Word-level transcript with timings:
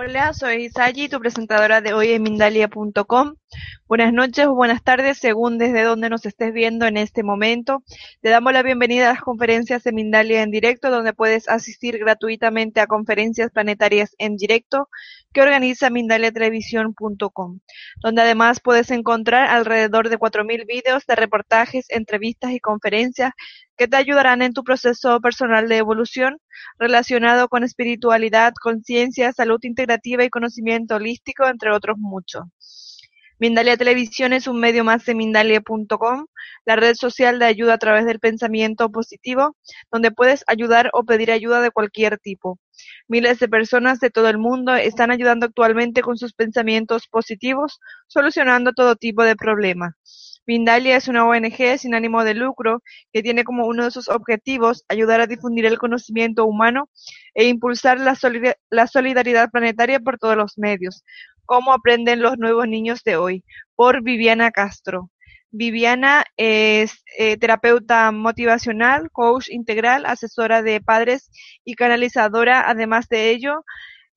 Hola, 0.00 0.32
soy 0.32 0.68
Sayi, 0.68 1.08
tu 1.08 1.18
presentadora 1.18 1.80
de 1.80 1.92
hoy 1.92 2.12
en 2.12 2.22
Mindalia.com. 2.22 3.34
Buenas 3.88 4.12
noches 4.12 4.46
o 4.46 4.54
buenas 4.54 4.80
tardes, 4.84 5.18
según 5.18 5.58
desde 5.58 5.82
donde 5.82 6.08
nos 6.08 6.24
estés 6.24 6.52
viendo 6.52 6.86
en 6.86 6.96
este 6.96 7.24
momento. 7.24 7.82
Te 8.20 8.28
damos 8.28 8.52
la 8.52 8.62
bienvenida 8.62 9.10
a 9.10 9.14
las 9.14 9.22
conferencias 9.22 9.82
de 9.82 9.90
Mindalia 9.90 10.44
en 10.44 10.52
directo, 10.52 10.92
donde 10.92 11.14
puedes 11.14 11.48
asistir 11.48 11.98
gratuitamente 11.98 12.80
a 12.80 12.86
conferencias 12.86 13.50
planetarias 13.50 14.14
en 14.18 14.36
directo 14.36 14.88
que 15.32 15.42
organiza 15.42 15.90
mindaliatelevisión.com, 15.90 17.60
donde 18.02 18.22
además 18.22 18.60
puedes 18.60 18.90
encontrar 18.90 19.48
alrededor 19.48 20.08
de 20.08 20.18
4.000 20.18 20.66
vídeos 20.66 21.04
de 21.06 21.16
reportajes, 21.16 21.86
entrevistas 21.90 22.52
y 22.52 22.60
conferencias 22.60 23.32
que 23.76 23.88
te 23.88 23.96
ayudarán 23.96 24.42
en 24.42 24.52
tu 24.52 24.64
proceso 24.64 25.20
personal 25.20 25.68
de 25.68 25.76
evolución 25.76 26.38
relacionado 26.78 27.48
con 27.48 27.64
espiritualidad, 27.64 28.52
conciencia, 28.60 29.32
salud 29.32 29.60
integrativa 29.62 30.24
y 30.24 30.30
conocimiento 30.30 30.96
holístico, 30.96 31.46
entre 31.46 31.72
otros 31.72 31.96
muchos. 31.98 32.44
Mindalia 33.40 33.76
Televisión 33.76 34.32
es 34.32 34.48
un 34.48 34.58
medio 34.58 34.82
más 34.82 35.04
de 35.04 35.14
Mindalia.com, 35.14 36.26
la 36.64 36.74
red 36.74 36.94
social 36.96 37.38
de 37.38 37.44
ayuda 37.44 37.74
a 37.74 37.78
través 37.78 38.04
del 38.04 38.18
pensamiento 38.18 38.90
positivo, 38.90 39.56
donde 39.92 40.10
puedes 40.10 40.42
ayudar 40.48 40.90
o 40.92 41.04
pedir 41.04 41.30
ayuda 41.30 41.60
de 41.60 41.70
cualquier 41.70 42.18
tipo. 42.18 42.58
Miles 43.08 43.38
de 43.38 43.48
personas 43.48 44.00
de 44.00 44.10
todo 44.10 44.28
el 44.28 44.36
mundo 44.36 44.74
están 44.74 45.10
ayudando 45.10 45.46
actualmente 45.46 46.02
con 46.02 46.18
sus 46.18 46.34
pensamientos 46.34 47.08
positivos, 47.08 47.80
solucionando 48.06 48.72
todo 48.74 48.96
tipo 48.96 49.24
de 49.24 49.34
problemas. 49.34 49.94
Mindalia 50.46 50.96
es 50.96 51.08
una 51.08 51.26
ONG 51.26 51.78
sin 51.78 51.94
ánimo 51.94 52.22
de 52.22 52.34
lucro 52.34 52.82
que 53.12 53.22
tiene 53.22 53.44
como 53.44 53.66
uno 53.66 53.84
de 53.84 53.90
sus 53.90 54.08
objetivos 54.08 54.84
ayudar 54.88 55.22
a 55.22 55.26
difundir 55.26 55.64
el 55.64 55.78
conocimiento 55.78 56.44
humano 56.44 56.88
e 57.34 57.48
impulsar 57.48 57.98
la, 57.98 58.14
solidaridad 58.86 59.50
planetaria 59.50 60.00
por 60.00 60.18
todos 60.18 60.36
los 60.36 60.58
medios. 60.58 61.02
¿Cómo 61.46 61.72
aprenden 61.72 62.20
los 62.20 62.36
nuevos 62.36 62.68
niños 62.68 63.02
de 63.04 63.16
hoy? 63.16 63.44
Por 63.74 64.02
Viviana 64.02 64.50
Castro. 64.50 65.10
Viviana 65.50 66.24
es 66.36 67.02
eh, 67.18 67.36
terapeuta 67.38 68.12
motivacional, 68.12 69.10
coach 69.10 69.48
integral, 69.50 70.06
asesora 70.06 70.62
de 70.62 70.80
padres 70.80 71.30
y 71.64 71.74
canalizadora. 71.74 72.68
Además 72.68 73.08
de 73.08 73.30
ello, 73.30 73.64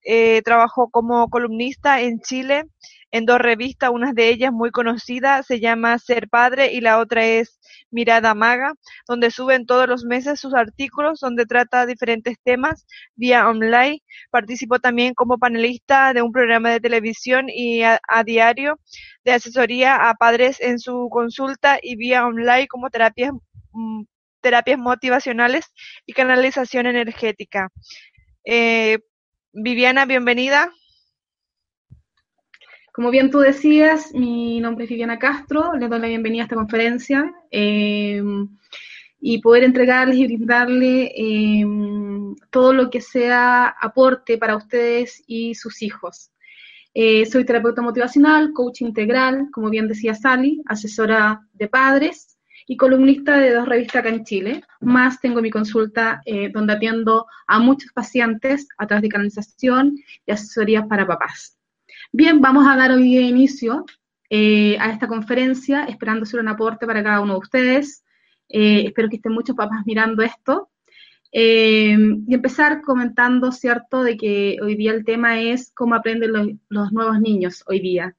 eh, 0.04 0.42
trabajó 0.44 0.90
como 0.90 1.30
columnista 1.30 2.02
en 2.02 2.20
Chile 2.22 2.66
en 3.12 3.26
dos 3.26 3.40
revistas, 3.40 3.92
una 3.92 4.14
de 4.14 4.30
ellas 4.30 4.52
muy 4.54 4.72
conocida, 4.72 5.44
se 5.44 5.60
llama 5.60 6.00
Ser 6.00 6.30
Padre 6.30 6.72
y 6.72 6.80
la 6.82 6.98
otra 7.00 7.26
es 7.26 7.60
Mirada 7.92 8.34
Maga, 8.34 8.74
donde 9.08 9.32
suben 9.32 9.66
todos 9.66 9.88
los 9.88 10.06
meses 10.06 10.40
sus 10.40 10.54
artículos 10.54 11.20
donde 11.20 11.46
trata 11.46 11.86
diferentes 11.86 12.38
temas 12.44 12.86
vía 13.16 13.48
online. 13.50 14.02
Participó 14.30 14.80
también 14.80 15.14
como 15.14 15.38
panelista 15.38 16.14
de 16.14 16.22
un 16.22 16.32
programa 16.32 16.70
de 16.72 16.80
televisión 16.80 17.48
y 17.50 17.84
a, 17.84 18.00
diario 18.26 18.80
de 19.26 19.34
asesoría 19.34 20.10
a 20.10 20.14
padres 20.16 20.62
en 20.62 20.80
su 20.80 21.10
consulta 21.12 21.80
y 21.82 21.98
vía 21.98 22.26
online 22.26 22.68
como 22.68 22.90
terapias, 22.90 23.34
mm, 23.72 24.04
terapias 24.42 24.80
motivacionales 24.80 25.66
y 26.06 26.14
canalización 26.14 26.86
energética. 26.88 27.70
Eh, 28.46 29.00
Viviana, 29.54 30.06
bienvenida. 30.06 30.72
Como 32.94 33.12
bien 33.12 33.30
tú 33.30 33.40
decías, 33.40 34.14
mi 34.14 34.62
nombre 34.62 34.86
es 34.86 34.90
Viviana 34.90 35.20
Castro, 35.20 35.74
les 35.74 35.90
doy 35.90 36.00
la 36.00 36.08
bienvenida 36.08 36.44
a 36.44 36.46
esta 36.46 36.56
conferencia 36.56 37.34
eh, 37.52 38.24
y 39.20 39.42
poder 39.42 39.64
entregarles 39.64 40.16
y 40.16 40.26
brindarle 40.26 41.12
eh, 41.14 41.66
todo 42.50 42.72
lo 42.72 42.90
que 42.90 43.02
sea 43.02 43.68
aporte 43.68 44.38
para 44.38 44.56
ustedes 44.56 45.22
y 45.28 45.54
sus 45.56 45.82
hijos. 45.82 46.32
Eh, 46.94 47.26
soy 47.26 47.44
terapeuta 47.44 47.82
motivacional, 47.82 48.54
coach 48.54 48.82
integral, 48.82 49.50
como 49.52 49.70
bien 49.70 49.90
decía 49.90 50.16
Sally, 50.16 50.62
asesora 50.66 51.46
de 51.52 51.68
padres 51.68 52.31
y 52.68 52.78
columnista 52.78 53.38
de 53.38 53.54
dos 53.54 53.68
revistas 53.68 54.02
acá 54.02 54.10
en 54.10 54.24
Chile. 54.24 54.64
Más 54.80 55.20
tengo 55.20 55.42
mi 55.42 55.50
consulta 55.50 56.22
donde 56.54 56.74
atiendo 56.74 57.26
a 57.48 57.60
muchos 57.60 57.92
pacientes 57.92 58.68
a 58.78 58.88
través 58.88 59.02
de 59.04 59.10
canalización 59.10 59.98
y 60.26 60.32
asesorías 60.32 60.88
para 60.88 61.08
papás. 61.08 61.58
Bien, 62.12 62.42
vamos 62.42 62.68
a 62.68 62.76
dar 62.76 62.92
hoy 62.92 63.18
inicio 63.18 63.86
eh, 64.30 64.78
a 64.80 64.92
esta 64.92 65.08
conferencia, 65.08 65.84
esperando 65.86 66.26
ser 66.26 66.40
un 66.40 66.48
aporte 66.48 66.86
para 66.86 67.04
cada 67.04 67.22
uno 67.22 67.34
de 67.34 67.40
ustedes. 67.40 68.04
Eh, 68.48 68.84
espero 68.86 69.10
que 69.10 69.18
estén 69.18 69.34
muchos 69.34 69.56
papás 69.56 69.82
mirando 69.86 70.24
esto. 70.24 70.70
Eh, 71.34 71.98
y 72.28 72.34
empezar 72.34 72.82
comentando, 72.82 73.52
¿cierto?, 73.52 74.04
de 74.04 74.18
que 74.18 74.58
hoy 74.62 74.76
día 74.76 74.92
el 74.92 75.06
tema 75.06 75.42
es 75.42 75.72
cómo 75.74 75.96
aprenden 75.96 76.58
los, 76.70 76.92
nuevos 76.92 77.20
niños 77.20 77.64
hoy 77.68 77.80
día. 77.80 78.16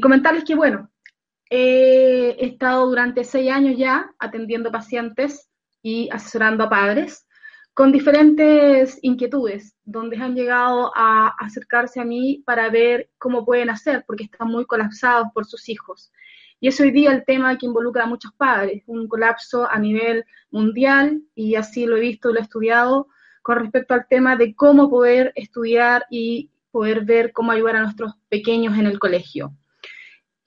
comentarles 0.00 0.44
que, 0.44 0.54
bueno, 0.54 0.90
he 1.50 2.36
estado 2.44 2.86
durante 2.86 3.24
seis 3.24 3.50
años 3.50 3.76
ya 3.76 4.10
atendiendo 4.18 4.70
pacientes 4.70 5.48
y 5.82 6.08
asesorando 6.10 6.64
a 6.64 6.70
padres 6.70 7.26
con 7.78 7.92
diferentes 7.92 8.98
inquietudes, 9.02 9.76
donde 9.84 10.16
han 10.16 10.34
llegado 10.34 10.90
a 10.96 11.28
acercarse 11.38 12.00
a 12.00 12.04
mí 12.04 12.42
para 12.44 12.70
ver 12.70 13.08
cómo 13.18 13.44
pueden 13.44 13.70
hacer, 13.70 14.02
porque 14.04 14.24
están 14.24 14.48
muy 14.48 14.66
colapsados 14.66 15.28
por 15.32 15.46
sus 15.46 15.68
hijos. 15.68 16.10
Y 16.58 16.66
es 16.66 16.80
hoy 16.80 16.90
día 16.90 17.12
el 17.12 17.24
tema 17.24 17.56
que 17.56 17.66
involucra 17.66 18.02
a 18.02 18.08
muchos 18.08 18.32
padres, 18.32 18.82
un 18.86 19.06
colapso 19.06 19.70
a 19.70 19.78
nivel 19.78 20.24
mundial, 20.50 21.22
y 21.36 21.54
así 21.54 21.86
lo 21.86 21.96
he 21.96 22.00
visto, 22.00 22.32
lo 22.32 22.40
he 22.40 22.42
estudiado, 22.42 23.06
con 23.42 23.60
respecto 23.60 23.94
al 23.94 24.08
tema 24.08 24.34
de 24.34 24.56
cómo 24.56 24.90
poder 24.90 25.32
estudiar 25.36 26.04
y 26.10 26.50
poder 26.72 27.04
ver 27.04 27.30
cómo 27.32 27.52
ayudar 27.52 27.76
a 27.76 27.82
nuestros 27.82 28.12
pequeños 28.28 28.76
en 28.76 28.86
el 28.86 28.98
colegio. 28.98 29.52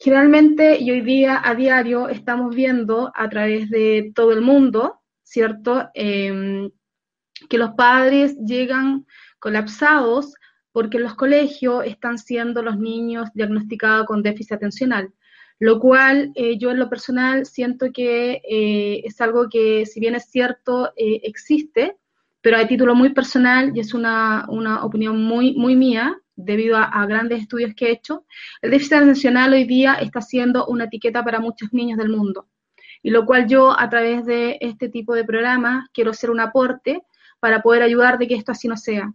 Generalmente 0.04 0.80
y 0.80 0.90
hoy 0.90 1.02
día 1.02 1.40
a 1.44 1.54
diario 1.54 2.10
estamos 2.10 2.56
viendo 2.56 3.12
a 3.14 3.30
través 3.30 3.70
de 3.70 4.12
todo 4.16 4.32
el 4.32 4.42
mundo, 4.42 5.00
¿cierto? 5.22 5.90
Em, 5.94 6.72
que 7.48 7.60
los 7.60 7.74
padres 7.76 8.36
llegan 8.44 9.06
colapsados 9.38 10.34
porque 10.72 10.98
en 10.98 11.04
los 11.04 11.14
colegios 11.14 11.86
están 11.86 12.18
siendo 12.18 12.64
los 12.64 12.80
niños 12.80 13.30
diagnosticados 13.36 14.08
con 14.08 14.24
déficit 14.24 14.54
atencional, 14.54 15.14
lo 15.60 15.80
cual 15.80 16.32
eh, 16.34 16.58
yo 16.58 16.72
en 16.72 16.80
lo 16.80 16.90
personal 16.90 17.46
siento 17.46 17.92
que 17.94 18.42
eh, 18.50 19.02
es 19.06 19.22
algo 19.22 19.50
que 19.50 19.86
si 19.86 20.00
bien 20.00 20.16
es 20.16 20.32
cierto 20.32 20.94
eh, 20.96 21.22
existe, 21.26 21.96
pero 22.42 22.58
a 22.58 22.68
título 22.68 22.96
muy 22.96 23.14
personal 23.14 23.72
y 23.76 23.82
es 23.82 23.94
una, 23.94 24.48
opinión 24.82 25.22
muy, 25.24 25.54
muy 25.54 25.76
mía, 25.76 26.20
debido 26.36 26.78
a, 26.78 27.06
grandes 27.06 27.42
estudios 27.42 27.74
que 27.76 27.88
he 27.88 27.92
hecho, 27.92 28.26
el 28.62 28.72
déficit 28.72 28.94
atencional 28.94 29.54
hoy 29.54 29.66
día 29.66 29.96
está 29.96 30.22
siendo 30.22 30.66
una 30.66 30.86
etiqueta 30.86 31.24
para 31.24 31.40
muchos 31.40 31.72
niños 31.74 31.98
del 31.98 32.10
mundo. 32.10 32.48
Y 33.04 33.10
lo 33.10 33.26
cual 33.26 33.48
yo 33.48 33.78
a 33.78 33.90
través 33.90 34.26
de 34.26 34.58
este 34.62 34.90
tipo 34.90 35.14
de 35.16 35.24
programas 35.24 35.88
quiero 35.94 36.12
hacer 36.12 36.30
un 36.30 36.40
aporte 36.40 37.02
para 37.40 37.62
poder 37.62 37.82
ayudar 37.82 38.18
de 38.18 38.28
que 38.28 38.36
esto 38.36 38.52
así 38.52 38.68
no 38.68 38.78
sea. 38.78 39.14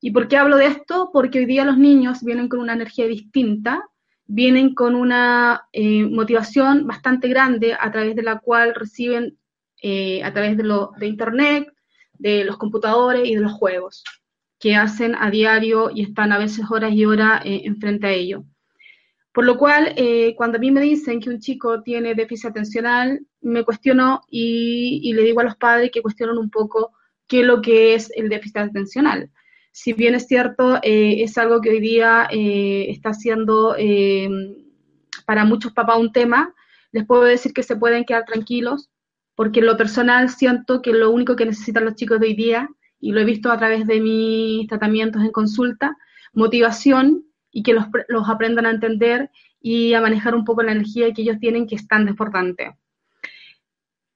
¿Y 0.00 0.10
por 0.12 0.28
qué 0.28 0.38
hablo 0.38 0.56
de 0.56 0.66
esto? 0.66 1.10
Porque 1.12 1.40
hoy 1.40 1.46
día 1.46 1.64
los 1.64 1.76
niños 1.76 2.22
vienen 2.22 2.48
con 2.48 2.60
una 2.60 2.72
energía 2.72 3.06
distinta, 3.06 3.84
vienen 4.24 4.74
con 4.74 4.94
una 4.94 5.68
eh, 5.72 6.04
motivación 6.04 6.86
bastante 6.86 7.28
grande 7.28 7.76
a 7.78 7.90
través 7.92 8.16
de 8.16 8.22
la 8.22 8.38
cual 8.38 8.74
reciben 8.74 9.38
eh, 9.82 10.22
a 10.22 10.32
través 10.32 10.56
de 10.56 11.06
Internet, 11.06 11.72
de 12.14 12.44
los 12.44 12.56
computadores 12.56 13.28
y 13.28 13.34
de 13.34 13.40
los 13.40 13.52
juegos 13.52 14.02
que 14.60 14.76
hacen 14.76 15.16
a 15.18 15.30
diario 15.30 15.90
y 15.92 16.02
están 16.02 16.30
a 16.30 16.38
veces 16.38 16.64
horas 16.70 16.92
y 16.92 17.04
horas 17.04 17.42
eh, 17.44 17.62
enfrente 17.64 18.06
a 18.06 18.12
ello. 18.12 18.44
Por 19.32 19.44
lo 19.44 19.58
cual, 19.58 19.94
cuando 20.36 20.58
a 20.58 20.60
mí 20.60 20.72
me 20.72 20.80
dicen 20.80 21.20
que 21.20 21.30
un 21.30 21.38
chico 21.38 21.82
tiene 21.82 22.16
déficit 22.16 22.50
atencional, 22.50 23.20
me 23.40 23.64
cuestiono 23.64 24.22
y, 24.28 25.12
le 25.12 25.22
digo 25.22 25.40
a 25.40 25.44
los 25.44 25.56
padres 25.56 25.90
que 25.92 26.02
cuestionen 26.02 26.38
un 26.38 26.50
poco 26.50 26.92
qué 27.26 27.40
es 27.40 27.46
lo 27.46 27.62
que 27.62 27.94
es 27.94 28.12
el 28.16 28.28
déficit 28.28 28.58
atencional. 28.58 29.30
Si 29.72 29.92
bien 29.92 30.14
es 30.14 30.26
cierto, 30.26 30.76
eh, 30.82 31.22
es 31.22 31.38
algo 31.38 31.60
que 31.60 31.70
hoy 31.70 31.80
día 31.80 32.26
eh, 32.30 32.86
está 32.88 33.14
siendo 33.14 33.76
eh, 33.78 34.28
para 35.26 35.44
muchos 35.44 35.72
papás 35.72 35.98
un 35.98 36.12
tema, 36.12 36.52
les 36.92 37.06
puedo 37.06 37.22
decir 37.22 37.52
que 37.52 37.62
se 37.62 37.76
pueden 37.76 38.04
quedar 38.04 38.24
tranquilos, 38.24 38.90
porque 39.36 39.60
en 39.60 39.66
lo 39.66 39.76
personal 39.76 40.28
siento 40.28 40.82
que 40.82 40.92
lo 40.92 41.10
único 41.10 41.36
que 41.36 41.46
necesitan 41.46 41.84
los 41.84 41.94
chicos 41.94 42.18
de 42.18 42.26
hoy 42.26 42.34
día, 42.34 42.68
y 43.00 43.12
lo 43.12 43.20
he 43.20 43.24
visto 43.24 43.50
a 43.50 43.58
través 43.58 43.86
de 43.86 44.00
mis 44.00 44.66
tratamientos 44.68 45.22
en 45.22 45.32
consulta, 45.32 45.96
motivación 46.32 47.24
y 47.50 47.62
que 47.62 47.72
los, 47.72 47.86
los 48.08 48.28
aprendan 48.28 48.66
a 48.66 48.70
entender 48.70 49.30
y 49.60 49.94
a 49.94 50.00
manejar 50.00 50.34
un 50.34 50.44
poco 50.44 50.62
la 50.62 50.72
energía 50.72 51.12
que 51.12 51.22
ellos 51.22 51.38
tienen 51.38 51.66
que 51.66 51.74
es 51.74 51.86
tan 51.86 52.06
desbordante. 52.06 52.76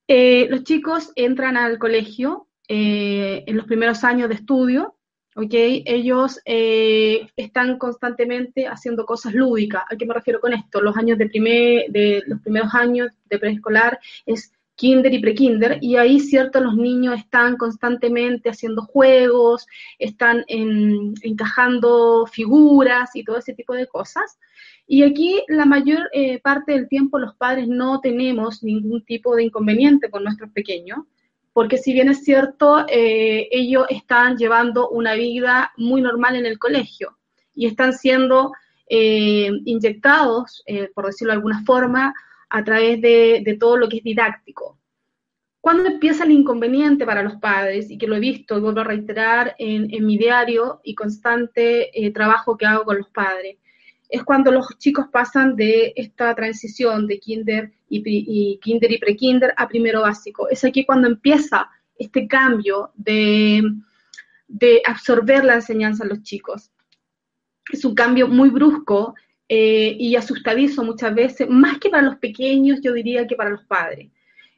Eh, 0.07 0.47
los 0.51 0.65
chicos 0.65 1.13
entran 1.17 1.57
al 1.57 1.79
colegio 1.79 2.49
eh, 2.69 3.45
en 3.47 3.57
los 3.57 3.67
primeros 3.67 4.05
años 4.05 4.29
de 4.29 4.35
estudio, 4.35 4.97
¿ok? 5.35 5.53
Ellos 5.53 6.41
eh, 6.45 7.29
están 7.37 7.79
constantemente 7.79 8.67
haciendo 8.67 9.07
cosas 9.07 9.35
lúdicas. 9.35 9.83
¿A 9.91 9.97
qué 9.97 10.07
me 10.07 10.15
refiero 10.15 10.41
con 10.41 10.53
esto? 10.53 10.81
Los 10.81 10.97
años 10.97 11.19
de, 11.19 11.27
primer, 11.27 11.91
de 11.91 12.23
los 12.27 12.41
primeros 12.41 12.75
años 12.75 13.13
de 13.25 13.39
preescolar 13.39 13.99
es 14.27 14.53
kinder 14.77 15.13
y 15.13 15.21
prekinder, 15.21 15.79
y 15.81 15.97
ahí, 15.97 16.19
cierto, 16.19 16.61
los 16.61 16.75
niños 16.77 17.19
están 17.19 17.57
constantemente 17.57 18.51
haciendo 18.51 18.83
juegos, 18.83 19.67
están 19.99 20.45
encajando 20.49 22.27
figuras 22.27 23.11
y 23.15 23.25
todo 23.25 23.39
ese 23.39 23.55
tipo 23.55 23.75
de 23.75 23.87
cosas. 23.87 24.39
Y 24.87 25.03
aquí 25.03 25.43
la 25.49 25.65
mayor 25.65 26.11
eh, 26.13 26.41
parte 26.41 26.73
del 26.73 26.89
tiempo 26.89 27.19
los 27.19 27.35
padres 27.37 27.69
no 27.69 28.01
tenemos 28.01 28.63
ningún 28.63 29.05
tipo 29.05 29.35
de 29.35 29.45
inconveniente 29.45 30.11
con 30.11 30.25
nuestros 30.25 30.51
pequeños, 30.51 30.99
porque 31.53 31.79
si 31.79 31.93
bien 31.93 32.09
es 32.09 32.25
cierto, 32.25 32.85
eh, 32.89 33.49
ellos 33.53 33.87
están 33.89 34.37
llevando 34.37 34.89
una 34.91 35.15
vida 35.15 35.73
muy 35.77 36.03
normal 36.03 36.37
en 36.37 36.47
el 36.47 36.59
colegio 36.59 37.17
y 37.55 37.67
están 37.67 37.93
siendo 37.93 38.53
eh, 38.89 39.51
inyectados, 39.65 40.65
por 40.95 41.07
decirlo 41.07 41.33
de 41.33 41.37
alguna 41.37 41.63
forma, 41.65 42.13
a 42.55 42.63
través 42.63 43.01
de, 43.03 43.57
todo 43.59 43.77
lo 43.77 43.89
que 43.89 43.97
es 43.97 44.05
didáctico. 44.05 44.79
¿Cuándo 45.61 45.87
empieza 45.87 46.23
el 46.23 46.31
inconveniente 46.31 47.05
para 47.05 47.25
los 47.25 47.35
padres? 47.37 47.91
Y 47.91 47.99
que 47.99 48.07
lo 48.07 48.15
he 48.15 48.21
visto 48.21 48.57
y 48.57 48.61
vuelvo 48.61 48.81
a 48.81 48.85
reiterar 48.85 49.57
en, 49.59 49.89
mi 50.07 50.17
diario 50.17 50.81
y 50.85 50.95
constante 50.95 51.91
eh, 51.93 52.13
trabajo 52.13 52.57
que 52.57 52.65
hago 52.65 52.85
con 52.85 52.99
los 52.99 53.09
padres. 53.09 53.57
Es 54.09 54.23
cuando 54.23 54.53
los 54.53 54.69
chicos 54.79 55.07
pasan 55.11 55.57
de 55.57 55.95
esta 55.97 56.33
transición 56.37 57.09
de 57.09 57.19
kinder 57.19 57.73
y, 57.89 58.61
kinder 58.63 58.93
y 58.93 58.99
prekinder 58.99 59.53
a 59.57 59.67
primero 59.67 60.03
básico. 60.03 60.49
Es 60.49 60.65
aquí 60.65 60.85
cuando 60.85 61.09
empieza 61.09 61.69
este 61.99 62.29
cambio 62.29 62.93
de, 62.95 63.65
de 64.47 64.81
absorber 64.87 65.45
la 65.45 65.55
enseñanza 65.55 66.05
a 66.05 66.07
los 66.07 66.23
chicos. 66.23 66.71
Es 67.73 67.85
un 67.85 67.97
cambio 67.97 68.29
muy 68.29 68.51
brusco 68.51 69.17
eh, 69.49 69.97
y 69.99 70.17
asustadizo 70.17 70.83
muchas 70.85 71.15
veces, 71.15 71.49
más 71.49 71.79
que 71.79 71.91
para 71.91 72.03
los 72.03 72.17
pequeños, 72.17 72.81
yo 72.83 72.93
diría 72.93 73.27
que 73.27 73.37
para 73.37 73.51
los 73.51 73.65
padres, 73.65 74.11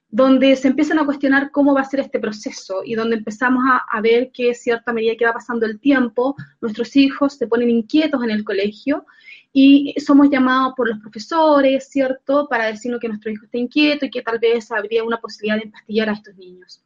donde 0.08 0.54
se 0.56 0.68
empiezan 0.68 0.98
a 0.98 1.04
cuestionar 1.04 1.50
cómo 1.50 1.74
va 1.74 1.80
a 1.80 1.84
ser 1.84 2.00
este 2.00 2.20
proceso 2.20 2.82
y 2.84 2.94
donde 2.94 3.16
empezamos 3.16 3.64
a, 3.66 4.00
ver 4.00 4.30
que 4.32 4.54
cierta 4.54 4.92
medida 4.92 5.16
que 5.16 5.26
va 5.26 5.32
pasando 5.32 5.66
el 5.66 5.80
tiempo, 5.80 6.36
nuestros 6.60 6.94
hijos 6.96 7.34
se 7.34 7.48
ponen 7.48 7.70
inquietos 7.70 8.22
en 8.22 8.30
el 8.30 8.44
colegio 8.44 9.04
y 9.52 9.94
somos 9.98 10.30
llamados 10.30 10.74
por 10.76 10.88
los 10.88 10.98
profesores, 11.00 11.88
¿cierto?, 11.88 12.46
para 12.48 12.66
decirnos 12.66 13.00
que 13.00 13.08
nuestro 13.08 13.32
hijo 13.32 13.46
está 13.46 13.58
inquieto 13.58 14.06
y 14.06 14.10
que 14.10 14.22
tal 14.22 14.38
vez 14.38 14.70
habría 14.70 15.02
una 15.02 15.18
posibilidad 15.18 15.56
de 15.56 15.64
empastillar 15.64 16.10
a 16.10 16.12
estos 16.12 16.36
niños. 16.36 16.82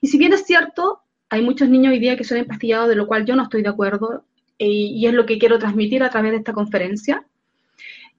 Y 0.00 0.08
si 0.08 0.18
bien 0.18 0.32
es 0.32 0.44
cierto, 0.44 1.02
hay 1.28 1.42
muchos 1.42 1.68
niños 1.68 1.92
hoy 1.92 1.98
día 1.98 2.16
que 2.16 2.24
son 2.24 2.38
empastillados, 2.38 2.88
de 2.88 2.96
lo 2.96 3.06
cual 3.06 3.26
yo 3.26 3.36
no 3.36 3.42
estoy 3.42 3.62
de 3.62 3.68
acuerdo, 3.68 4.24
eh, 4.58 4.66
y 4.68 5.06
es 5.06 5.14
lo 5.14 5.26
que 5.26 5.38
quiero 5.38 5.58
transmitir 5.58 6.02
a 6.02 6.10
través 6.10 6.32
de 6.32 6.38
esta 6.38 6.52
conferencia. 6.52 7.26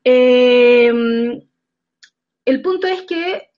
Em, 0.04 1.42
el 2.46 2.62
punto 2.62 2.88
es 2.88 3.04
que 3.04 3.50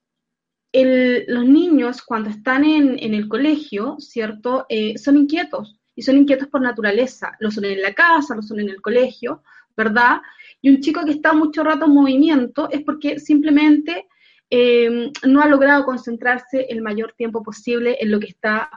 los 1.27 1.45
niños 1.45 2.01
cuando 2.01 2.29
están 2.29 2.65
en, 2.65 3.13
el 3.13 3.29
colegio, 3.29 3.95
¿cierto? 3.99 4.65
Eh, 4.67 4.97
son 4.97 5.15
inquietos 5.15 5.79
y 5.95 6.01
son 6.01 6.17
inquietos 6.17 6.49
por 6.49 6.61
naturaleza. 6.61 7.35
Lo 7.39 7.49
son 7.49 7.65
en 7.65 7.81
la 7.81 7.93
casa, 7.93 8.35
lo 8.35 8.41
son 8.41 8.59
en 8.59 8.69
el 8.69 8.81
colegio, 8.81 9.41
¿verdad? 9.77 10.21
Y 10.61 10.69
un 10.69 10.81
chico 10.81 11.05
que 11.05 11.11
está 11.11 11.33
mucho 11.33 11.63
rato 11.63 11.85
en 11.85 11.93
movimiento 11.93 12.69
es 12.69 12.81
porque 12.83 13.19
simplemente 13.19 14.07
em, 14.49 15.11
no 15.25 15.41
ha 15.41 15.47
logrado 15.47 15.85
concentrarse 15.85 16.65
el 16.69 16.81
mayor 16.81 17.13
tiempo 17.13 17.41
posible 17.41 17.97
en 17.99 18.11
lo 18.11 18.19
que 18.19 18.27
está 18.27 18.69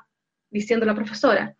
diciendo 0.50 0.86
la 0.86 0.94
profesora. 0.94 1.56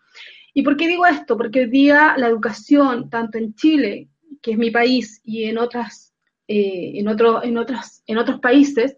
¿Y 0.55 0.63
por 0.63 0.77
qué 0.77 0.89
digo 0.89 1.05
esto? 1.07 1.37
Porque 1.37 1.61
hoy 1.61 1.71
día 1.71 2.15
la 2.17 2.29
educación, 2.29 3.11
tanto 3.11 3.39
en 3.39 3.55
Chile 3.55 4.09
que 4.43 4.53
es 4.53 4.59
mi 4.59 4.71
país, 4.71 5.21
y 5.25 5.45
en 5.45 5.59
otras, 5.59 6.15
eh, 6.47 6.93
en, 6.95 7.09
otro, 7.09 7.43
en, 7.43 7.59
otras, 7.59 8.03
en 8.07 8.19
otros 8.19 8.41
países, 8.41 8.97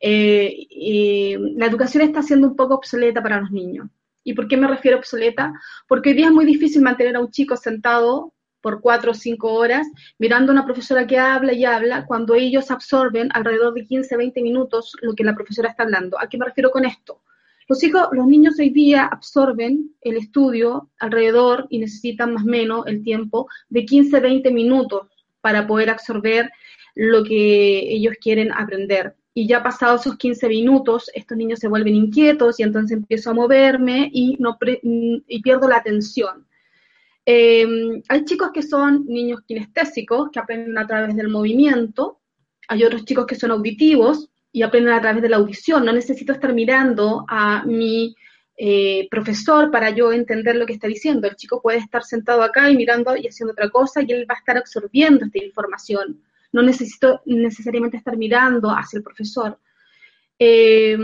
eh, 0.00 1.38
la 1.56 1.66
educación 1.66 2.02
está 2.02 2.22
siendo 2.22 2.48
un 2.48 2.56
poco 2.56 2.74
obsoleta 2.74 3.22
para 3.22 3.40
los 3.40 3.50
niños. 3.50 3.88
¿Y 4.22 4.34
por 4.34 4.48
qué 4.48 4.56
me 4.56 4.66
refiero 4.66 4.96
a 4.96 5.00
obsoleta? 5.00 5.52
Porque 5.86 6.10
hoy 6.10 6.16
día 6.16 6.26
es 6.26 6.32
muy 6.32 6.46
difícil 6.46 6.82
mantener 6.82 7.16
a 7.16 7.20
un 7.20 7.30
chico 7.30 7.56
sentado 7.56 8.32
por 8.62 8.80
cuatro 8.80 9.10
o 9.10 9.14
cinco 9.14 9.52
horas 9.52 9.86
mirando 10.18 10.50
a 10.50 10.54
una 10.54 10.64
profesora 10.64 11.06
que 11.06 11.18
habla 11.18 11.52
y 11.52 11.66
habla 11.66 12.06
cuando 12.06 12.34
ellos 12.34 12.70
absorben 12.70 13.28
alrededor 13.34 13.74
de 13.74 13.84
15, 13.84 14.16
20 14.16 14.40
minutos 14.40 14.96
lo 15.02 15.14
que 15.14 15.22
la 15.22 15.34
profesora 15.34 15.68
está 15.68 15.82
hablando. 15.82 16.18
¿A 16.18 16.28
qué 16.28 16.38
me 16.38 16.46
refiero 16.46 16.70
con 16.70 16.86
esto? 16.86 17.20
Los 17.68 17.82
hijos, 17.82 18.08
los 18.12 18.26
niños 18.26 18.58
hoy 18.58 18.70
día 18.70 19.06
absorben 19.06 19.94
el 20.02 20.16
estudio 20.18 20.90
alrededor 20.98 21.66
y 21.70 21.78
necesitan 21.78 22.34
más 22.34 22.44
o 22.44 22.46
menos 22.46 22.86
el 22.86 23.02
tiempo 23.02 23.48
de 23.68 23.84
15, 23.84 24.20
20 24.20 24.50
minutos 24.50 25.08
para 25.40 25.66
poder 25.66 25.90
absorber 25.90 26.50
lo 26.94 27.24
que 27.24 27.92
ellos 27.92 28.14
quieren 28.20 28.52
aprender. 28.52 29.16
Y 29.32 29.48
ya 29.48 29.62
pasados 29.62 30.02
esos 30.02 30.16
15 30.16 30.48
minutos, 30.48 31.10
estos 31.14 31.36
niños 31.36 31.58
se 31.58 31.68
vuelven 31.68 31.94
inquietos 31.94 32.60
y 32.60 32.62
entonces 32.62 32.96
empiezo 32.96 33.30
a 33.30 33.34
moverme 33.34 34.10
y, 34.12 34.36
no 34.38 34.56
y 34.82 35.42
pierdo 35.42 35.68
la 35.68 35.78
atención. 35.78 36.46
Em, 37.26 38.02
hay 38.08 38.24
chicos 38.24 38.50
que 38.52 38.62
son 38.62 39.06
niños 39.06 39.40
kinestésicos, 39.46 40.30
que 40.30 40.38
aprenden 40.38 40.76
a 40.78 40.86
través 40.86 41.16
del 41.16 41.28
movimiento. 41.28 42.20
Hay 42.68 42.84
otros 42.84 43.04
chicos 43.04 43.26
que 43.26 43.34
son 43.34 43.50
auditivos, 43.50 44.30
y 44.54 44.62
aprenden 44.62 44.94
a 44.94 45.00
través 45.00 45.20
de 45.20 45.28
la 45.28 45.38
audición. 45.38 45.84
No 45.84 45.92
necesito 45.92 46.32
estar 46.32 46.54
mirando 46.54 47.24
a 47.28 47.64
mi 47.64 48.14
eh, 48.56 49.08
profesor 49.10 49.68
para 49.72 49.90
yo 49.90 50.12
entender 50.12 50.54
lo 50.54 50.64
que 50.64 50.74
está 50.74 50.86
diciendo. 50.86 51.26
El 51.26 51.34
chico 51.34 51.60
puede 51.60 51.78
estar 51.78 52.04
sentado 52.04 52.40
acá 52.44 52.70
y 52.70 52.76
mirando 52.76 53.16
y 53.16 53.26
haciendo 53.26 53.50
otra 53.50 53.68
cosa 53.68 54.00
y 54.00 54.12
él 54.12 54.26
va 54.30 54.36
a 54.36 54.38
estar 54.38 54.56
absorbiendo 54.56 55.24
esta 55.24 55.44
información. 55.44 56.22
No 56.52 56.62
necesito 56.62 57.20
necesariamente 57.26 57.96
estar 57.96 58.16
mirando 58.16 58.70
hacia 58.70 58.98
el 58.98 59.02
profesor. 59.02 59.58
Eh, 60.38 60.96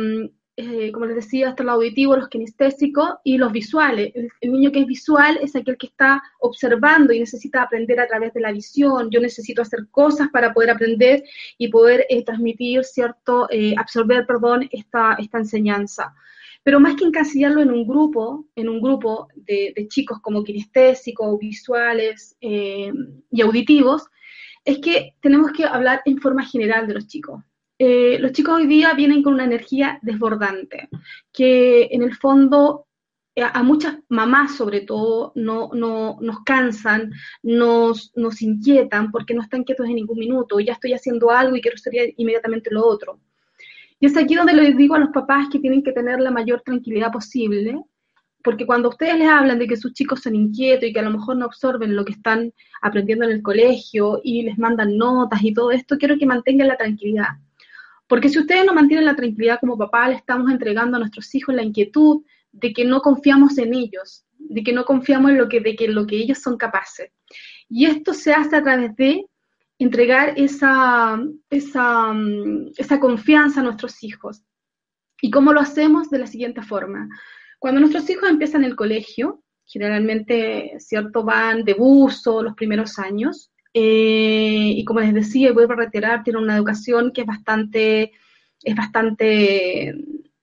eh, 0.67 0.93
como 0.93 1.07
les 1.07 1.17
decía, 1.17 1.49
hasta 1.49 1.63
el 1.63 1.69
auditivo, 1.69 2.17
los 2.17 2.29
kinestésicos 2.29 3.15
y 3.25 3.39
los 3.39 3.53
visuales. 3.53 4.13
El, 4.15 4.53
niño 4.53 4.73
que 4.73 4.81
es 4.81 4.87
visual 4.87 5.39
es 5.43 5.57
aquel 5.57 5.77
que 5.77 5.87
está 5.87 6.23
observando 6.41 7.13
y 7.13 7.21
necesita 7.21 7.63
aprender 7.63 8.01
a 8.01 8.07
través 8.07 8.33
de 8.35 8.41
la 8.41 8.53
visión. 8.53 9.11
Yo 9.11 9.21
necesito 9.21 9.63
hacer 9.63 9.89
cosas 9.91 10.29
para 10.31 10.53
poder 10.53 10.71
aprender 10.71 11.23
y 11.59 11.69
poder 11.69 12.07
eh, 12.09 12.25
transmitir, 12.25 12.85
¿cierto? 12.85 13.49
Eh, 13.51 13.75
absorber, 13.77 14.27
perdón, 14.27 14.69
esta, 14.73 15.15
esta 15.19 15.39
enseñanza. 15.39 16.15
Pero 16.63 16.79
más 16.79 16.97
que 16.97 17.05
encasillarlo 17.05 17.63
en 17.63 17.71
un 17.71 17.87
grupo, 17.87 18.47
en 18.55 18.69
un 18.69 18.81
grupo 18.81 19.29
de, 19.35 19.73
de 19.75 19.89
chicos 19.89 20.21
como 20.21 20.45
kinestésicos, 20.45 21.39
visuales 21.39 22.37
y 22.41 23.41
auditivos, 23.41 24.09
es 24.65 24.79
que 24.79 25.15
tenemos 25.21 25.53
que 25.53 25.65
hablar 25.65 26.03
en 26.05 26.19
forma 26.19 26.45
general 26.45 26.87
de 26.87 26.95
los 26.95 27.07
chicos. 27.07 27.43
Eh, 27.83 28.19
los 28.19 28.33
chicos 28.33 28.57
hoy 28.57 28.67
día 28.67 28.93
vienen 28.93 29.23
con 29.23 29.33
una 29.33 29.45
energía 29.45 29.99
desbordante, 30.03 30.91
que 31.33 31.89
en 31.91 32.03
el 32.03 32.15
fondo 32.15 32.87
eh, 33.35 33.43
a 33.43 33.63
muchas 33.63 33.97
mamás 34.11 34.55
sobre 34.55 34.83
todo 34.83 35.33
no, 35.35 35.71
nos 35.73 36.41
cansan, 36.45 37.11
nos, 37.43 38.13
nos 38.17 38.43
inquietan 38.43 39.11
porque 39.11 39.33
no 39.33 39.41
están 39.41 39.65
quietos 39.65 39.87
en 39.87 39.95
ningún 39.95 40.19
minuto, 40.19 40.61
ya 40.61 40.75
estoy 40.75 40.93
haciendo 40.93 41.31
algo 41.31 41.57
y 41.57 41.63
quiero 41.63 41.77
hacer 41.77 42.13
inmediatamente 42.19 42.69
lo 42.71 42.87
otro. 42.87 43.19
Y 43.99 44.05
es 44.05 44.17
aquí 44.19 44.35
donde 44.35 44.53
les 44.53 44.77
digo 44.77 44.95
a 44.95 44.99
los 44.99 45.09
papás 45.09 45.49
que 45.51 45.59
tienen 45.59 45.83
que 45.83 45.93
tener 45.93 46.21
la 46.21 46.31
mayor 46.31 46.61
tranquilidad 46.61 47.11
posible, 47.11 47.81
porque 48.45 48.67
cuando 48.67 48.91
ustedes 48.91 49.17
les 49.17 49.29
hablan 49.29 49.59
de 49.59 49.67
que 49.67 49.79
sus 49.79 49.95
chicos 49.95 50.21
son 50.21 50.35
inquietos 50.35 50.87
y 50.87 50.93
que 50.93 51.01
a 51.01 51.05
lo 51.05 51.13
mejor 51.13 51.39
no 51.39 51.47
absorben 51.47 51.97
lo 51.97 52.05
que 52.05 52.13
están 52.13 52.53
aprendiendo 52.83 53.25
en 53.25 53.31
el 53.31 53.43
colegio 53.43 54.21
y 54.23 54.43
les 54.43 54.59
mandan 54.59 54.99
notas 54.99 55.43
y 55.43 55.55
todo 55.55 55.71
esto, 55.71 55.97
quiero 55.97 56.19
que 56.19 56.27
mantengan 56.27 56.69
la 56.69 56.77
tranquilidad 56.77 57.29
porque 58.11 58.29
si 58.29 58.41
ustedes 58.41 58.65
no 58.65 58.75
mantienen 58.75 59.07
la 59.07 59.15
tranquilidad 59.15 59.61
como 59.61 59.79
papá, 59.79 60.09
le 60.09 60.17
estamos 60.17 60.51
entregando 60.51 60.97
a 60.97 60.99
nuestros 60.99 61.33
hijos 61.33 61.55
la 61.55 61.63
inquietud 61.63 62.25
de 62.51 62.73
que 62.73 62.85
no 62.85 63.03
confiamos 63.03 63.57
en 63.57 63.73
ellos, 63.73 64.25
de 64.37 64.65
que 64.65 64.73
no 64.73 64.85
confiamos 64.85 65.31
en 65.31 65.39
lo 65.39 65.49
que, 65.49 65.61
de 65.61 65.77
que 65.77 65.87
lo 65.87 66.09
que 66.09 66.17
ellos 66.17 66.39
son 66.39 66.57
capaces. 66.57 67.13
Y 67.69 67.87
esto 67.87 68.13
se 68.13 68.33
hace 68.33 68.57
a 68.57 68.65
través 68.65 68.97
de 68.97 69.27
entregar 69.79 70.35
esa, 70.37 71.23
esa, 71.51 72.13
esa 72.77 72.99
confianza 72.99 73.61
a 73.61 73.63
nuestros 73.63 74.03
hijos. 74.03 74.43
¿Y 75.23 75.31
cómo 75.31 75.53
lo 75.53 75.61
hacemos? 75.61 76.11
De 76.11 76.19
la 76.19 76.27
siguiente 76.27 76.63
forma. 76.63 77.09
Cuando 77.61 77.79
nuestros 77.79 78.11
hijos 78.11 78.29
empiezan 78.29 78.65
el 78.65 78.75
colegio, 78.75 79.45
generalmente, 79.65 80.73
¿cierto? 80.81 81.23
Van 81.23 81.63
de 81.63 81.75
buzo 81.75 82.43
los 82.43 82.57
primeros 82.57 82.99
años, 82.99 83.50
eh, 83.73 84.73
y 84.77 84.85
como 84.85 85.01
les 85.01 85.15
decía, 85.15 85.51
y 85.51 85.53
vuelvo 85.53 85.75
a 85.75 85.77
reiterar, 85.77 86.23
tiene 86.25 86.41
una 86.41 86.57
educación 86.57 87.13
que 87.13 87.23
es 87.23 87.27
bastante, 87.27 88.13
es 88.63 88.75
bastante, 88.75 89.95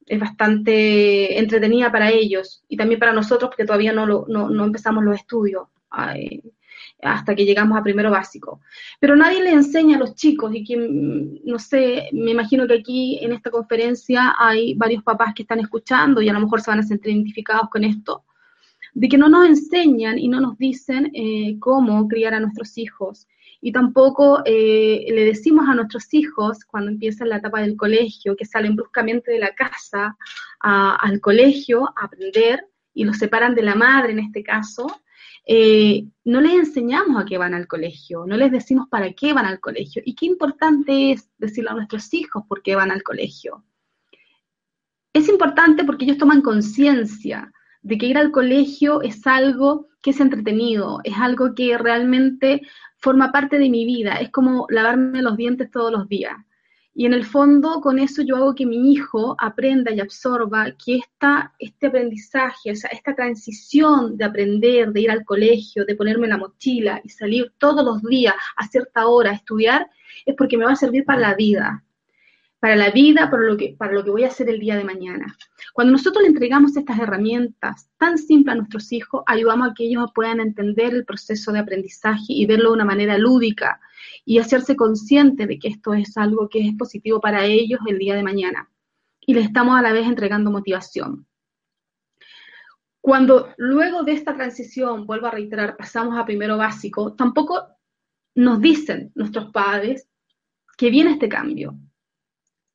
es 0.06 0.20
bastante 0.20 1.38
entretenida 1.38 1.92
para 1.92 2.10
ellos 2.12 2.64
y 2.70 2.78
también 2.78 3.00
para 3.00 3.14
nosotros 3.14 3.50
porque 3.50 3.66
todavía 3.66 3.92
no, 3.92 4.06
no, 4.06 4.50
no 4.50 4.66
empezamos 4.66 5.04
los 5.04 5.16
estudios. 5.16 5.68
hasta 7.02 7.36
que 7.36 7.46
llegamos 7.46 7.78
a 7.78 7.84
primero 7.84 8.10
básico. 8.12 8.62
Pero 9.00 9.16
nadie 9.16 9.44
le 9.44 9.52
enseña 9.52 9.98
a 9.98 10.00
los 10.00 10.16
chicos 10.16 10.52
y 10.54 10.64
que, 10.64 10.78
mm, 10.78 11.46
no 11.46 11.60
sé, 11.60 12.10
me 12.12 12.32
imagino 12.32 12.68
que 12.68 12.76
aquí 12.76 13.20
en 13.22 13.34
esta 13.34 13.52
conferencia 13.52 14.36
hay 14.40 14.74
varios 14.76 15.04
papás 15.04 15.34
que 15.36 15.44
están 15.44 15.60
escuchando 15.60 16.22
y 16.22 16.30
a 16.30 16.34
lo 16.34 16.40
mejor 16.40 16.62
se 16.62 16.72
van 16.72 16.80
a 16.80 16.84
sentir 16.84 17.12
identificados 17.14 17.70
con 17.70 17.84
esto, 17.84 18.24
de 18.98 19.10
que 19.10 19.18
no 19.20 19.30
nos 19.30 19.48
enseñan 19.48 20.18
y 20.18 20.28
no 20.28 20.42
nos 20.42 20.58
dicen 20.58 21.12
eh, 21.14 21.60
cómo 21.60 22.08
criar 22.08 22.34
a 22.34 22.40
nuestros 22.40 22.80
hijos. 22.80 23.28
Y 23.62 23.72
tampoco 23.72 24.42
eh, 24.44 25.06
le 25.10 25.24
decimos 25.24 25.70
a 25.70 25.76
nuestros 25.76 26.12
hijos 26.16 26.66
cuando 26.66 26.90
empiezan 26.90 27.30
la 27.30 27.38
etapa 27.38 27.62
del 27.62 27.78
colegio, 27.78 28.36
que 28.36 28.46
salen 28.46 28.76
bruscamente 28.76 29.32
de 29.32 29.38
la 29.38 29.54
casa 29.54 30.18
al 30.60 31.22
colegio 31.22 31.88
a 31.96 32.06
aprender 32.06 32.66
y 32.92 33.04
los 33.04 33.18
separan 33.18 33.54
de 33.54 33.62
la 33.62 33.76
madre 33.76 34.14
en 34.14 34.20
este 34.20 34.42
caso, 34.42 34.88
eh, 35.46 36.08
no 36.24 36.42
les 36.42 36.54
enseñamos 36.54 37.22
a 37.22 37.26
qué 37.26 37.38
van 37.38 37.54
al 37.54 37.68
colegio, 37.68 38.26
no 38.26 38.36
les 38.36 38.52
decimos 38.52 38.88
para 38.90 39.14
qué 39.14 39.32
van 39.32 39.46
al 39.46 39.60
colegio 39.60 40.02
y 40.04 40.16
qué 40.16 40.26
importante 40.26 41.12
es 41.12 41.30
decirle 41.38 41.70
a 41.70 41.76
nuestros 41.76 42.12
hijos 42.16 42.46
por 42.50 42.64
qué 42.64 42.76
van 42.76 42.90
al 42.90 43.04
colegio. 43.04 43.64
Es 45.14 45.30
importante 45.30 45.84
porque 45.84 46.06
ellos 46.06 46.18
toman 46.18 46.42
conciencia 46.42 47.52
de 47.88 47.98
que 47.98 48.08
ir 48.08 48.18
al 48.18 48.32
colegio 48.32 49.02
es 49.02 49.26
algo 49.26 49.88
que 50.02 50.10
es 50.10 50.20
entretenido, 50.20 51.00
es 51.06 51.16
algo 51.18 51.56
que 51.56 51.78
realmente 51.78 52.62
forma 52.98 53.32
parte 53.32 53.58
de 53.58 53.70
mi 53.70 53.86
vida, 53.86 54.16
es 54.16 54.30
como 54.30 54.68
lavarme 54.70 55.22
los 55.22 55.38
dientes 55.38 55.72
todos 55.72 55.90
los 55.90 56.10
días. 56.10 56.36
Y 56.94 57.06
en 57.06 57.14
el 57.14 57.24
fondo, 57.24 57.80
con 57.80 57.98
eso 57.98 58.24
yo 58.24 58.36
hago 58.36 58.56
que 58.56 58.66
mi 58.66 58.92
hijo 58.92 59.38
aprenda 59.40 59.94
y 59.94 60.02
absorba 60.02 60.72
que 60.72 60.98
esta, 60.98 61.54
este 61.60 61.88
aprendizaje, 61.88 62.72
o 62.72 62.76
sea, 62.76 62.90
esta 62.90 63.16
transición 63.16 64.18
de 64.18 64.26
aprender, 64.26 64.92
de 64.92 65.02
ir 65.02 65.12
al 65.12 65.24
colegio, 65.24 65.86
de 65.86 65.96
ponerme 65.96 66.28
la 66.28 66.38
mochila 66.38 67.00
y 67.06 67.10
salir 67.10 67.54
todos 67.58 67.86
los 67.86 68.04
días 68.04 68.36
a 68.58 68.68
cierta 68.68 69.08
hora 69.08 69.30
a 69.32 69.36
estudiar, 69.36 69.90
es 70.26 70.36
porque 70.36 70.58
me 70.58 70.66
va 70.66 70.74
a 70.74 70.76
servir 70.76 71.06
para 71.06 71.22
la 71.22 71.36
vida 71.36 71.86
para 72.60 72.76
la 72.76 72.90
vida, 72.90 73.30
para 73.30 73.44
lo, 73.44 73.58
que, 73.58 73.76
voy 74.10 74.24
a 74.24 74.28
hacer 74.28 74.50
el 74.50 74.60
día 74.60 74.76
de 74.76 74.84
mañana. 74.84 75.36
Cuando 75.74 75.92
nosotros 75.92 76.24
le 76.24 76.30
entregamos 76.30 76.76
estas 76.76 77.00
herramientas 77.00 77.90
tan 77.98 78.18
simples 78.18 78.54
a 78.54 78.58
nuestros 78.58 78.92
hijos, 78.92 79.24
ayudamos 79.28 79.70
a 79.70 79.74
que 79.76 79.86
ellos 79.86 80.10
puedan 80.14 80.40
entender 80.40 80.94
el 80.94 81.06
proceso 81.06 81.52
de 81.52 81.60
aprendizaje 81.60 82.26
y 82.30 82.46
verlo 82.46 82.70
de 82.70 82.76
una 82.76 82.86
manera 82.86 83.18
lúdica 83.18 83.80
y 84.26 84.40
hacerse 84.40 84.76
consciente 84.76 85.46
de 85.46 85.60
que 85.60 85.68
esto 85.68 85.94
es 85.94 86.18
algo 86.18 86.50
que 86.50 86.68
es 86.68 86.74
positivo 86.76 87.22
para 87.22 87.46
ellos 87.46 87.80
el 87.88 88.00
día 88.00 88.16
de 88.16 88.24
mañana. 88.24 88.70
Y 89.22 89.34
le 89.34 89.42
estamos 89.42 89.78
a 89.78 89.82
la 89.82 89.94
vez 89.94 90.08
entregando 90.08 90.50
motivación. 90.50 91.28
Cuando 93.02 93.54
luego 93.58 94.04
de 94.04 94.14
esta 94.14 94.36
transición, 94.36 95.06
vuelvo 95.06 95.28
a 95.28 95.32
reiterar, 95.32 95.78
pasamos 95.78 96.18
a 96.18 96.26
primero 96.26 96.58
básico, 96.58 97.14
tampoco 97.14 97.68
nos 98.36 98.60
dicen 98.60 99.12
nuestros 99.16 99.52
padres 99.52 100.10
que 100.78 100.90
viene 100.90 101.12
este 101.12 101.30
cambio, 101.30 101.78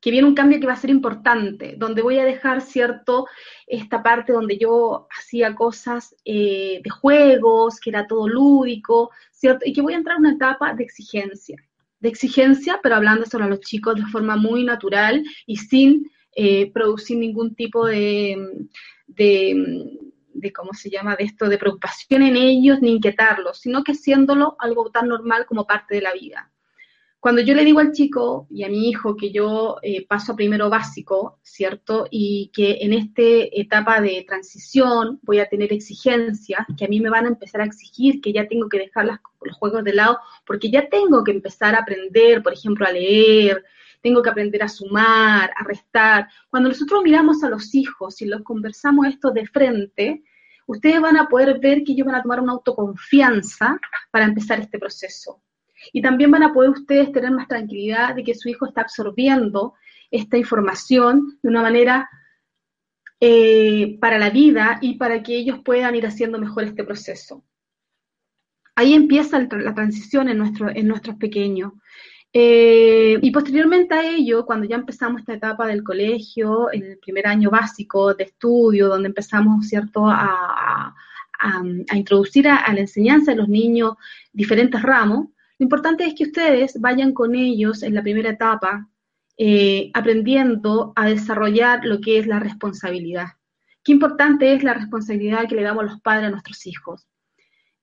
que 0.02 0.10
viene 0.10 0.26
un 0.26 0.34
cambio 0.34 0.58
que 0.58 0.66
va 0.66 0.72
a 0.72 0.76
ser 0.76 0.90
importante, 0.90 1.76
donde 1.78 2.02
voy 2.02 2.18
a 2.18 2.24
dejar, 2.24 2.60
¿cierto?, 2.60 3.28
esta 3.68 4.02
parte 4.02 4.32
donde 4.32 4.58
yo 4.58 5.06
hacía 5.16 5.54
cosas 5.54 6.16
eh, 6.24 6.80
de 6.82 6.90
juegos, 6.90 7.78
que 7.78 7.90
era 7.90 8.08
todo 8.08 8.26
lúdico, 8.26 9.12
¿cierto? 9.30 9.64
Y 9.64 9.72
que 9.72 9.80
voy 9.80 9.94
a 9.94 9.98
entrar 9.98 10.16
en 10.16 10.26
una 10.26 10.34
etapa 10.34 10.74
de 10.74 10.82
exigencia, 10.82 11.56
de 12.00 12.08
exigencia, 12.08 12.80
pero 12.82 12.96
hablando 12.96 13.26
sobre 13.26 13.48
los 13.48 13.60
chicos 13.60 13.94
de 13.94 14.06
forma 14.06 14.34
muy 14.36 14.64
natural 14.64 15.22
y 15.46 15.56
sin 15.56 16.10
eh, 16.34 16.72
producir 16.72 17.18
ningún 17.18 17.54
tipo 17.54 17.86
de, 17.86 18.66
de, 19.06 19.88
de, 20.34 20.52
¿cómo 20.52 20.72
se 20.72 20.90
llama?, 20.90 21.14
de 21.14 21.24
esto, 21.24 21.48
de 21.48 21.58
preocupación 21.58 22.22
en 22.22 22.34
ellos, 22.34 22.80
ni 22.82 22.90
inquietarlos, 22.90 23.60
sino 23.60 23.84
que 23.84 23.92
haciéndolo 23.92 24.56
algo 24.58 24.90
tan 24.90 25.06
normal 25.06 25.46
como 25.46 25.64
parte 25.64 25.94
de 25.94 26.02
la 26.02 26.12
vida. 26.12 26.50
Cuando 27.22 27.40
yo 27.40 27.54
le 27.54 27.64
digo 27.64 27.78
al 27.78 27.92
chico 27.92 28.48
y 28.50 28.64
a 28.64 28.68
mi 28.68 28.88
hijo 28.88 29.16
que 29.16 29.30
yo 29.30 29.76
eh, 29.80 30.04
paso 30.08 30.32
a 30.32 30.34
primero 30.34 30.68
básico, 30.68 31.38
¿cierto? 31.44 32.08
Y 32.10 32.50
que 32.52 32.78
en 32.80 32.92
esta 32.92 33.22
etapa 33.52 34.00
de 34.00 34.24
transición 34.26 35.20
voy 35.22 35.38
a 35.38 35.48
tener 35.48 35.72
exigencias, 35.72 36.66
que 36.76 36.84
a 36.84 36.88
mí 36.88 36.98
me 37.00 37.10
van 37.10 37.26
a 37.26 37.28
empezar 37.28 37.60
a 37.60 37.64
exigir 37.64 38.20
que 38.20 38.32
ya 38.32 38.48
tengo 38.48 38.68
que 38.68 38.80
dejar 38.80 39.06
los 39.06 39.56
juegos 39.56 39.84
de 39.84 39.94
lado, 39.94 40.18
porque 40.44 40.68
ya 40.68 40.88
tengo 40.88 41.22
que 41.22 41.30
empezar 41.30 41.76
a 41.76 41.82
aprender, 41.82 42.42
por 42.42 42.54
ejemplo, 42.54 42.84
a 42.88 42.90
leer, 42.90 43.64
tengo 44.00 44.20
que 44.20 44.30
aprender 44.30 44.64
a 44.64 44.68
sumar, 44.68 45.52
a 45.56 45.62
restar. 45.62 46.28
Cuando 46.50 46.70
nosotros 46.70 47.04
miramos 47.04 47.44
a 47.44 47.48
los 47.48 47.72
hijos 47.72 48.20
y 48.20 48.26
los 48.26 48.42
conversamos 48.42 49.06
esto 49.06 49.30
de 49.30 49.46
frente, 49.46 50.24
ustedes 50.66 51.00
van 51.00 51.16
a 51.16 51.28
poder 51.28 51.60
ver 51.60 51.84
que 51.84 51.92
ellos 51.92 52.06
van 52.08 52.16
a 52.16 52.22
tomar 52.22 52.40
una 52.40 52.54
autoconfianza 52.54 53.78
para 54.10 54.24
empezar 54.24 54.58
este 54.58 54.80
proceso. 54.80 55.40
Y 55.92 56.02
también 56.02 56.30
van 56.30 56.42
a 56.42 56.52
poder 56.52 56.70
ustedes 56.70 57.12
tener 57.12 57.30
más 57.30 57.48
tranquilidad 57.48 58.14
de 58.14 58.24
que 58.24 58.34
su 58.34 58.48
hijo 58.48 58.66
está 58.66 58.82
absorbiendo 58.82 59.74
esta 60.10 60.36
información 60.36 61.38
de 61.42 61.48
una 61.48 61.62
manera 61.62 62.08
eh, 63.20 63.98
para 64.00 64.18
la 64.18 64.30
vida 64.30 64.78
y 64.80 64.94
para 64.94 65.22
que 65.22 65.36
ellos 65.36 65.60
puedan 65.64 65.94
ir 65.94 66.06
haciendo 66.06 66.38
mejor 66.38 66.64
este 66.64 66.84
proceso. 66.84 67.44
Ahí 68.74 68.94
empieza 68.94 69.38
la 69.38 69.74
transición 69.74 70.28
en, 70.28 70.42
en 70.74 70.88
nuestros 70.88 71.16
pequeños. 71.16 71.72
Eh, 72.34 73.18
y 73.20 73.30
posteriormente 73.30 73.94
a 73.94 74.08
ello, 74.08 74.46
cuando 74.46 74.66
ya 74.66 74.76
empezamos 74.76 75.20
esta 75.20 75.34
etapa 75.34 75.66
del 75.66 75.84
colegio, 75.84 76.72
en 76.72 76.82
el 76.82 76.98
primer 76.98 77.26
año 77.26 77.50
básico 77.50 78.14
de 78.14 78.24
estudio, 78.24 78.88
donde 78.88 79.08
empezamos, 79.08 79.68
¿cierto?, 79.68 80.06
a, 80.06 80.94
introducir 81.92 82.48
a, 82.48 82.72
la 82.72 82.80
enseñanza 82.80 83.32
de 83.32 83.36
los 83.36 83.48
niños 83.48 83.94
diferentes 84.32 84.80
ramos, 84.80 85.26
lo 85.62 85.66
importante 85.66 86.04
es 86.04 86.16
que 86.16 86.24
ustedes 86.24 86.80
vayan 86.80 87.14
con 87.14 87.36
ellos 87.36 87.84
en 87.84 87.94
la 87.94 88.02
primera 88.02 88.30
etapa 88.30 88.88
eh, 89.38 89.92
aprendiendo 89.94 90.92
a 90.96 91.06
desarrollar 91.06 91.84
lo 91.84 92.00
que 92.00 92.18
es 92.18 92.26
la 92.26 92.40
responsabilidad. 92.40 93.28
Qué 93.84 93.92
importante 93.92 94.54
es 94.54 94.64
la 94.64 94.74
responsabilidad 94.74 95.46
que 95.48 95.54
le 95.54 95.62
damos 95.62 95.84
los 95.84 96.00
padres 96.00 96.26
a 96.26 96.30
nuestros 96.30 96.66
hijos. 96.66 97.06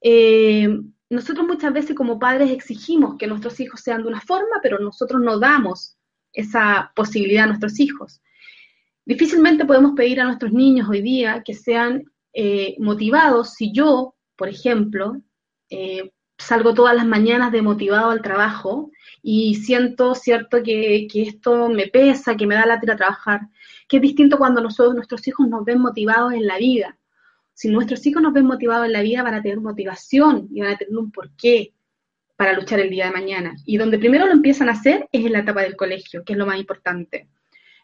Eh, 0.01 0.77
nosotros 1.09 1.48
muchas 1.48 1.71
veces 1.71 1.95
como 1.95 2.19
padres 2.19 2.51
exigimos 2.51 3.15
que 3.17 3.27
nuestros 3.27 3.57
hijos 3.62 3.79
sean 3.79 4.01
de 4.01 4.09
una 4.09 4.19
forma, 4.19 4.59
pero 4.62 4.77
nosotros 4.79 5.21
no 5.21 5.39
damos 5.39 5.95
esa 6.33 6.91
posibilidad 6.98 7.45
a 7.45 7.48
nuestros 7.48 7.79
hijos. 7.79 8.21
Difícilmente 9.05 9.63
podemos 9.63 9.93
pedir 9.95 10.19
a 10.19 10.25
nuestros 10.25 10.51
niños 10.51 10.89
hoy 10.89 11.01
día 11.01 11.43
que 11.45 11.53
sean 11.53 12.03
eh, 12.33 12.75
motivados 12.77 13.53
si 13.53 13.71
yo, 13.71 14.15
por 14.36 14.50
ejemplo, 14.50 15.21
salgo 16.39 16.74
todas 16.74 16.96
las 16.96 17.05
mañanas 17.05 17.51
demotivado 17.51 18.10
al 18.10 18.22
trabajo 18.22 18.91
y 19.22 19.55
siento, 19.55 20.15
cierto, 20.15 20.63
que, 20.63 21.08
esto 21.13 21.69
me 21.69 21.88
pesa, 21.88 22.36
que 22.36 22.48
me 22.48 22.55
da 22.55 22.65
la 22.65 22.79
trabajar, 22.79 23.41
que 23.88 23.98
es 23.98 24.01
distinto 24.01 24.38
cuando 24.38 24.62
nosotros, 24.62 24.96
nuestros 24.96 25.27
hijos 25.27 25.48
nos 25.48 25.65
ven 25.65 25.79
motivados 25.79 26.34
en 26.34 26.48
la 26.48 26.58
vida. 26.58 26.98
Si 27.53 27.67
nuestros 27.67 28.05
hijos 28.08 28.24
nos 28.24 28.34
ven 28.34 28.46
motivados 28.46 28.86
en 28.86 28.93
la 28.93 29.01
vida, 29.01 29.22
van 29.22 29.34
a 29.34 29.41
tener 29.41 29.60
motivación 29.60 30.48
y 30.51 30.62
van 30.62 30.72
a 30.72 30.77
tener 30.77 30.98
un 30.98 31.12
porqué 31.12 31.74
para 32.38 32.53
luchar 32.53 32.79
el 32.79 32.89
día 32.89 33.08
de 33.08 33.12
mañana. 33.12 33.55
Y 33.65 33.77
donde 33.77 34.00
primero 34.00 34.25
lo 34.25 34.31
empiezan 34.31 34.69
a 34.69 34.72
hacer 34.72 35.10
es 35.12 35.25
en 35.25 35.34
la 35.34 35.39
etapa 35.39 35.62
del 35.62 35.75
colegio, 35.75 36.24
que 36.24 36.34
es 36.34 36.39
lo 36.39 36.46
más 36.46 36.58
importante. 36.58 37.27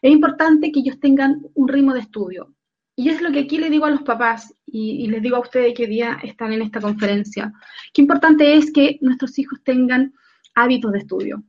Es 0.00 0.10
importante 0.10 0.72
que 0.72 0.80
ellos 0.80 0.98
tengan 0.98 1.42
un 1.54 1.68
ritmo 1.68 1.92
de 1.92 2.00
estudio. 2.00 2.55
Y 2.98 3.10
es 3.10 3.20
lo 3.20 3.30
que 3.30 3.40
aquí 3.40 3.58
le 3.58 3.68
digo 3.68 3.84
a 3.84 3.90
los 3.90 4.02
papás 4.02 4.54
y, 4.64 5.06
les 5.08 5.20
digo 5.20 5.36
a 5.36 5.40
ustedes 5.40 5.74
que 5.74 5.86
día 5.86 6.18
están 6.22 6.54
en 6.54 6.62
esta 6.62 6.80
conferencia. 6.80 7.52
Qué 7.92 8.00
importante 8.00 8.54
es 8.54 8.72
que 8.72 8.98
nuestros 9.02 9.38
hijos 9.38 9.62
tengan 9.62 10.14
hábitos 10.54 10.92
de 10.92 11.00
estudio. 11.00 11.44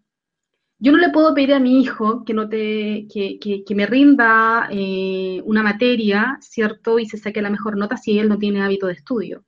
Yo 0.78 0.92
no 0.92 0.98
le 0.98 1.10
puedo 1.10 1.34
pedir 1.34 1.54
a 1.54 1.60
mi 1.60 1.82
hijo 1.82 2.26
que, 2.26 2.34
no 2.34 2.50
te, 2.50 3.08
que, 3.12 3.40
que, 3.40 3.76
me 3.76 3.86
rinda 3.86 4.68
eh, 4.70 5.42
una 5.46 5.64
materia, 5.64 6.38
¿cierto? 6.42 7.00
Y 7.00 7.08
se 7.08 7.18
saque 7.18 7.42
la 7.42 7.50
mejor 7.50 7.78
nota 7.78 7.96
si 7.96 8.20
él 8.20 8.28
no 8.28 8.38
tiene 8.38 8.62
hábito 8.62 8.88
de 8.88 8.94
estudio. 8.94 9.46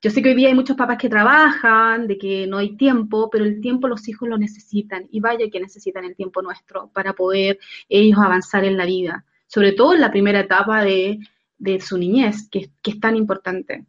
Yo 0.00 0.10
sé 0.10 0.22
que 0.22 0.30
hoy 0.30 0.34
día 0.34 0.48
hay 0.48 0.54
muchos 0.54 0.76
papás 0.76 0.96
que 0.98 1.10
trabajan, 1.10 2.06
de 2.06 2.16
que 2.16 2.46
no 2.46 2.58
hay 2.58 2.76
tiempo, 2.76 3.28
pero 3.30 3.44
el 3.44 3.60
tiempo 3.60 3.88
los 3.88 4.08
hijos 4.08 4.28
lo 4.28 4.38
necesitan 4.38 5.06
y 5.10 5.20
vaya 5.20 5.50
que 5.50 5.60
necesitan 5.60 6.04
el 6.04 6.16
tiempo 6.16 6.40
nuestro 6.40 6.90
para 6.92 7.12
poder 7.12 7.58
ellos 7.88 8.18
avanzar 8.18 8.64
en 8.64 8.78
la 8.78 8.86
vida 8.86 9.26
sobre 9.46 9.72
todo 9.72 9.94
en 9.94 10.00
la 10.00 10.10
primera 10.10 10.40
etapa 10.40 10.84
de, 10.84 11.20
su 11.80 11.98
niñez, 11.98 12.48
que, 12.50 12.70
es 12.84 13.00
tan 13.00 13.16
importante. 13.16 13.84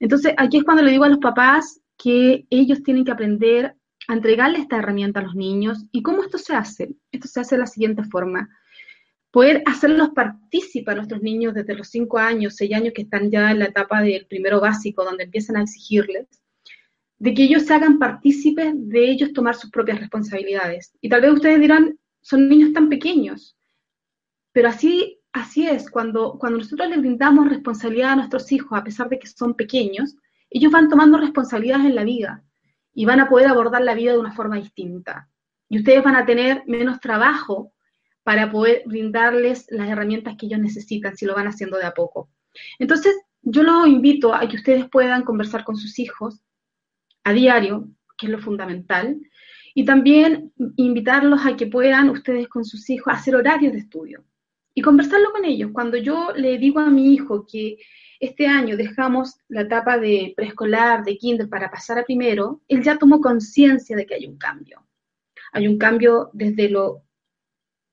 Entonces, 0.00 0.34
aquí 0.36 0.58
es 0.58 0.64
cuando 0.64 0.82
le 0.82 0.90
digo 0.90 1.04
a 1.04 1.08
los 1.08 1.18
papás 1.18 1.80
que 1.96 2.46
ellos 2.50 2.82
tienen 2.82 3.04
que 3.04 3.12
aprender 3.12 3.76
a 4.08 4.14
entregarle 4.14 4.58
esta 4.58 4.78
herramienta 4.78 5.20
a 5.20 5.24
los 5.24 5.34
niños. 5.34 5.84
¿Y 5.92 6.02
cómo 6.02 6.22
esto 6.22 6.38
se 6.38 6.54
hace? 6.54 6.94
Esto 7.12 7.28
se 7.28 7.40
hace 7.40 7.54
de 7.54 7.60
la 7.60 7.66
siguiente 7.66 8.02
forma. 8.04 8.48
Poder 9.30 9.62
hacerlos 9.66 10.10
partícipes 10.10 10.92
a 10.92 10.96
nuestros 10.96 11.22
niños 11.22 11.54
desde 11.54 11.74
los 11.74 11.88
5 11.88 12.18
años, 12.18 12.54
6 12.56 12.72
años 12.74 12.92
que 12.94 13.02
están 13.02 13.30
ya 13.30 13.50
en 13.50 13.58
la 13.58 13.66
etapa 13.66 14.00
del 14.00 14.26
primero 14.26 14.60
básico, 14.60 15.04
donde 15.04 15.24
empiezan 15.24 15.56
a 15.56 15.62
exigirles, 15.62 16.28
de 17.18 17.34
que 17.34 17.44
ellos 17.44 17.64
se 17.64 17.74
hagan 17.74 17.98
partícipes 17.98 18.72
de 18.76 19.10
ellos 19.10 19.32
tomar 19.32 19.54
sus 19.54 19.70
propias 19.70 19.98
responsabilidades. 19.98 20.92
Y 21.00 21.08
tal 21.08 21.22
vez 21.22 21.32
ustedes 21.32 21.60
dirán, 21.60 21.98
son 22.20 22.48
niños 22.48 22.72
tan 22.72 22.88
pequeños. 22.88 23.56
Pero 24.54 24.68
así, 24.68 25.20
así 25.32 25.66
es, 25.66 25.90
cuando, 25.90 26.38
cuando 26.38 26.58
nosotros 26.58 26.88
le 26.88 26.98
brindamos 26.98 27.48
responsabilidad 27.48 28.12
a 28.12 28.16
nuestros 28.16 28.52
hijos, 28.52 28.78
a 28.78 28.84
pesar 28.84 29.08
de 29.08 29.18
que 29.18 29.26
son 29.26 29.54
pequeños, 29.54 30.14
ellos 30.48 30.70
van 30.70 30.88
tomando 30.88 31.18
responsabilidades 31.18 31.86
en 31.86 31.96
la 31.96 32.04
vida 32.04 32.44
y 32.94 33.04
van 33.04 33.18
a 33.18 33.28
poder 33.28 33.48
abordar 33.48 33.82
la 33.82 33.94
vida 33.94 34.12
de 34.12 34.20
una 34.20 34.32
forma 34.32 34.54
distinta. 34.54 35.28
Y 35.68 35.78
ustedes 35.78 36.04
van 36.04 36.14
a 36.14 36.24
tener 36.24 36.62
menos 36.68 37.00
trabajo 37.00 37.72
para 38.22 38.52
poder 38.52 38.84
brindarles 38.86 39.66
las 39.70 39.88
herramientas 39.88 40.36
que 40.38 40.46
ellos 40.46 40.60
necesitan 40.60 41.16
si 41.16 41.26
lo 41.26 41.34
van 41.34 41.48
haciendo 41.48 41.76
de 41.76 41.86
a 41.86 41.92
poco. 41.92 42.30
Entonces, 42.78 43.16
yo 43.42 43.64
los 43.64 43.88
invito 43.88 44.32
a 44.32 44.48
que 44.48 44.56
ustedes 44.56 44.88
puedan 44.88 45.24
conversar 45.24 45.64
con 45.64 45.76
sus 45.76 45.98
hijos 45.98 46.44
a 47.24 47.32
diario, 47.32 47.88
que 48.16 48.26
es 48.26 48.32
lo 48.32 48.38
fundamental, 48.38 49.18
y 49.74 49.84
también 49.84 50.52
invitarlos 50.76 51.44
a 51.44 51.56
que 51.56 51.66
puedan 51.66 52.08
ustedes 52.10 52.46
con 52.46 52.64
sus 52.64 52.88
hijos 52.88 53.12
hacer 53.12 53.34
horarios 53.34 53.72
de 53.72 53.80
estudio 53.80 54.24
y 54.74 54.82
conversarlo 54.82 55.32
con 55.32 55.44
ellos. 55.44 55.70
Cuando 55.72 55.96
yo 55.96 56.32
le 56.34 56.58
digo 56.58 56.80
a 56.80 56.90
mi 56.90 57.14
hijo 57.14 57.46
que 57.46 57.78
este 58.20 58.46
año 58.46 58.76
dejamos 58.76 59.38
la 59.48 59.62
etapa 59.62 59.98
de 59.98 60.32
preescolar, 60.36 61.04
de 61.04 61.16
kinder, 61.16 61.48
para 61.48 61.70
pasar 61.70 61.98
a 61.98 62.04
primero, 62.04 62.62
él 62.68 62.82
ya 62.82 62.98
tomó 62.98 63.20
conciencia 63.20 63.96
de 63.96 64.06
que 64.06 64.14
hay 64.14 64.26
un 64.26 64.38
cambio. 64.38 64.86
Hay 65.52 65.68
un 65.68 65.78
cambio 65.78 66.30
desde 66.32 66.68
lo 66.68 67.04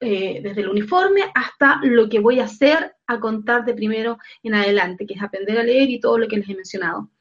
eh, 0.04 0.42
desde 0.42 0.62
el 0.62 0.70
uniforme 0.70 1.22
hasta 1.36 1.80
lo 1.84 2.10
que 2.10 2.18
voy 2.18 2.40
a 2.40 2.46
hacer 2.46 2.96
a 3.06 3.20
contar 3.20 3.66
de 3.66 3.76
primero 3.76 4.18
en 4.42 4.56
adelante, 4.56 5.06
que 5.06 5.14
es 5.14 5.22
aprender 5.22 5.60
a 5.60 5.64
leer 5.64 5.92
y 5.92 6.00
todo 6.00 6.18
lo 6.18 6.28
que 6.28 6.38
les 6.38 6.50
he 6.50 6.56
mencionado. 6.56 7.12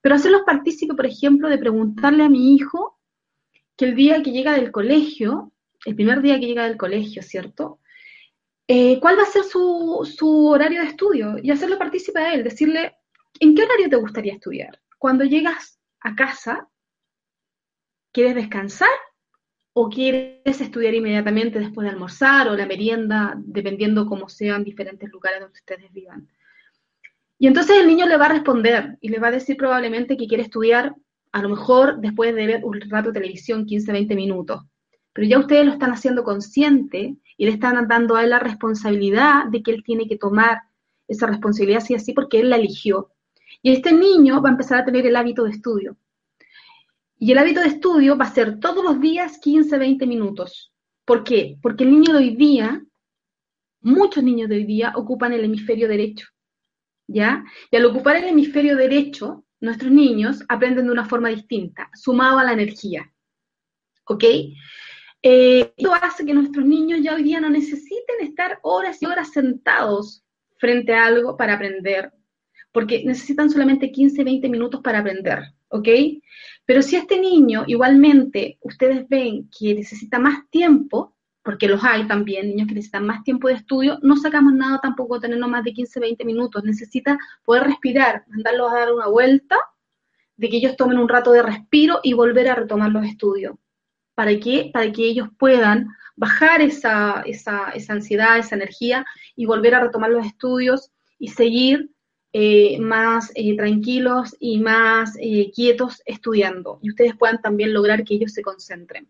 Pero 0.00 0.14
hacerlos 0.14 0.42
partícipes, 0.46 0.94
por 0.94 1.04
ejemplo, 1.04 1.48
de 1.48 1.58
preguntarle 1.58 2.22
a 2.22 2.28
mi 2.28 2.54
hijo 2.54 3.00
que 3.76 3.86
el 3.86 3.96
día 3.96 4.22
que 4.22 4.30
llega 4.30 4.52
del 4.52 4.70
colegio, 4.70 5.52
el 5.84 5.96
primer 5.96 6.22
día 6.22 6.38
que 6.38 6.46
llega 6.46 6.68
del 6.68 6.76
colegio, 6.76 7.24
¿cierto? 7.24 7.80
Eh, 8.68 8.98
¿Cuál 9.00 9.18
va 9.18 9.22
a 9.22 9.26
ser 9.26 9.44
su, 9.44 10.08
su 10.16 10.46
horario 10.46 10.80
de 10.80 10.88
estudio? 10.88 11.36
Y 11.42 11.50
hacerlo 11.50 11.78
partícipe 11.78 12.18
a 12.20 12.34
él, 12.34 12.44
decirle, 12.44 12.96
¿en 13.40 13.54
qué 13.54 13.64
horario 13.64 13.88
te 13.88 13.96
gustaría 13.96 14.34
estudiar? 14.34 14.80
Cuando 14.98 15.24
llegas 15.24 15.80
a 16.00 16.14
casa, 16.14 16.68
¿quieres 18.12 18.34
descansar 18.34 18.88
o 19.74 19.88
quieres 19.88 20.60
estudiar 20.60 20.94
inmediatamente 20.94 21.58
después 21.58 21.86
de 21.86 21.92
almorzar 21.92 22.48
o 22.48 22.56
la 22.56 22.66
merienda, 22.66 23.34
dependiendo 23.36 24.06
cómo 24.06 24.28
sean 24.28 24.64
diferentes 24.64 25.10
lugares 25.10 25.40
donde 25.40 25.58
ustedes 25.58 25.92
vivan. 25.92 26.28
Y 27.38 27.46
entonces 27.46 27.78
el 27.78 27.86
niño 27.86 28.06
le 28.06 28.16
va 28.16 28.26
a 28.26 28.32
responder 28.32 28.98
y 29.00 29.08
le 29.08 29.18
va 29.18 29.28
a 29.28 29.32
decir 29.32 29.56
probablemente 29.56 30.16
que 30.16 30.26
quiere 30.26 30.44
estudiar 30.44 30.94
a 31.32 31.42
lo 31.42 31.48
mejor 31.48 32.00
después 32.00 32.34
de 32.34 32.46
ver 32.46 32.64
un 32.64 32.80
rato 32.82 33.08
de 33.08 33.20
televisión, 33.20 33.64
15, 33.64 33.90
20 33.90 34.14
minutos. 34.14 34.62
Pero 35.14 35.26
ya 35.26 35.38
ustedes 35.38 35.64
lo 35.64 35.72
están 35.72 35.90
haciendo 35.90 36.22
consciente 36.22 37.16
y 37.36 37.46
le 37.46 37.52
están 37.52 37.86
dando 37.88 38.16
a 38.16 38.24
él 38.24 38.30
la 38.30 38.38
responsabilidad 38.38 39.46
de 39.46 39.62
que 39.62 39.70
él 39.70 39.82
tiene 39.84 40.06
que 40.06 40.16
tomar 40.16 40.62
esa 41.08 41.26
responsabilidad 41.26 41.82
así 41.82 41.94
así 41.94 42.12
porque 42.12 42.40
él 42.40 42.50
la 42.50 42.56
eligió. 42.56 43.10
Y 43.62 43.72
este 43.72 43.92
niño 43.92 44.40
va 44.40 44.48
a 44.48 44.52
empezar 44.52 44.78
a 44.78 44.84
tener 44.84 45.06
el 45.06 45.16
hábito 45.16 45.44
de 45.44 45.50
estudio. 45.50 45.96
Y 47.18 47.30
el 47.30 47.38
hábito 47.38 47.60
de 47.60 47.68
estudio 47.68 48.16
va 48.16 48.24
a 48.24 48.34
ser 48.34 48.58
todos 48.58 48.82
los 48.82 49.00
días 49.00 49.38
15, 49.38 49.78
20 49.78 50.06
minutos. 50.06 50.72
¿Por 51.04 51.22
qué? 51.22 51.58
Porque 51.62 51.84
el 51.84 51.90
niño 51.90 52.12
de 52.12 52.18
hoy 52.18 52.36
día, 52.36 52.84
muchos 53.80 54.24
niños 54.24 54.48
de 54.48 54.56
hoy 54.56 54.64
día 54.64 54.92
ocupan 54.96 55.32
el 55.32 55.44
hemisferio 55.44 55.86
derecho. 55.86 56.26
¿Ya? 57.06 57.44
Y 57.70 57.76
al 57.76 57.84
ocupar 57.84 58.16
el 58.16 58.24
hemisferio 58.24 58.76
derecho, 58.76 59.44
nuestros 59.60 59.92
niños 59.92 60.42
aprenden 60.48 60.86
de 60.86 60.92
una 60.92 61.04
forma 61.04 61.28
distinta, 61.28 61.90
sumado 61.94 62.38
a 62.38 62.44
la 62.44 62.52
energía. 62.52 63.12
¿Ok? 64.04 64.24
Eh, 65.22 65.72
esto 65.76 65.94
hace 65.94 66.26
que 66.26 66.34
nuestros 66.34 66.66
niños 66.66 67.00
ya 67.02 67.14
hoy 67.14 67.22
día 67.22 67.40
no 67.40 67.48
necesiten 67.48 68.16
estar 68.20 68.58
horas 68.62 69.00
y 69.02 69.06
horas 69.06 69.30
sentados 69.30 70.24
frente 70.56 70.92
a 70.94 71.06
algo 71.06 71.36
para 71.36 71.54
aprender, 71.54 72.12
porque 72.72 73.04
necesitan 73.04 73.50
solamente 73.50 73.92
15, 73.92 74.24
20 74.24 74.48
minutos 74.48 74.80
para 74.82 74.98
aprender, 74.98 75.40
¿ok? 75.68 75.88
Pero 76.64 76.82
si 76.82 76.96
este 76.96 77.20
niño 77.20 77.64
igualmente 77.66 78.58
ustedes 78.62 79.08
ven 79.08 79.48
que 79.56 79.74
necesita 79.74 80.18
más 80.18 80.48
tiempo, 80.50 81.14
porque 81.42 81.68
los 81.68 81.82
hay 81.82 82.06
también, 82.06 82.48
niños 82.48 82.68
que 82.68 82.74
necesitan 82.74 83.06
más 83.06 83.24
tiempo 83.24 83.48
de 83.48 83.54
estudio, 83.54 83.98
no 84.02 84.16
sacamos 84.16 84.54
nada 84.54 84.80
tampoco 84.80 85.20
tenernos 85.20 85.50
más 85.50 85.64
de 85.64 85.72
15, 85.72 85.98
20 85.98 86.24
minutos. 86.24 86.62
Necesita 86.62 87.18
poder 87.44 87.64
respirar, 87.64 88.24
mandarlos 88.28 88.70
a 88.70 88.76
dar 88.76 88.92
una 88.92 89.08
vuelta, 89.08 89.56
de 90.36 90.48
que 90.48 90.56
ellos 90.56 90.76
tomen 90.76 90.98
un 90.98 91.08
rato 91.08 91.32
de 91.32 91.42
respiro 91.42 92.00
y 92.02 92.12
volver 92.12 92.48
a 92.48 92.54
retomar 92.54 92.90
los 92.90 93.04
estudios. 93.04 93.56
¿Para 94.14 94.38
qué? 94.38 94.70
Para 94.72 94.92
que 94.92 95.04
ellos 95.04 95.28
puedan 95.38 95.88
bajar 96.16 96.60
esa, 96.60 97.22
esa, 97.26 97.70
esa 97.70 97.92
ansiedad, 97.92 98.38
esa 98.38 98.56
energía 98.56 99.04
y 99.34 99.46
volver 99.46 99.74
a 99.74 99.80
retomar 99.80 100.10
los 100.10 100.26
estudios 100.26 100.90
y 101.18 101.28
seguir 101.28 101.90
eh, 102.34 102.78
más 102.78 103.30
eh, 103.34 103.54
tranquilos 103.56 104.34
y 104.40 104.58
más 104.58 105.16
eh, 105.20 105.50
quietos 105.54 106.00
estudiando 106.06 106.78
y 106.80 106.88
ustedes 106.88 107.14
puedan 107.14 107.42
también 107.42 107.74
lograr 107.74 108.04
que 108.04 108.14
ellos 108.14 108.32
se 108.32 108.40
concentren. 108.40 109.06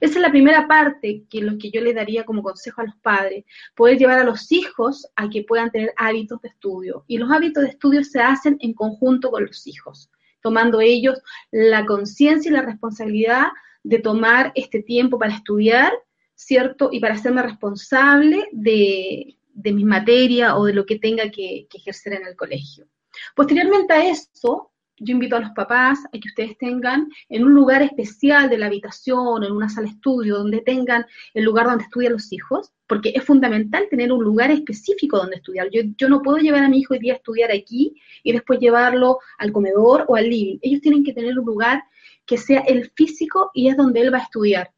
Esa 0.00 0.14
es 0.14 0.20
la 0.20 0.30
primera 0.30 0.66
parte 0.66 1.22
que 1.30 1.40
lo 1.40 1.56
que 1.56 1.70
yo 1.70 1.80
les 1.80 1.94
daría 1.94 2.24
como 2.24 2.42
consejo 2.42 2.80
a 2.80 2.86
los 2.86 2.96
padres, 2.96 3.44
poder 3.76 3.98
llevar 3.98 4.18
a 4.18 4.24
los 4.24 4.50
hijos 4.50 5.06
a 5.14 5.30
que 5.30 5.44
puedan 5.44 5.70
tener 5.70 5.92
hábitos 5.96 6.40
de 6.42 6.48
estudio. 6.48 7.04
Y 7.06 7.18
los 7.18 7.30
hábitos 7.30 7.62
de 7.62 7.70
estudio 7.70 8.02
se 8.02 8.20
hacen 8.20 8.56
en 8.60 8.74
conjunto 8.74 9.30
con 9.30 9.44
los 9.46 9.66
hijos, 9.66 10.10
tomando 10.42 10.80
ellos 10.80 11.20
la 11.52 11.86
conciencia 11.86 12.50
y 12.50 12.54
la 12.54 12.62
responsabilidad 12.62 13.48
de 13.84 14.00
tomar 14.00 14.50
este 14.56 14.82
tiempo 14.82 15.18
para 15.18 15.34
estudiar, 15.34 15.92
¿cierto? 16.34 16.88
Y 16.90 16.98
para 16.98 17.14
hacerme 17.14 17.42
responsable 17.42 18.48
de, 18.50 19.36
de 19.54 19.72
mi 19.72 19.84
materia 19.84 20.56
o 20.56 20.66
de 20.66 20.74
lo 20.74 20.84
que 20.84 20.98
tenga 20.98 21.30
que, 21.30 21.66
ejercer 21.72 22.14
en 22.14 22.26
el 22.26 22.36
colegio. 22.36 22.86
Posteriormente 23.34 23.92
a 23.92 24.10
eso, 24.10 24.72
yo 24.96 25.12
invito 25.12 25.36
a 25.36 25.40
los 25.40 25.50
papás 25.50 26.04
a 26.06 26.10
que 26.10 26.28
ustedes 26.28 26.56
tengan 26.58 27.08
en 27.28 27.44
un 27.44 27.54
lugar 27.54 27.82
especial 27.82 28.48
de 28.48 28.58
la 28.58 28.66
habitación, 28.66 29.42
en 29.42 29.52
una 29.52 29.68
sala 29.68 29.86
de 29.86 29.94
estudio, 29.94 30.38
donde 30.38 30.60
tengan 30.60 31.06
el 31.32 31.44
lugar 31.44 31.66
donde 31.66 31.84
estudian 31.84 32.12
los 32.12 32.32
hijos, 32.32 32.72
porque 32.86 33.12
es 33.14 33.24
fundamental 33.24 33.88
tener 33.88 34.12
un 34.12 34.22
lugar 34.22 34.50
específico 34.50 35.16
donde 35.16 35.36
estudiar. 35.36 35.68
Yo, 35.70 36.08
no 36.08 36.22
puedo 36.22 36.38
llevar 36.38 36.64
a 36.64 36.68
mi 36.68 36.78
hijo 36.78 36.94
hoy 36.94 37.00
día 37.00 37.14
a 37.14 37.16
estudiar 37.16 37.50
aquí 37.50 38.00
y 38.22 38.32
después 38.32 38.60
llevarlo 38.60 39.18
al 39.38 39.52
comedor 39.52 40.04
o 40.08 40.16
al 40.16 40.28
living. 40.28 40.58
Ellos 40.62 40.80
tienen 40.80 41.04
que 41.04 41.12
tener 41.12 41.38
un 41.38 41.44
lugar 41.44 41.84
que 42.26 42.38
sea 42.38 42.60
el 42.60 42.90
físico 42.90 43.50
y 43.54 43.68
es 43.68 43.76
donde 43.76 44.00
él 44.00 44.12
va 44.12 44.18
a 44.18 44.22
estudiar. 44.22 44.70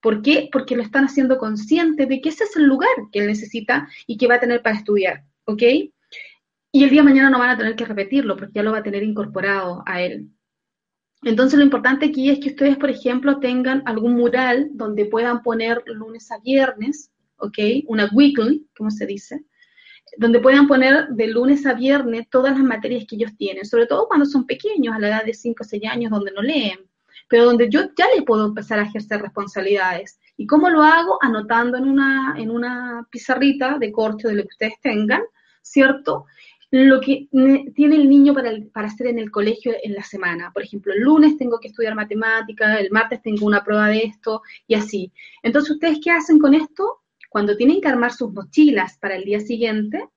¿Por 0.00 0.22
qué? 0.22 0.48
Porque 0.52 0.76
lo 0.76 0.82
están 0.82 1.06
haciendo 1.06 1.38
consciente 1.38 2.06
de 2.06 2.20
que 2.20 2.28
ese 2.28 2.44
es 2.44 2.56
el 2.56 2.64
lugar 2.64 2.90
que 3.10 3.20
él 3.20 3.26
necesita 3.26 3.88
y 4.06 4.16
que 4.16 4.28
va 4.28 4.36
a 4.36 4.40
tener 4.40 4.62
para 4.62 4.76
estudiar, 4.76 5.24
¿ok? 5.44 5.62
Y 6.72 6.84
el 6.84 6.90
día 6.90 7.00
de 7.00 7.08
mañana 7.08 7.30
no 7.30 7.38
van 7.38 7.50
a 7.50 7.56
tener 7.56 7.74
que 7.74 7.86
repetirlo 7.86 8.36
porque 8.36 8.52
ya 8.54 8.62
lo 8.62 8.72
va 8.72 8.78
a 8.78 8.82
tener 8.82 9.02
incorporado 9.02 9.82
a 9.86 10.02
él. 10.02 10.28
Entonces 11.22 11.58
lo 11.58 11.64
importante 11.64 12.06
aquí 12.06 12.30
es 12.30 12.38
que 12.38 12.50
ustedes, 12.50 12.76
por 12.76 12.90
ejemplo, 12.90 13.40
tengan 13.40 13.82
algún 13.86 14.14
mural 14.14 14.68
donde 14.72 15.06
puedan 15.06 15.42
poner 15.42 15.82
lunes 15.86 16.30
a 16.30 16.38
viernes, 16.38 17.10
¿ok? 17.38 17.58
Una 17.86 18.08
weekly, 18.12 18.66
como 18.76 18.90
se 18.90 19.06
dice, 19.06 19.44
donde 20.18 20.40
puedan 20.40 20.66
poner 20.66 21.08
de 21.08 21.26
lunes 21.26 21.66
a 21.66 21.74
viernes 21.74 22.28
todas 22.30 22.56
las 22.56 22.64
materias 22.64 23.04
que 23.08 23.16
ellos 23.16 23.36
tienen, 23.36 23.64
sobre 23.64 23.86
todo 23.86 24.08
cuando 24.08 24.26
son 24.26 24.46
pequeños, 24.46 24.94
a 24.94 24.98
la 24.98 25.08
edad 25.08 25.24
de 25.24 25.34
5 25.34 25.62
o 25.62 25.64
6 25.66 25.82
años, 25.86 26.10
donde 26.10 26.32
no 26.32 26.42
leen 26.42 26.78
pero 27.28 27.44
donde 27.44 27.68
yo 27.68 27.80
ya 27.96 28.06
le 28.14 28.22
puedo 28.22 28.46
empezar 28.46 28.78
a 28.78 28.84
ejercer 28.84 29.20
responsabilidades. 29.20 30.18
¿Y 30.36 30.46
cómo 30.46 30.68
lo 30.68 30.82
hago? 30.82 31.18
Anotando 31.20 31.76
en 31.76 31.88
una, 31.88 32.34
en 32.38 32.50
una 32.50 33.06
pizarrita 33.10 33.78
de 33.78 33.92
corte 33.92 34.28
de 34.28 34.34
lo 34.34 34.42
que 34.42 34.48
ustedes 34.52 34.80
tengan, 34.80 35.22
¿cierto? 35.62 36.26
Lo 36.70 37.00
que 37.00 37.28
tiene 37.74 37.96
el 37.96 38.08
niño 38.08 38.34
para, 38.34 38.50
para 38.72 38.88
hacer 38.88 39.08
en 39.08 39.18
el 39.18 39.30
colegio 39.30 39.72
en 39.82 39.94
la 39.94 40.02
semana. 40.02 40.52
Por 40.52 40.62
ejemplo, 40.62 40.92
el 40.92 41.00
lunes 41.00 41.36
tengo 41.36 41.58
que 41.58 41.68
estudiar 41.68 41.94
matemática, 41.94 42.78
el 42.78 42.90
martes 42.90 43.22
tengo 43.22 43.46
una 43.46 43.64
prueba 43.64 43.88
de 43.88 43.98
esto 44.04 44.42
y 44.66 44.74
así. 44.74 45.12
Entonces, 45.42 45.72
¿ustedes 45.72 45.98
qué 46.02 46.10
hacen 46.10 46.38
con 46.38 46.54
esto? 46.54 47.02
Cuando 47.36 47.54
tienen 47.54 47.82
que 47.82 47.88
armar 47.88 48.14
sus 48.14 48.32
mochilas 48.32 48.96
para 48.96 49.14
el 49.14 49.24
día 49.24 49.40
siguiente, 49.40 50.08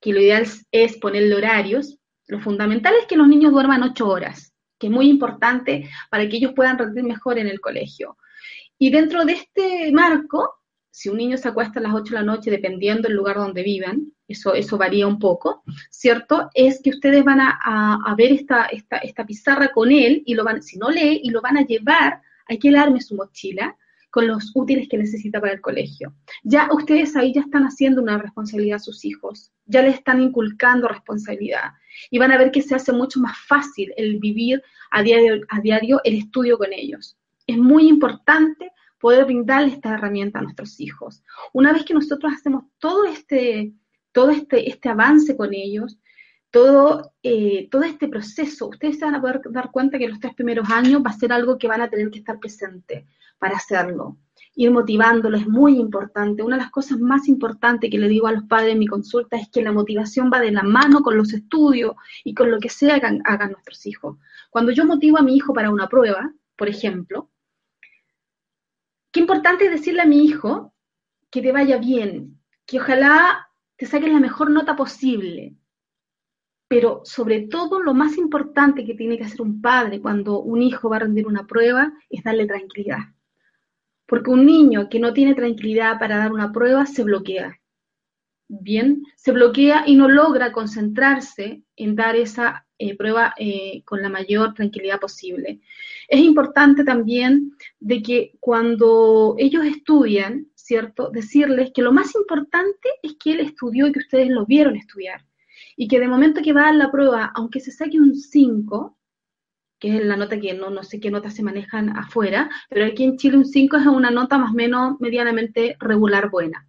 que 0.00 0.12
lo 0.12 0.20
ideal 0.20 0.48
es 0.72 0.96
ponerle 0.96 1.36
horarios, 1.36 1.96
lo 2.26 2.40
fundamental 2.40 2.92
es 3.00 3.06
que 3.06 3.16
los 3.16 3.28
niños 3.28 3.52
duerman 3.52 3.84
ocho 3.84 4.08
horas 4.08 4.52
que 4.76 4.88
es 4.88 4.92
muy 4.92 5.08
importante 5.08 5.88
para 6.10 6.28
que 6.28 6.38
ellos 6.38 6.54
puedan 6.56 6.76
rendir 6.76 7.04
mejor 7.04 7.38
en 7.38 7.46
el 7.46 7.60
colegio. 7.60 8.16
Y 8.80 8.90
dentro 8.90 9.24
de 9.24 9.34
este 9.34 9.92
marco, 9.92 10.56
si 10.90 11.08
un 11.08 11.18
niño 11.18 11.36
se 11.36 11.46
acuesta 11.46 11.78
a 11.78 11.84
las 11.84 11.94
8 11.94 12.02
de 12.02 12.20
la 12.20 12.26
noche, 12.26 12.50
dependiendo 12.50 13.02
del 13.06 13.16
lugar 13.16 13.36
donde 13.36 13.62
vivan, 13.62 14.12
eso, 14.26 14.52
eso 14.52 14.76
varía 14.76 15.06
un 15.06 15.20
poco, 15.20 15.62
¿cierto? 15.92 16.50
Es 16.52 16.82
que 16.82 16.90
ustedes 16.90 17.22
van 17.22 17.38
a, 17.42 18.12
ver 18.18 18.32
esta, 18.32 18.66
esta, 19.02 19.24
pizarra 19.24 19.68
con 19.68 19.92
él 19.92 20.24
y 20.26 20.34
lo 20.34 20.42
van, 20.42 20.64
si 20.64 20.78
no 20.78 20.90
lee, 20.90 21.20
y 21.22 21.30
lo 21.30 21.40
van 21.40 21.58
a 21.58 21.64
llevar, 21.64 22.22
hay 22.48 22.58
que 22.58 22.72
darme 22.72 23.00
su 23.00 23.14
mochila 23.14 23.76
con 24.16 24.28
los 24.28 24.50
útiles 24.54 24.88
que 24.88 24.96
necesita 24.96 25.42
para 25.42 25.52
el 25.52 25.60
colegio. 25.60 26.14
Ya 26.42 26.70
ustedes 26.72 27.14
ahí 27.16 27.34
ya 27.34 27.42
están 27.42 27.64
haciendo 27.64 28.00
una 28.00 28.16
responsabilidad 28.16 28.76
a 28.76 28.78
sus 28.78 29.04
hijos, 29.04 29.52
ya 29.66 29.82
les 29.82 29.96
están 29.96 30.22
inculcando 30.22 30.88
responsabilidad 30.88 31.72
y 32.10 32.16
van 32.18 32.32
a 32.32 32.38
ver 32.38 32.50
que 32.50 32.62
se 32.62 32.74
hace 32.74 32.94
mucho 32.94 33.20
más 33.20 33.36
fácil 33.46 33.92
el 33.98 34.18
vivir 34.18 34.62
a 34.90 35.02
diario, 35.02 35.44
a 35.50 35.60
diario 35.60 36.00
el 36.02 36.14
estudio 36.14 36.56
con 36.56 36.72
ellos. 36.72 37.18
Es 37.46 37.58
muy 37.58 37.88
importante 37.88 38.72
poder 38.98 39.26
brindarle 39.26 39.74
esta 39.74 39.92
herramienta 39.92 40.38
a 40.38 40.42
nuestros 40.44 40.80
hijos. 40.80 41.22
Una 41.52 41.74
vez 41.74 41.84
que 41.84 41.92
nosotros 41.92 42.32
hacemos 42.34 42.64
todo 42.78 43.04
este, 43.04 43.74
todo 44.12 44.30
este, 44.30 44.66
este 44.70 44.88
avance 44.88 45.36
con 45.36 45.52
ellos, 45.52 45.98
todo, 46.50 47.12
eh, 47.22 47.68
todo 47.70 47.82
este 47.82 48.08
proceso, 48.08 48.68
ustedes 48.68 48.98
se 48.98 49.04
van 49.04 49.16
a 49.16 49.20
poder 49.20 49.42
dar 49.50 49.70
cuenta 49.70 49.98
que 49.98 50.08
los 50.08 50.20
tres 50.20 50.34
primeros 50.34 50.70
años 50.70 51.02
va 51.04 51.10
a 51.10 51.18
ser 51.18 51.34
algo 51.34 51.58
que 51.58 51.68
van 51.68 51.82
a 51.82 51.90
tener 51.90 52.10
que 52.10 52.20
estar 52.20 52.38
presente 52.38 53.04
para 53.38 53.56
hacerlo. 53.56 54.16
Ir 54.54 54.70
motivándolo 54.70 55.36
es 55.36 55.46
muy 55.46 55.78
importante. 55.78 56.42
Una 56.42 56.56
de 56.56 56.62
las 56.62 56.70
cosas 56.70 56.98
más 56.98 57.28
importantes 57.28 57.90
que 57.90 57.98
le 57.98 58.08
digo 58.08 58.26
a 58.26 58.32
los 58.32 58.44
padres 58.44 58.72
en 58.72 58.78
mi 58.78 58.86
consulta 58.86 59.36
es 59.36 59.48
que 59.50 59.62
la 59.62 59.72
motivación 59.72 60.30
va 60.32 60.40
de 60.40 60.50
la 60.50 60.62
mano 60.62 61.02
con 61.02 61.16
los 61.16 61.32
estudios 61.32 61.94
y 62.24 62.34
con 62.34 62.50
lo 62.50 62.58
que 62.58 62.70
sea 62.70 62.98
que 62.98 63.20
hagan 63.24 63.52
nuestros 63.52 63.84
hijos. 63.86 64.16
Cuando 64.50 64.72
yo 64.72 64.86
motivo 64.86 65.18
a 65.18 65.22
mi 65.22 65.36
hijo 65.36 65.52
para 65.52 65.70
una 65.70 65.88
prueba, 65.88 66.32
por 66.56 66.68
ejemplo, 66.68 67.30
qué 69.12 69.20
importante 69.20 69.66
es 69.66 69.70
decirle 69.70 70.02
a 70.02 70.06
mi 70.06 70.24
hijo 70.24 70.72
que 71.30 71.42
te 71.42 71.52
vaya 71.52 71.76
bien, 71.76 72.40
que 72.64 72.80
ojalá 72.80 73.48
te 73.76 73.84
saques 73.84 74.10
la 74.10 74.20
mejor 74.20 74.50
nota 74.50 74.74
posible, 74.74 75.54
pero 76.68 77.02
sobre 77.04 77.42
todo 77.42 77.80
lo 77.82 77.94
más 77.94 78.16
importante 78.16 78.84
que 78.84 78.94
tiene 78.94 79.18
que 79.18 79.24
hacer 79.24 79.42
un 79.42 79.60
padre 79.60 80.00
cuando 80.00 80.40
un 80.40 80.62
hijo 80.62 80.88
va 80.88 80.96
a 80.96 81.00
rendir 81.00 81.26
una 81.26 81.46
prueba 81.46 81.92
es 82.10 82.24
darle 82.24 82.46
tranquilidad. 82.46 83.15
Porque 84.06 84.30
un 84.30 84.46
niño 84.46 84.88
que 84.88 85.00
no 85.00 85.12
tiene 85.12 85.34
tranquilidad 85.34 85.98
para 85.98 86.18
dar 86.18 86.32
una 86.32 86.52
prueba 86.52 86.86
se 86.86 87.02
bloquea. 87.02 87.58
Bien, 88.48 89.02
se 89.16 89.32
bloquea 89.32 89.84
y 89.86 89.96
no 89.96 90.08
logra 90.08 90.52
concentrarse 90.52 91.62
en 91.74 91.96
dar 91.96 92.14
esa 92.14 92.66
eh, 92.78 92.96
prueba 92.96 93.34
eh, 93.38 93.82
con 93.84 94.02
la 94.02 94.08
mayor 94.08 94.54
tranquilidad 94.54 95.00
posible. 95.00 95.60
Es 96.08 96.20
importante 96.20 96.84
también 96.84 97.52
de 97.80 98.02
que 98.02 98.32
cuando 98.38 99.34
ellos 99.38 99.64
estudian, 99.64 100.46
¿cierto? 100.54 101.10
Decirles 101.10 101.72
que 101.74 101.82
lo 101.82 101.92
más 101.92 102.14
importante 102.14 102.88
es 103.02 103.16
que 103.18 103.32
él 103.32 103.40
estudió 103.40 103.88
y 103.88 103.92
que 103.92 104.00
ustedes 104.00 104.28
lo 104.28 104.46
vieron 104.46 104.76
estudiar 104.76 105.24
y 105.76 105.88
que 105.88 106.00
de 106.00 106.08
momento 106.08 106.42
que 106.42 106.52
va 106.52 106.68
a 106.68 106.72
la 106.72 106.90
prueba, 106.90 107.32
aunque 107.34 107.60
se 107.60 107.70
saque 107.70 107.98
un 107.98 108.14
5, 108.14 108.96
que 109.86 109.96
es 109.96 110.04
la 110.04 110.16
nota 110.16 110.40
que 110.40 110.54
no, 110.54 110.70
no 110.70 110.82
sé 110.82 110.98
qué 111.00 111.10
notas 111.10 111.34
se 111.34 111.42
manejan 111.42 111.96
afuera, 111.96 112.50
pero 112.68 112.86
aquí 112.86 113.04
en 113.04 113.16
Chile 113.16 113.36
un 113.36 113.44
5 113.44 113.76
es 113.76 113.86
una 113.86 114.10
nota 114.10 114.38
más 114.38 114.50
o 114.50 114.54
menos 114.54 115.00
medianamente 115.00 115.76
regular 115.78 116.30
buena. 116.30 116.68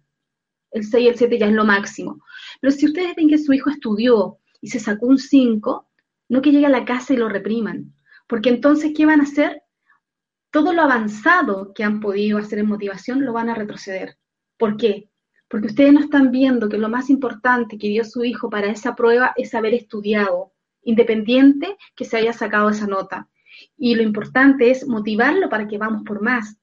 El 0.70 0.84
6 0.84 1.04
y 1.04 1.08
el 1.08 1.16
7 1.16 1.38
ya 1.38 1.46
es 1.46 1.52
lo 1.52 1.64
máximo. 1.64 2.22
Pero 2.60 2.70
si 2.72 2.86
ustedes 2.86 3.16
ven 3.16 3.28
que 3.28 3.38
su 3.38 3.52
hijo 3.52 3.70
estudió 3.70 4.38
y 4.60 4.68
se 4.68 4.80
sacó 4.80 5.06
un 5.06 5.18
5, 5.18 5.88
no 6.28 6.42
que 6.42 6.52
llegue 6.52 6.66
a 6.66 6.70
la 6.70 6.84
casa 6.84 7.14
y 7.14 7.16
lo 7.16 7.28
repriman, 7.28 7.94
porque 8.26 8.50
entonces, 8.50 8.92
¿qué 8.96 9.06
van 9.06 9.20
a 9.20 9.24
hacer? 9.24 9.62
Todo 10.50 10.72
lo 10.72 10.82
avanzado 10.82 11.72
que 11.74 11.84
han 11.84 12.00
podido 12.00 12.38
hacer 12.38 12.58
en 12.58 12.68
motivación 12.68 13.24
lo 13.24 13.32
van 13.32 13.48
a 13.50 13.54
retroceder. 13.54 14.18
¿Por 14.56 14.76
qué? 14.76 15.10
porque 15.48 15.68
ustedes 15.68 15.92
no 15.92 16.00
están 16.00 16.30
viendo 16.30 16.68
que 16.68 16.78
lo 16.78 16.88
más 16.88 17.08
importante 17.10 17.78
que 17.78 17.88
dio 17.88 18.04
su 18.04 18.22
hijo 18.24 18.50
para 18.50 18.68
esa 18.68 18.94
prueba 18.94 19.32
es 19.36 19.54
haber 19.54 19.74
estudiado, 19.74 20.52
independiente 20.88 21.76
que 21.94 22.04
se 22.04 22.16
haya 22.16 22.32
sacado 22.32 22.70
esa 22.70 22.86
nota. 22.86 23.28
Y 23.76 23.94
lo 23.94 24.02
importante 24.02 24.70
es 24.70 24.86
motivarlo 24.86 25.48
para 25.48 25.68
que 25.68 25.78
vamos 25.78 26.02
por 26.04 26.22
más. 26.22 26.56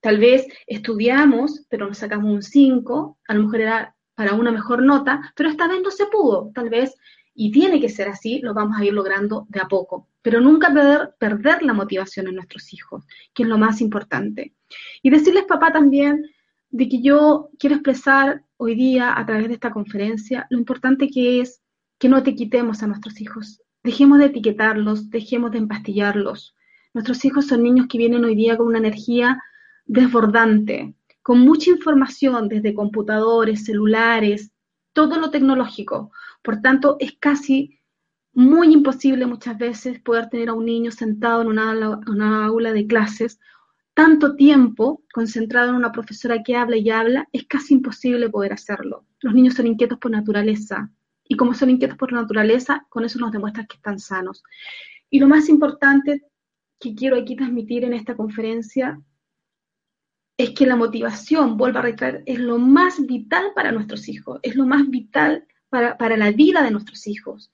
Tal 0.00 0.18
vez 0.18 0.46
estudiamos, 0.66 1.66
pero 1.68 1.86
nos 1.86 1.98
sacamos 1.98 2.32
un 2.32 2.42
5, 2.42 3.18
a 3.26 3.34
lo 3.34 3.42
mejor 3.42 3.60
era 3.60 3.96
para 4.14 4.34
una 4.34 4.52
mejor 4.52 4.82
nota, 4.82 5.32
pero 5.34 5.48
esta 5.48 5.66
vez 5.66 5.80
no 5.82 5.90
se 5.90 6.06
pudo. 6.06 6.52
Tal 6.54 6.70
vez, 6.70 6.94
y 7.34 7.50
tiene 7.50 7.80
que 7.80 7.88
ser 7.88 8.08
así, 8.08 8.40
lo 8.40 8.54
vamos 8.54 8.78
a 8.78 8.84
ir 8.84 8.92
logrando 8.92 9.46
de 9.48 9.60
a 9.60 9.66
poco. 9.66 10.08
Pero 10.22 10.40
nunca 10.40 10.72
perder, 10.72 11.14
perder 11.18 11.62
la 11.62 11.72
motivación 11.72 12.28
en 12.28 12.36
nuestros 12.36 12.72
hijos, 12.72 13.04
que 13.34 13.42
es 13.42 13.48
lo 13.48 13.58
más 13.58 13.80
importante. 13.80 14.54
Y 15.02 15.10
decirles, 15.10 15.44
papá, 15.44 15.72
también, 15.72 16.24
de 16.70 16.88
que 16.88 17.02
yo 17.02 17.50
quiero 17.58 17.76
expresar 17.76 18.44
hoy 18.56 18.76
día 18.76 19.18
a 19.18 19.26
través 19.26 19.48
de 19.48 19.54
esta 19.54 19.72
conferencia 19.72 20.46
lo 20.50 20.58
importante 20.58 21.08
que 21.08 21.40
es 21.40 21.60
que 21.98 22.08
no 22.08 22.18
etiquetemos 22.18 22.82
a 22.82 22.86
nuestros 22.86 23.20
hijos. 23.20 23.60
Dejemos 23.84 24.18
de 24.18 24.26
etiquetarlos, 24.26 25.10
dejemos 25.10 25.50
de 25.50 25.58
empastillarlos. 25.58 26.54
Nuestros 26.94 27.24
hijos 27.24 27.46
son 27.46 27.64
niños 27.64 27.86
que 27.88 27.98
vienen 27.98 28.24
hoy 28.24 28.36
día 28.36 28.56
con 28.56 28.68
una 28.68 28.78
energía 28.78 29.42
desbordante, 29.86 30.94
con 31.22 31.40
mucha 31.40 31.70
información 31.70 32.48
desde 32.48 32.74
computadores, 32.74 33.64
celulares, 33.64 34.52
todo 34.92 35.18
lo 35.18 35.30
tecnológico. 35.30 36.12
Por 36.42 36.60
tanto, 36.60 36.96
es 37.00 37.12
casi 37.18 37.80
muy 38.32 38.72
imposible 38.72 39.26
muchas 39.26 39.58
veces 39.58 40.00
poder 40.00 40.28
tener 40.28 40.50
a 40.50 40.54
un 40.54 40.64
niño 40.64 40.92
sentado 40.92 41.42
en 41.42 41.48
una, 41.48 41.98
una 42.06 42.46
aula 42.46 42.72
de 42.72 42.86
clases 42.86 43.40
tanto 43.94 44.36
tiempo 44.36 45.02
concentrado 45.12 45.70
en 45.70 45.76
una 45.76 45.92
profesora 45.92 46.42
que 46.42 46.56
habla 46.56 46.76
y 46.76 46.88
habla, 46.88 47.28
es 47.32 47.46
casi 47.46 47.74
imposible 47.74 48.30
poder 48.30 48.52
hacerlo. 48.52 49.04
Los 49.20 49.34
niños 49.34 49.54
son 49.54 49.66
inquietos 49.66 49.98
por 49.98 50.10
naturaleza 50.10 50.90
y 51.28 51.36
como 51.36 51.54
son 51.54 51.70
inquietos 51.70 51.98
por 51.98 52.12
naturaleza, 52.12 52.86
con 52.88 53.04
eso 53.04 53.18
nos 53.18 53.32
demuestran 53.32 53.66
que 53.66 53.76
están 53.76 53.98
sanos. 53.98 54.42
Y 55.10 55.18
lo 55.18 55.28
más 55.28 55.48
importante 55.48 56.22
que 56.78 56.94
quiero 56.94 57.16
aquí 57.16 57.36
transmitir 57.36 57.84
en 57.84 57.94
esta 57.94 58.16
conferencia 58.16 59.00
es 60.36 60.50
que 60.50 60.66
la 60.66 60.76
motivación, 60.76 61.56
vuelvo 61.56 61.78
a 61.78 61.82
reiterar, 61.82 62.22
es 62.26 62.38
lo 62.38 62.58
más 62.58 63.04
vital 63.06 63.52
para 63.54 63.72
nuestros 63.72 64.08
hijos, 64.08 64.40
es 64.42 64.56
lo 64.56 64.66
más 64.66 64.88
vital 64.88 65.46
para, 65.68 65.96
para 65.96 66.16
la 66.16 66.32
vida 66.32 66.62
de 66.62 66.70
nuestros 66.70 67.06
hijos. 67.06 67.52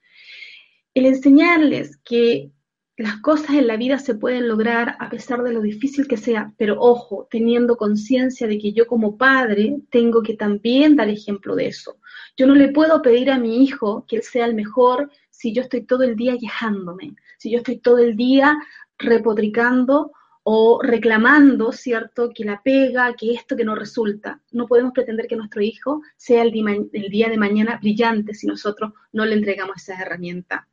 El 0.93 1.05
enseñarles 1.05 1.97
que 1.97 2.51
las 2.99 3.21
cosas 3.21 3.51
en 3.51 3.67
la 3.67 3.77
vida 3.77 3.97
se 3.97 4.15
pueden 4.15 4.49
lograr 4.49 4.97
a 4.99 5.09
pesar 5.09 5.41
de 5.43 5.53
lo 5.53 5.61
difícil 5.61 6.05
que 6.05 6.17
sea, 6.17 6.53
pero 6.57 6.81
ojo, 6.81 7.29
teniendo 7.31 7.77
conciencia 7.77 8.45
de 8.45 8.57
que 8.59 8.73
yo 8.73 8.87
como 8.87 9.17
padre 9.17 9.77
tengo 9.89 10.21
que 10.21 10.33
también 10.33 10.97
dar 10.97 11.07
ejemplo 11.07 11.55
de 11.55 11.67
eso. 11.67 11.97
Yo 12.35 12.45
no 12.45 12.55
le 12.55 12.67
puedo 12.73 13.01
pedir 13.01 13.31
a 13.31 13.39
mi 13.39 13.63
hijo 13.63 14.05
que 14.05 14.17
él 14.17 14.23
sea 14.23 14.45
el 14.45 14.53
mejor 14.53 15.09
si 15.29 15.53
yo 15.53 15.61
estoy 15.61 15.85
todo 15.85 16.03
el 16.03 16.17
día 16.17 16.37
quejándome, 16.37 17.15
si 17.37 17.49
yo 17.49 17.59
estoy 17.59 17.77
todo 17.77 17.99
el 17.99 18.17
día 18.17 18.57
repotricando 18.97 20.11
o 20.43 20.81
reclamando, 20.81 21.71
¿cierto?, 21.71 22.31
que 22.35 22.43
la 22.43 22.61
pega, 22.61 23.13
que 23.13 23.31
esto 23.31 23.55
que 23.55 23.63
no 23.63 23.75
resulta. 23.75 24.41
No 24.51 24.67
podemos 24.67 24.91
pretender 24.91 25.27
que 25.27 25.37
nuestro 25.37 25.61
hijo 25.61 26.01
sea 26.17 26.41
el, 26.41 26.51
día 26.51 27.29
de 27.29 27.37
mañana 27.37 27.77
brillante 27.77 28.33
si 28.33 28.45
nosotros 28.45 28.91
no 29.13 29.25
le 29.25 29.35
entregamos 29.35 29.77
esa 29.77 30.01
herramienta 30.01 30.67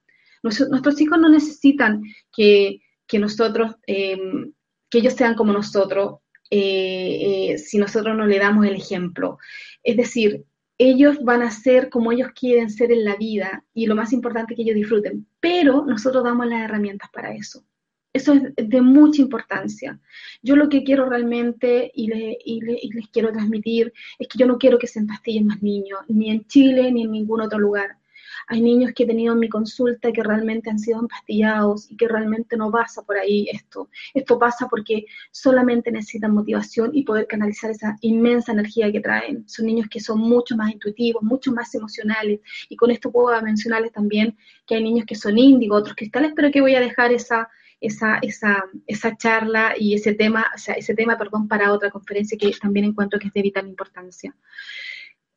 nuestros 0.69 1.01
hijos 1.01 1.19
no 1.19 1.29
necesitan 1.29 2.03
que, 2.35 2.81
nosotros, 3.19 3.77
em, 3.87 4.53
que 4.91 4.99
ellos 4.99 5.15
sean 5.15 5.35
como 5.35 5.53
nosotros, 5.53 6.21
eh, 6.51 7.51
eh, 7.53 7.59
si 7.59 7.79
nosotros 7.79 8.17
no 8.17 8.27
le 8.27 8.39
damos 8.39 8.67
el 8.67 8.77
ejemplo. 8.77 9.39
Es 9.83 9.97
decir, 9.97 10.45
ellos 10.79 11.19
van 11.23 11.43
a 11.43 11.51
ser 11.51 11.89
como 11.89 12.13
ellos 12.13 12.31
quieren 12.39 12.71
ser 12.71 12.93
en 12.93 13.05
la 13.05 13.17
vida 13.17 13.65
y 13.73 13.87
lo 13.87 13.95
más 13.95 14.13
importante 14.13 14.55
que 14.55 14.63
ellos 14.63 14.75
disfruten, 14.75 15.27
pero 15.41 15.85
nosotros 15.87 16.23
damos 16.23 16.47
las 16.47 16.63
herramientas 16.63 17.11
para 17.13 17.35
eso. 17.35 17.65
Eso 18.13 18.33
es 18.33 18.69
de 18.69 18.81
mucha 18.81 19.21
importancia. 19.21 20.01
Yo 20.43 20.57
lo 20.57 20.71
que 20.71 20.83
quiero 20.85 21.09
realmente 21.09 21.91
y, 21.95 22.11
y 22.45 22.91
les 22.93 23.09
quiero 23.09 23.31
transmitir 23.31 23.93
es 24.19 24.29
que 24.29 24.39
yo 24.39 24.47
no 24.47 24.57
quiero 24.57 24.79
que 24.79 24.87
se 24.87 25.01
empastillen 25.01 25.47
más 25.47 25.63
niños, 25.63 26.01
ni 26.09 26.31
en 26.31 26.47
Chile 26.47 26.91
ni 26.93 27.03
en 27.03 27.13
ningún 27.13 27.43
otro 27.43 27.59
lugar. 27.59 27.99
Hay 28.49 28.61
niños 28.61 28.93
que 28.95 29.05
he 29.05 29.07
tenido 29.07 29.35
en 29.35 29.41
mi 29.41 29.49
consulta 29.49 30.13
que 30.13 30.23
realmente 30.23 30.71
han 30.71 30.79
sido 30.79 31.01
empastillados 31.01 31.91
y 31.91 31.97
que 31.97 32.09
realmente 32.09 32.57
no 32.57 32.71
pasa 32.71 33.03
por 33.03 33.17
ahí 33.17 33.49
esto. 33.51 33.89
Esto 34.15 34.39
pasa 34.39 34.69
porque 34.69 35.07
solamente 35.31 35.91
necesitan 35.91 36.35
motivación 36.35 36.91
y 36.93 37.05
poder 37.05 37.27
canalizar 37.27 37.71
esa 37.71 37.97
inmensa 38.01 38.53
energía 38.53 38.91
que 38.93 39.01
traen. 39.01 39.49
Son 39.49 39.67
niños 39.67 39.89
que 39.89 40.01
son 40.01 40.19
mucho 40.19 40.57
más 40.57 40.73
intuitivos, 40.73 41.23
mucho 41.23 41.53
más 41.53 41.75
emocionales. 41.75 42.41
Y 42.69 42.77
con 42.77 42.91
esto 42.91 43.11
puedo 43.11 43.41
mencionarles 43.43 43.93
también 43.93 44.37
que 44.67 44.77
hay 44.77 44.83
niños 44.83 45.07
que 45.07 45.15
son 45.15 45.39
índigo, 45.39 45.77
otros 45.77 45.97
cristales, 45.97 46.33
pero 46.35 46.51
que 46.51 46.61
voy 46.61 46.75
a 46.75 46.81
dejar 46.81 47.13
esa, 47.13 47.49
esa, 47.81 48.19
esa, 48.23 48.65
esa 48.87 49.17
charla 49.17 49.75
y 49.79 49.95
ese 49.95 50.15
tema, 50.15 50.47
o 50.55 50.59
sea, 50.59 50.75
ese 50.75 50.95
tema, 50.95 51.19
perdón, 51.19 51.49
para 51.49 51.73
otra 51.73 51.91
conferencia 51.91 52.39
que 52.39 52.51
también 52.61 52.87
encuentro 52.87 53.19
que 53.19 53.29
es 53.29 53.33
de 53.33 53.43
vital 53.43 53.67
importancia. 53.67 54.35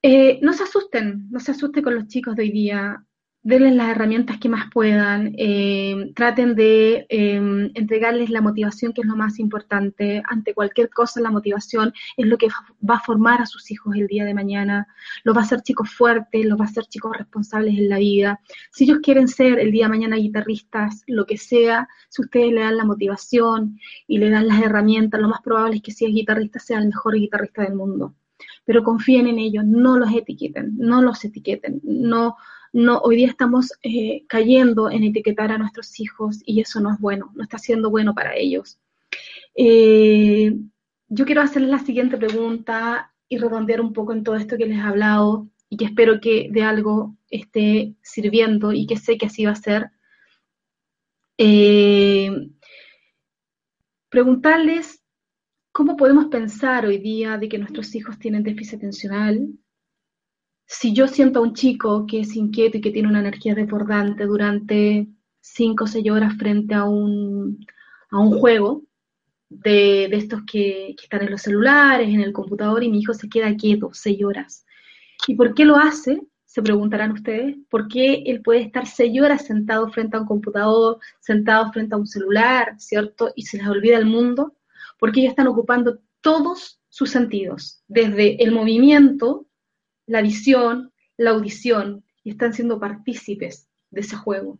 Eh, 0.01 0.39
no 0.41 0.53
se 0.53 0.63
asusten, 0.63 1.27
no 1.29 1.39
se 1.39 1.51
asusten 1.51 1.83
con 1.83 1.95
los 1.95 2.07
chicos 2.07 2.35
de 2.35 2.43
hoy 2.43 2.51
día. 2.51 3.05
Denles 3.41 3.75
las 3.75 3.89
herramientas 3.89 4.37
que 4.39 4.49
más 4.49 4.69
puedan. 4.71 5.33
Eh, 5.37 6.11
traten 6.15 6.55
de 6.55 7.05
em, 7.09 7.71
entregarles 7.73 8.29
la 8.29 8.41
motivación, 8.41 8.93
que 8.93 9.01
es 9.01 9.07
lo 9.07 9.15
más 9.17 9.39
importante. 9.39 10.21
Ante 10.25 10.53
cualquier 10.53 10.89
cosa, 10.89 11.21
la 11.21 11.31
motivación 11.31 11.93
es 12.17 12.27
lo 12.27 12.37
que 12.37 12.47
va 12.89 12.95
a 12.95 12.99
formar 13.01 13.41
a 13.41 13.45
sus 13.45 13.71
hijos 13.71 13.95
el 13.95 14.07
día 14.07 14.25
de 14.25 14.33
mañana. 14.33 14.87
Los 15.23 15.35
va 15.35 15.41
a 15.41 15.43
hacer 15.43 15.61
chicos 15.61 15.89
fuertes, 15.91 16.45
los 16.45 16.59
va 16.59 16.65
a 16.65 16.67
hacer 16.67 16.85
chicos 16.85 17.17
responsables 17.17 17.77
en 17.77 17.89
la 17.89 17.97
vida. 17.97 18.39
Si 18.71 18.85
ellos 18.85 18.99
quieren 19.03 19.27
ser 19.27 19.59
el 19.59 19.71
día 19.71 19.85
de 19.85 19.89
mañana 19.89 20.15
guitarristas, 20.17 21.03
lo 21.07 21.25
que 21.25 21.37
sea, 21.37 21.87
si 22.09 22.21
ustedes 22.21 22.51
le 22.53 22.61
dan 22.61 22.77
la 22.77 22.85
motivación 22.85 23.79
y 24.07 24.17
le 24.19 24.29
dan 24.29 24.47
las 24.47 24.61
herramientas, 24.61 25.19
lo 25.21 25.29
más 25.29 25.41
probable 25.41 25.77
es 25.77 25.81
que 25.81 25.91
si 25.91 26.05
es 26.05 26.11
guitarrista 26.11 26.59
sea 26.59 26.79
el 26.79 26.87
mejor 26.87 27.15
guitarrista 27.15 27.63
del 27.63 27.75
mundo 27.75 28.15
pero 28.65 28.83
confíen 28.83 29.27
en 29.27 29.39
ellos, 29.39 29.65
no 29.65 29.97
los 29.97 30.11
etiqueten, 30.13 30.75
no 30.77 31.01
los 31.01 31.23
etiqueten, 31.25 31.81
no, 31.83 32.35
no, 32.71 32.99
hoy 32.99 33.17
día 33.17 33.27
estamos 33.27 33.71
eh, 33.81 34.25
cayendo 34.27 34.89
en 34.91 35.03
etiquetar 35.03 35.51
a 35.51 35.57
nuestros 35.57 35.99
hijos 35.99 36.41
y 36.45 36.61
eso 36.61 36.79
no 36.79 36.93
es 36.93 36.99
bueno, 36.99 37.31
no 37.35 37.43
está 37.43 37.57
siendo 37.57 37.89
bueno 37.89 38.13
para 38.13 38.35
ellos. 38.35 38.79
Eh, 39.55 40.55
yo 41.07 41.25
quiero 41.25 41.41
hacerles 41.41 41.71
la 41.71 41.79
siguiente 41.79 42.17
pregunta 42.17 43.11
y 43.27 43.37
redondear 43.37 43.81
un 43.81 43.93
poco 43.93 44.13
en 44.13 44.23
todo 44.23 44.35
esto 44.35 44.57
que 44.57 44.65
les 44.65 44.77
he 44.77 44.81
hablado. 44.81 45.49
y 45.71 45.77
que 45.77 45.85
espero 45.85 46.19
que 46.19 46.49
de 46.51 46.63
algo 46.63 47.15
esté 47.29 47.93
sirviendo 48.01 48.73
y 48.73 48.87
que 48.87 48.97
sé 48.97 49.17
que 49.19 49.27
así 49.27 49.45
va 49.45 49.51
a 49.51 49.55
ser. 49.55 49.91
Eh, 51.37 52.49
preguntarles 54.09 54.98
cómo 55.71 55.97
podemos 55.97 56.25
pensar 56.25 56.85
hoy 56.85 56.97
día 56.97 57.37
de 57.37 57.49
que 57.49 57.57
nuestros 57.57 57.93
hijos 57.95 58.17
tienen 58.19 58.43
déficit 58.43 58.79
atencional. 58.79 59.49
Si 60.65 60.93
yo 60.93 61.07
siento 61.07 61.39
a 61.39 61.43
un 61.43 61.53
chico 61.53 62.05
que 62.05 62.21
es 62.21 62.35
inquieto 62.35 62.77
y 62.77 62.81
que 62.81 62.91
tiene 62.91 63.07
una 63.07 63.19
energía 63.21 63.55
desbordante 63.55 64.25
durante 64.25 65.07
cinco 65.41 65.85
o 65.85 65.87
seis 65.87 66.09
horas 66.09 66.37
frente 66.37 66.75
a 66.75 66.85
un, 66.85 67.65
a 68.11 68.19
un 68.19 68.39
juego, 68.39 68.83
de, 69.49 70.05
estos 70.05 70.41
que, 70.43 70.95
que, 70.97 71.03
están 71.03 71.23
en 71.23 71.31
los 71.31 71.41
celulares, 71.41 72.07
en 72.07 72.21
el 72.21 72.33
computador, 72.33 72.83
y 72.83 72.89
mi 72.89 72.99
hijo 72.99 73.13
se 73.13 73.29
queda 73.29 73.55
quieto 73.55 73.89
seis 73.93 74.23
horas. 74.23 74.65
¿Y 75.27 75.35
por 75.35 75.53
qué 75.53 75.65
lo 75.65 75.75
hace? 75.75 76.21
Se 76.45 76.61
preguntarán 76.61 77.11
ustedes. 77.11 77.57
¿Por 77.69 77.87
qué 77.87 78.23
él 78.25 78.41
puede 78.41 78.61
estar 78.61 78.87
seis 78.87 79.19
horas 79.21 79.45
sentado 79.45 79.89
frente 79.89 80.17
a 80.17 80.21
un 80.21 80.27
computador, 80.27 80.99
sentado 81.19 81.71
frente 81.71 81.95
a 81.95 81.97
un 81.97 82.07
celular, 82.07 82.75
¿cierto? 82.77 83.31
Y 83.35 83.43
se 83.43 83.57
les 83.57 83.67
olvida 83.67 83.97
el 83.97 84.05
mundo. 84.05 84.55
Porque 84.99 85.21
ellos 85.21 85.31
están 85.31 85.47
ocupando 85.47 85.99
todos 86.21 86.81
sus 86.89 87.09
sentidos, 87.09 87.83
desde 87.87 88.43
el 88.43 88.51
movimiento, 88.51 89.47
la 90.05 90.21
visión, 90.21 90.91
la 91.17 91.31
audición, 91.31 92.03
y 92.23 92.31
están 92.31 92.53
siendo 92.53 92.79
partícipes 92.79 93.67
de 93.89 94.01
ese 94.01 94.15
juego. 94.15 94.59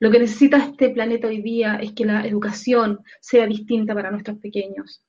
Lo 0.00 0.10
que 0.10 0.18
necesita 0.18 0.58
este 0.58 0.90
planeta 0.90 1.28
hoy 1.28 1.42
día 1.42 1.76
es 1.76 1.92
que 1.92 2.04
la 2.04 2.26
educación 2.26 3.00
sea 3.20 3.46
distinta 3.46 3.94
para 3.94 4.10
nuestros 4.10 4.38
pequeños. 4.38 5.02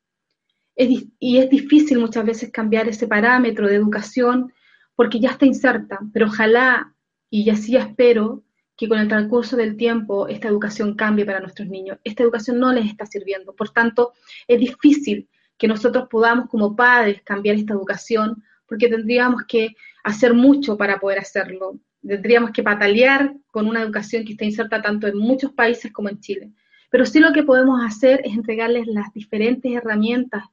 y 0.75 1.37
es 1.37 1.49
difícil 1.49 1.99
muchas 1.99 2.25
veces 2.25 2.51
cambiar 2.51 2.87
ese 2.87 3.05
parámetro 3.05 3.67
de 3.67 3.75
educación 3.75 4.53
porque 4.95 5.19
ya 5.19 5.31
está 5.31 5.45
inserta, 5.45 5.99
pero 6.13 6.27
ojalá, 6.27 6.93
y 7.29 7.49
así 7.49 7.75
espero, 7.75 8.43
que 8.79 8.87
con 8.87 8.97
el 8.97 9.09
transcurso 9.09 9.57
del 9.57 9.75
tiempo 9.75 10.29
esta 10.29 10.47
educación 10.47 10.95
cambie 10.95 11.25
para 11.25 11.41
nuestros 11.41 11.67
niños. 11.67 11.97
Esta 12.05 12.23
educación 12.23 12.59
no 12.59 12.71
les 12.71 12.85
está 12.85 13.05
sirviendo. 13.05 13.53
Por 13.53 13.71
tanto, 13.71 14.13
es 14.47 14.59
difícil 14.59 15.27
que 15.57 15.67
nosotros 15.67 16.07
podamos 16.09 16.49
como 16.49 16.75
padres 16.75 17.21
cambiar 17.23 17.57
esta 17.57 17.73
educación 17.73 18.41
porque 18.65 18.87
tendríamos 18.87 19.43
que 19.47 19.75
hacer 20.03 20.33
mucho 20.33 20.77
para 20.77 20.97
poder 20.99 21.19
hacerlo 21.19 21.77
tendríamos 22.05 22.51
que 22.51 22.63
patalear 22.63 23.33
con 23.51 23.67
una 23.67 23.81
educación 23.81 24.23
que 24.23 24.33
está 24.33 24.45
inserta 24.45 24.81
tanto 24.81 25.07
en 25.07 25.17
muchos 25.17 25.51
países 25.51 25.91
como 25.91 26.09
en 26.09 26.19
Chile. 26.19 26.51
Pero 26.89 27.05
sí 27.05 27.19
lo 27.19 27.33
que 27.33 27.43
podemos 27.43 27.81
hacer 27.83 28.21
es 28.23 28.33
entregarles 28.33 28.87
las 28.87 29.13
diferentes 29.13 29.71
herramientas, 29.71 30.43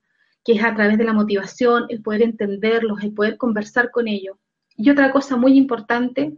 que 0.44 0.52
es 0.52 0.64
a 0.64 0.74
través 0.74 0.98
de 0.98 1.04
la 1.04 1.12
motivación, 1.12 1.86
el 1.88 2.02
poder 2.02 2.22
entenderlos, 2.22 3.02
el 3.02 3.14
poder 3.14 3.36
conversar 3.36 3.90
con 3.90 4.06
ellos. 4.08 4.36
Y 4.76 4.90
otra 4.90 5.10
cosa 5.10 5.36
muy 5.36 5.56
importante, 5.56 6.34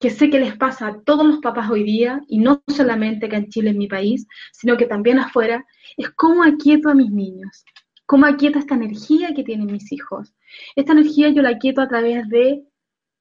que 0.00 0.10
sé 0.10 0.30
que 0.30 0.40
les 0.40 0.56
pasa 0.56 0.88
a 0.88 1.00
todos 1.02 1.26
los 1.26 1.38
papás 1.40 1.70
hoy 1.70 1.84
día, 1.84 2.22
y 2.26 2.38
no 2.38 2.62
solamente 2.68 3.26
acá 3.26 3.36
en 3.36 3.50
Chile, 3.50 3.70
en 3.70 3.78
mi 3.78 3.86
país, 3.86 4.26
sino 4.50 4.78
que 4.78 4.86
también 4.86 5.18
afuera, 5.18 5.66
es 5.98 6.08
cómo 6.10 6.42
aquieto 6.42 6.88
a 6.88 6.94
mis 6.94 7.10
niños, 7.10 7.64
cómo 8.06 8.24
aquieto 8.24 8.58
esta 8.58 8.74
energía 8.74 9.34
que 9.34 9.44
tienen 9.44 9.66
mis 9.66 9.92
hijos. 9.92 10.34
Esta 10.74 10.92
energía 10.92 11.28
yo 11.28 11.42
la 11.42 11.50
aquieto 11.50 11.82
a 11.82 11.88
través 11.88 12.26
de 12.30 12.64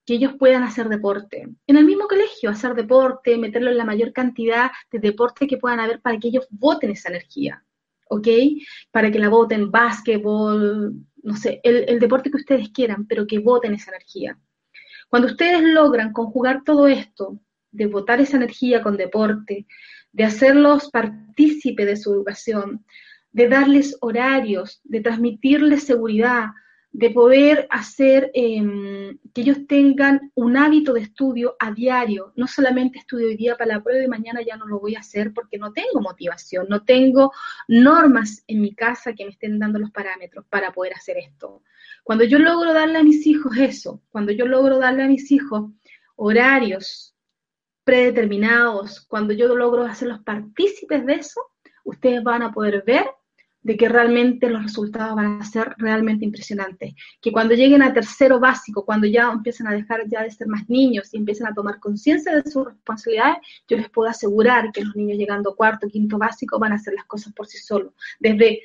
que 0.06 0.14
ellos 0.14 0.34
puedan 0.40 0.64
hacer 0.64 0.88
deporte. 0.88 1.50
En 1.68 1.76
el 1.78 1.86
mismo 1.86 2.08
colegio, 2.08 2.50
hacer 2.50 2.74
deporte, 2.74 3.38
meterlo 3.38 3.70
en 3.72 3.78
la 3.78 3.86
mayor 3.86 4.14
cantidad 4.14 4.72
de 4.90 5.00
deporte 5.00 5.48
que 5.48 5.58
puedan 5.58 5.82
haber 5.82 6.02
para 6.02 6.18
que 6.18 6.30
ellos 6.30 6.48
voten 6.50 6.92
esa 6.92 7.10
energía, 7.10 7.62
¿ok? 8.08 8.28
Para 8.90 9.12
que 9.12 9.20
la 9.20 9.28
voten 9.28 9.70
básquetbol, 9.70 10.96
no 11.24 11.36
sé, 11.36 11.60
el, 11.62 11.90
el 11.90 12.00
deporte 12.00 12.32
que 12.32 12.38
ustedes 12.38 12.70
quieran, 12.70 13.06
pero 13.06 13.28
que 13.28 13.40
voten 13.40 13.74
esa 13.74 13.92
energía. 13.92 14.40
Cuando 15.10 15.28
ustedes 15.28 15.64
logran 15.64 16.14
conjugar 16.14 16.64
todo 16.64 16.88
esto, 16.88 17.40
de 17.72 17.88
votar 17.88 18.22
esa 18.22 18.38
energía 18.38 18.82
con 18.82 18.98
deporte, 18.98 19.66
de 20.12 20.24
hacerlos 20.24 20.90
partícipe 20.90 21.86
de 21.86 21.98
su 21.98 22.14
educación, 22.14 22.86
de 23.32 23.48
darles 23.48 23.98
horarios, 24.02 24.82
de 24.84 25.02
transmitirles 25.02 25.84
seguridad, 25.84 26.48
de 26.92 27.12
poder 27.12 27.68
hacer 27.70 28.32
em, 28.34 29.18
que 29.34 29.42
ellos 29.42 29.68
tengan 29.68 30.32
un 30.34 30.58
hábito 30.58 30.94
de 30.94 31.02
estudio 31.02 31.56
a 31.60 31.72
diario, 31.72 32.34
no 32.36 32.48
solamente 32.48 32.98
estudio 32.98 33.28
hoy 33.28 33.38
día 33.38 33.56
para 33.56 33.76
la 33.76 33.84
prueba 33.84 34.04
y 34.04 34.08
mañana 34.08 34.42
ya 34.42 34.58
no 34.58 34.66
lo 34.66 34.80
voy 34.80 34.96
a 34.96 35.00
hacer 35.00 35.32
porque 35.34 35.60
no 35.60 35.72
tengo 35.72 36.02
motivación, 36.02 36.66
no 36.68 36.84
tengo 36.84 37.32
normas 37.68 38.44
en 38.48 38.62
mi 38.62 38.74
casa 38.74 39.14
que 39.14 39.26
me 39.26 39.32
estén 39.32 39.60
dando 39.60 39.78
los 39.78 39.92
parámetros 39.92 40.46
para 40.50 40.72
poder 40.72 40.94
hacer 40.94 41.18
esto. 41.18 41.62
Cuando 42.04 42.24
yo 42.24 42.40
logro 42.40 42.74
darle 42.74 42.98
a 42.98 43.04
mis 43.04 43.26
hijos 43.28 43.56
eso, 43.58 44.02
cuando 44.10 44.32
yo 44.32 44.48
logro 44.48 44.80
darle 44.80 45.04
a 45.04 45.08
mis 45.08 45.32
hijos 45.32 45.70
horarios 46.16 47.16
predeterminados, 47.84 49.02
cuando 49.02 49.34
yo 49.34 49.56
logro 49.56 49.84
hacerlos 49.84 50.22
partícipes 50.24 51.06
de 51.06 51.14
eso, 51.14 51.42
ustedes 51.84 52.24
van 52.24 52.42
a 52.42 52.52
poder 52.52 52.84
ver 52.86 53.06
de 53.70 53.78
que 53.78 53.88
realmente 53.88 54.50
los 54.50 54.64
resultados 54.64 55.16
van 55.16 55.40
a 55.40 55.46
ser 55.46 55.76
realmente 55.78 56.26
impresionantes. 56.26 56.96
Que 57.22 57.32
cuando 57.32 57.54
lleguen 57.54 57.84
a 57.84 57.94
tercero 57.94 58.40
básico, 58.40 58.84
cuando 58.84 59.06
ya 59.06 59.32
empiecen 59.32 59.68
a 59.68 59.74
dejar 59.74 60.08
ya 60.08 60.24
de 60.24 60.32
ser 60.32 60.48
más 60.48 60.68
niños 60.68 61.14
y 61.14 61.18
empiecen 61.18 61.46
a 61.46 61.54
tomar 61.54 61.80
conciencia 61.80 62.34
de 62.36 62.50
sus 62.50 62.66
responsabilidades, 62.66 63.38
yo 63.68 63.78
les 63.78 63.88
puedo 63.92 64.10
asegurar 64.10 64.72
que 64.72 64.84
los 64.84 64.96
niños 64.96 65.20
llegando 65.20 65.52
a 65.52 65.56
cuarto, 65.56 65.88
quinto 65.88 66.18
básico 66.18 66.58
van 66.58 66.72
a 66.72 66.78
hacer 66.78 66.96
las 66.96 67.06
cosas 67.06 67.32
por 67.32 67.46
sí 67.46 67.60
solos. 67.60 67.94
Desde 68.20 68.62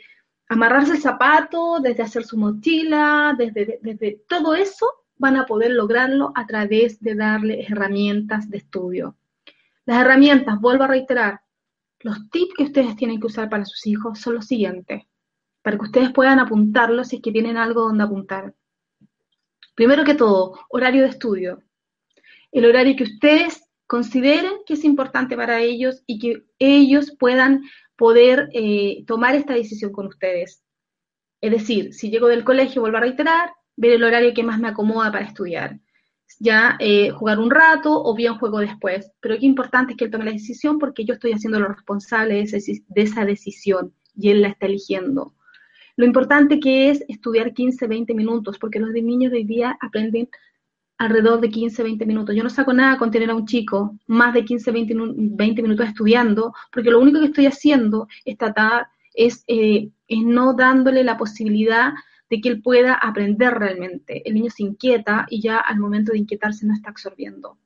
amarrarse 0.49 0.93
el 0.93 1.03
zapato, 1.03 1.81
desde 1.81 2.03
hacer 2.03 2.25
su 2.25 2.39
mochila, 2.39 3.35
desde, 3.37 3.81
desde 3.83 4.23
todo 4.27 4.55
eso, 4.55 4.87
van 5.19 5.37
a 5.37 5.45
poder 5.45 5.73
lograrlo 5.73 6.33
a 6.35 6.47
través 6.47 6.99
de 7.03 7.15
darles 7.15 7.71
herramientas 7.71 8.49
de 8.49 8.57
estudio. 8.57 9.17
Las 9.85 10.01
herramientas, 10.01 10.59
vuelvo 10.63 10.85
a 10.85 10.89
reiterar, 10.89 11.43
los 12.05 12.29
tips 12.29 12.55
que 12.55 12.65
ustedes 12.65 12.97
tienen 12.97 13.19
que 13.19 13.27
usar 13.27 13.49
para 13.49 13.65
sus 13.65 13.87
hijos 13.87 14.21
son 14.21 14.35
los 14.35 14.47
siguientes, 14.47 15.05
para 15.63 15.79
que 15.79 15.85
ustedes 15.85 16.13
puedan 16.13 16.39
apuntarlos 16.39 17.09
si 17.09 17.17
es 17.17 17.23
que 17.23 17.33
tienen 17.33 17.57
algo 17.57 17.85
donde 17.85 18.05
apuntar. 18.05 18.55
Primero 19.75 20.05
que 20.05 20.15
todo, 20.15 20.53
horario 20.69 21.03
de 21.03 21.09
estudio. 21.09 21.63
El 22.53 22.67
horario 22.67 22.95
que 22.95 23.05
ustedes 23.05 23.65
consideren 23.87 24.53
que 24.67 24.75
es 24.75 24.85
importante 24.85 25.35
para 25.35 25.63
ellos 25.63 26.03
y 26.07 26.19
que 26.19 26.45
ellos 26.59 27.17
puedan 27.19 27.63
poder 27.97 28.51
eh, 28.53 29.03
tomar 29.07 29.35
esta 29.35 29.55
decisión 29.55 29.91
con 29.91 30.07
ustedes. 30.07 30.63
Es 31.41 31.51
decir, 31.53 31.95
si 31.95 32.11
llego 32.11 32.29
del 32.29 32.45
colegio, 32.45 32.83
vuelvo 32.83 32.99
a 32.99 33.01
reiterar, 33.01 33.51
ver 33.77 33.93
el 33.93 34.05
horario 34.05 34.35
que 34.35 34.43
más 34.43 34.61
me 34.61 34.69
acomoda 34.69 35.11
para 35.11 35.25
estudiar 35.25 35.81
ya 36.41 36.77
eh, 36.81 37.11
jugar 37.11 37.39
un 37.39 37.51
rato 37.51 38.03
o 38.03 38.15
bien 38.15 38.39
juego 38.39 38.59
después. 38.59 39.11
Pero 39.21 39.39
qué 39.39 39.47
importante 39.47 39.93
es 39.93 39.97
que 39.97 40.05
él 40.05 40.11
tome 40.11 40.25
la 40.25 40.33
decisión 40.33 40.79
porque 40.79 41.05
yo 41.05 41.15
estoy 41.15 41.33
haciendo 41.33 41.61
lo 41.61 41.69
responsable 41.69 42.35
de, 42.35 42.83
de 42.89 43.03
esa 43.03 43.25
decisión 43.25 43.93
y 44.17 44.31
él 44.31 44.43
la 44.43 44.49
está 44.49 44.67
eligiendo. 44.67 45.35
Lo 45.97 46.07
importante 46.07 46.59
que 46.59 46.91
es 46.91 47.05
estudiar 47.09 47.55
15, 47.55 47.87
20 47.87 48.15
minutos, 48.15 48.59
porque 48.59 48.81
los 48.81 48.91
niños 48.91 49.31
de 49.31 49.39
hoy 49.39 49.45
día 49.45 49.79
aprenden 49.81 50.29
alrededor 50.99 51.41
de 51.41 51.51
15, 51.51 51.83
20 51.83 52.07
minutos. 52.07 52.35
Yo 52.35 52.43
no 52.43 52.51
saco 52.51 52.73
nada 52.73 52.99
con 52.99 53.11
tener 53.11 53.31
a 53.31 53.35
un 53.35 53.47
chico 53.47 53.97
más 54.07 54.35
de 54.35 54.45
15, 54.45 54.71
20, 54.71 54.95
20 55.17 55.63
minutos 55.63 55.87
estudiando, 55.87 56.53
porque 56.73 56.91
lo 56.91 57.01
único 57.01 57.21
que 57.21 57.27
estoy 57.27 57.47
haciendo 57.47 58.09
es 58.25 58.37
tratar, 58.37 58.89
es, 59.13 59.45
eh, 59.47 59.91
es 60.09 60.23
no 60.23 60.55
dándole 60.55 61.05
la 61.05 61.17
posibilidad 61.17 61.93
de 62.35 62.41
que 62.41 62.49
él 62.49 62.63
pueda 62.63 62.95
aprender 62.95 63.55
realmente. 63.55 64.29
El 64.29 64.35
niño 64.35 64.51
se 64.51 64.65
inquieta 64.65 65.27
y 65.31 65.41
ya 65.41 65.59
al 65.59 65.79
momento 65.79 66.13
de 66.13 66.19
inquietarse 66.19 66.67
no 66.67 66.75
está 66.75 66.91
absorbiendo 66.91 67.59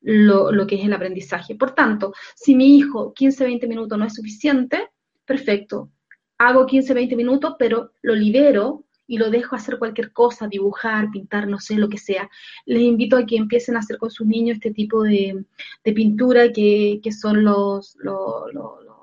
lo, 0.00 0.66
que 0.66 0.76
es 0.76 0.84
el 0.84 0.92
aprendizaje. 0.92 1.54
Por 1.54 1.74
tanto, 1.74 2.12
si 2.34 2.56
mi 2.56 2.76
hijo 2.76 3.12
15, 3.14 3.44
20 3.44 3.66
minutos 3.68 3.98
no 3.98 4.04
es 4.04 4.14
suficiente, 4.14 4.88
perfecto. 5.24 5.90
Hago 6.38 6.66
15, 6.66 6.94
20 6.94 7.16
minutos, 7.16 7.54
pero 7.58 7.92
lo 8.02 8.14
libero 8.14 8.84
y 9.06 9.18
lo 9.18 9.30
dejo 9.30 9.54
hacer 9.56 9.78
cualquier 9.78 10.12
cosa, 10.12 10.48
dibujar, 10.48 11.10
pintar, 11.10 11.46
no 11.46 11.58
sé, 11.60 11.76
lo 11.76 11.88
que 11.88 11.98
sea. 11.98 12.28
Les 12.66 12.82
invito 12.82 13.16
a 13.16 13.24
que 13.24 13.36
empiecen 13.36 13.76
a 13.76 13.80
hacer 13.80 13.98
con 13.98 14.10
sus 14.10 14.26
niños 14.26 14.56
este 14.56 14.72
tipo 14.72 15.02
de, 15.02 15.44
pintura 15.82 16.52
que, 16.52 17.00
son 17.12 17.44
los, 17.44 17.96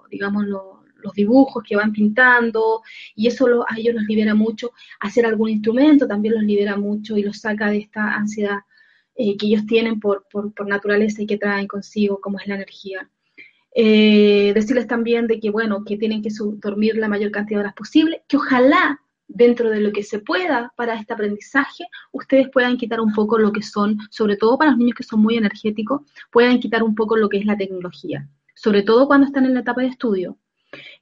digamos, 0.09 0.45
los 0.45 0.74
los 1.05 1.13
dibujos 1.13 1.63
que 1.63 1.75
van 1.75 1.93
pintando, 1.93 2.81
y 3.15 3.27
eso 3.27 3.65
a 3.67 3.77
ellos 3.77 3.95
los 3.95 4.03
libera 4.03 4.35
mucho. 4.35 4.71
Hacer 4.99 5.25
algún 5.25 5.49
instrumento 5.49 6.07
también 6.07 6.35
los 6.35 6.43
libera 6.43 6.75
mucho 6.77 7.17
y 7.17 7.23
los 7.23 7.39
saca 7.39 7.69
de 7.69 7.77
esta 7.77 8.15
ansiedad 8.15 8.59
eh, 9.15 9.37
que 9.37 9.47
ellos 9.47 9.65
tienen 9.65 9.99
por, 9.99 10.25
naturaleza 10.65 11.21
y 11.21 11.27
que 11.27 11.37
traen 11.37 11.67
consigo, 11.67 12.19
como 12.19 12.39
es 12.39 12.47
la 12.47 12.55
energía. 12.55 13.09
Eh, 13.73 14.51
decirles 14.53 14.87
también 14.87 15.27
de 15.27 15.39
que, 15.39 15.49
bueno, 15.51 15.83
que 15.85 15.97
tienen 15.97 16.21
que 16.21 16.29
dormir 16.57 16.97
la 16.97 17.07
mayor 17.07 17.31
cantidad 17.31 17.59
de 17.59 17.63
horas 17.63 17.75
posible, 17.75 18.23
que 18.27 18.37
ojalá 18.37 18.99
dentro 19.27 19.69
de 19.69 19.79
lo 19.79 19.91
que 19.91 20.03
se 20.03 20.19
pueda 20.19 20.73
para 20.75 20.95
este 20.95 21.13
aprendizaje, 21.13 21.85
ustedes 22.11 22.49
puedan 22.49 22.77
quitar 22.77 22.99
un 22.99 23.13
poco 23.13 23.37
lo 23.37 23.51
que 23.51 23.61
son, 23.61 23.97
sobre 24.09 24.37
todo 24.37 24.57
para 24.57 24.71
los 24.71 24.79
niños 24.79 24.95
que 24.95 25.03
son 25.03 25.21
muy 25.21 25.37
energéticos, 25.37 26.01
puedan 26.31 26.59
quitar 26.59 26.83
un 26.83 26.95
poco 26.95 27.17
lo 27.17 27.29
que 27.29 27.37
es 27.37 27.45
la 27.45 27.57
tecnología, 27.57 28.27
sobre 28.53 28.83
todo 28.83 29.07
cuando 29.07 29.27
están 29.27 29.45
en 29.45 29.53
la 29.53 29.61
etapa 29.61 29.81
de 29.81 29.87
estudio. 29.87 30.37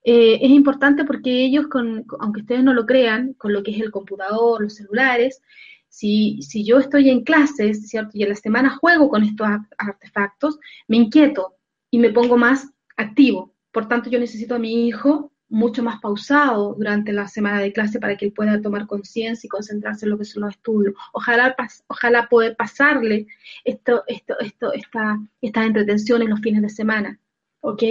Eh, 0.03 0.39
es 0.41 0.51
importante 0.51 1.05
porque 1.05 1.45
ellos, 1.45 1.67
con, 1.67 2.05
aunque 2.19 2.41
ustedes 2.41 2.63
no 2.63 2.73
lo 2.73 2.85
crean, 2.85 3.33
con 3.33 3.53
lo 3.53 3.63
que 3.63 3.71
es 3.71 3.81
el 3.81 3.91
computador, 3.91 4.61
los 4.61 4.75
celulares, 4.75 5.41
Si, 5.87 6.41
si 6.41 6.65
yo 6.65 6.79
estoy 6.79 7.09
en 7.09 7.23
clases, 7.23 7.87
¿cierto? 7.87 8.11
Y 8.13 8.23
en 8.23 8.29
la 8.29 8.35
semana 8.35 8.77
juego 8.81 9.09
con 9.09 9.23
estos 9.23 9.47
artefactos, 9.77 10.59
me 10.87 10.97
inquieto 10.97 11.55
y 11.91 11.99
me 11.99 12.09
pongo 12.09 12.35
más 12.37 12.67
activo. 12.97 13.53
Por 13.71 13.87
tanto, 13.87 14.09
yo 14.09 14.19
necesito 14.19 14.55
a 14.55 14.59
mi 14.59 14.87
hijo 14.87 15.31
mucho 15.49 15.83
más 15.83 15.99
pausado 16.01 16.73
durante 16.73 17.11
la 17.13 17.27
semana 17.27 17.59
de 17.59 17.71
clase 17.71 17.99
para 17.99 18.17
que 18.17 18.25
él 18.25 18.33
pueda 18.33 18.59
tomar 18.59 18.87
conciencia 18.87 19.45
y 19.45 19.49
concentrarse 19.49 20.05
en 20.05 20.09
lo 20.11 20.17
que 20.17 20.25
son 20.25 20.41
los 20.43 20.55
estudios. 20.55 20.95
Ojalá, 21.13 21.55
ojalá 21.87 22.27
poder 22.27 22.55
pasarle 22.55 23.27
esto, 23.63 24.03
esto, 24.07 24.33
esto, 24.39 24.73
esta, 24.73 25.19
estas 25.41 25.65
entretenciones 25.67 26.27
los 26.27 26.41
fines 26.41 26.63
de 26.63 26.69
semana. 26.69 27.19
¿Ok? 27.61 27.83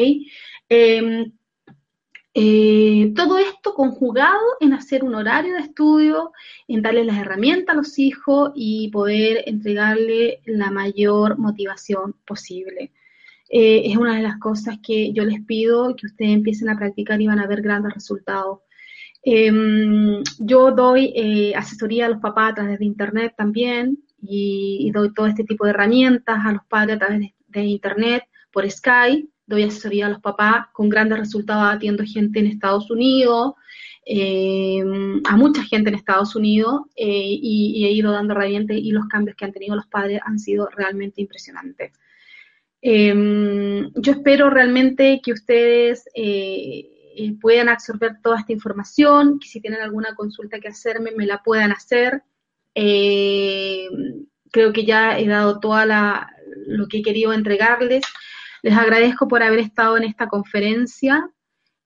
Em, 0.68 1.32
eh, 2.34 3.12
todo 3.14 3.38
esto 3.38 3.74
conjugado 3.74 4.40
en 4.60 4.72
hacer 4.72 5.04
un 5.04 5.14
horario 5.14 5.54
de 5.54 5.60
estudio, 5.60 6.32
en 6.68 6.82
darle 6.82 7.04
las 7.04 7.18
herramientas 7.18 7.74
a 7.74 7.76
los 7.76 7.98
hijos 7.98 8.52
y 8.54 8.90
poder 8.90 9.44
entregarle 9.46 10.40
la 10.46 10.70
mayor 10.70 11.38
motivación 11.38 12.14
posible. 12.26 12.92
Eh, 13.54 13.82
es 13.90 13.98
una 13.98 14.16
de 14.16 14.22
las 14.22 14.38
cosas 14.38 14.78
que 14.82 15.12
yo 15.12 15.24
les 15.24 15.42
pido 15.44 15.94
que 15.94 16.06
ustedes 16.06 16.32
empiecen 16.32 16.70
a 16.70 16.78
practicar 16.78 17.20
y 17.20 17.26
van 17.26 17.38
a 17.38 17.46
ver 17.46 17.60
grandes 17.60 17.92
resultados. 17.92 18.60
Em, 19.22 20.22
yo 20.38 20.72
doy 20.72 21.12
eh, 21.14 21.54
asesoría 21.54 22.06
a 22.06 22.08
los 22.08 22.20
papás 22.20 22.52
a 22.52 22.54
través 22.56 22.78
de 22.78 22.86
Internet 22.86 23.34
también 23.36 23.98
y, 24.22 24.90
doy 24.92 25.12
todo 25.12 25.26
este 25.26 25.44
tipo 25.44 25.64
de 25.64 25.70
herramientas 25.70 26.38
a 26.44 26.52
los 26.52 26.64
padres 26.64 26.96
a 26.96 26.98
través 26.98 27.32
de, 27.48 27.64
Internet, 27.64 28.24
por 28.52 28.68
Skype. 28.70 29.28
Doy 29.46 29.64
asesoría 29.64 30.06
a 30.06 30.10
los 30.10 30.20
papás 30.20 30.66
con 30.72 30.88
grandes 30.88 31.18
resultados 31.18 31.74
atiendo 31.74 32.04
gente 32.04 32.38
en 32.38 32.46
Estados 32.46 32.90
Unidos, 32.90 33.54
em, 34.04 35.20
a 35.28 35.36
mucha 35.36 35.62
gente 35.64 35.90
en 35.90 35.96
Estados 35.96 36.34
Unidos 36.36 36.82
eh, 36.96 37.06
y, 37.06 37.84
he 37.86 37.92
ido 37.92 38.12
dando 38.12 38.34
herramientas 38.34 38.76
y 38.76 38.90
los 38.92 39.06
cambios 39.06 39.36
que 39.36 39.44
han 39.44 39.52
tenido 39.52 39.76
los 39.76 39.86
padres 39.86 40.20
han 40.24 40.38
sido 40.38 40.68
realmente 40.76 41.20
impresionantes. 41.20 41.92
Em, 42.80 43.92
yo 43.94 44.12
espero 44.12 44.50
realmente 44.50 45.20
que 45.22 45.32
ustedes 45.32 46.04
eh, 46.14 47.12
eh, 47.16 47.34
puedan 47.40 47.68
absorber 47.68 48.16
toda 48.22 48.40
esta 48.40 48.52
información, 48.52 49.38
que 49.38 49.48
si 49.48 49.60
tienen 49.60 49.80
alguna 49.80 50.14
consulta 50.14 50.58
que 50.58 50.68
hacerme, 50.68 51.12
me 51.12 51.26
la 51.26 51.42
puedan 51.42 51.72
hacer. 51.72 52.22
Creo 54.52 54.72
que 54.72 54.84
ya 54.84 55.18
he 55.18 55.26
dado 55.26 55.60
toda 55.60 55.86
la, 55.86 56.30
lo 56.66 56.88
que 56.88 56.98
he 56.98 57.02
querido 57.02 57.32
entregarles. 57.32 58.02
Les 58.62 58.76
agradezco 58.76 59.28
por 59.28 59.42
haber 59.42 59.58
estado 59.58 59.96
en 59.96 60.04
esta 60.04 60.28
conferencia. 60.28 61.28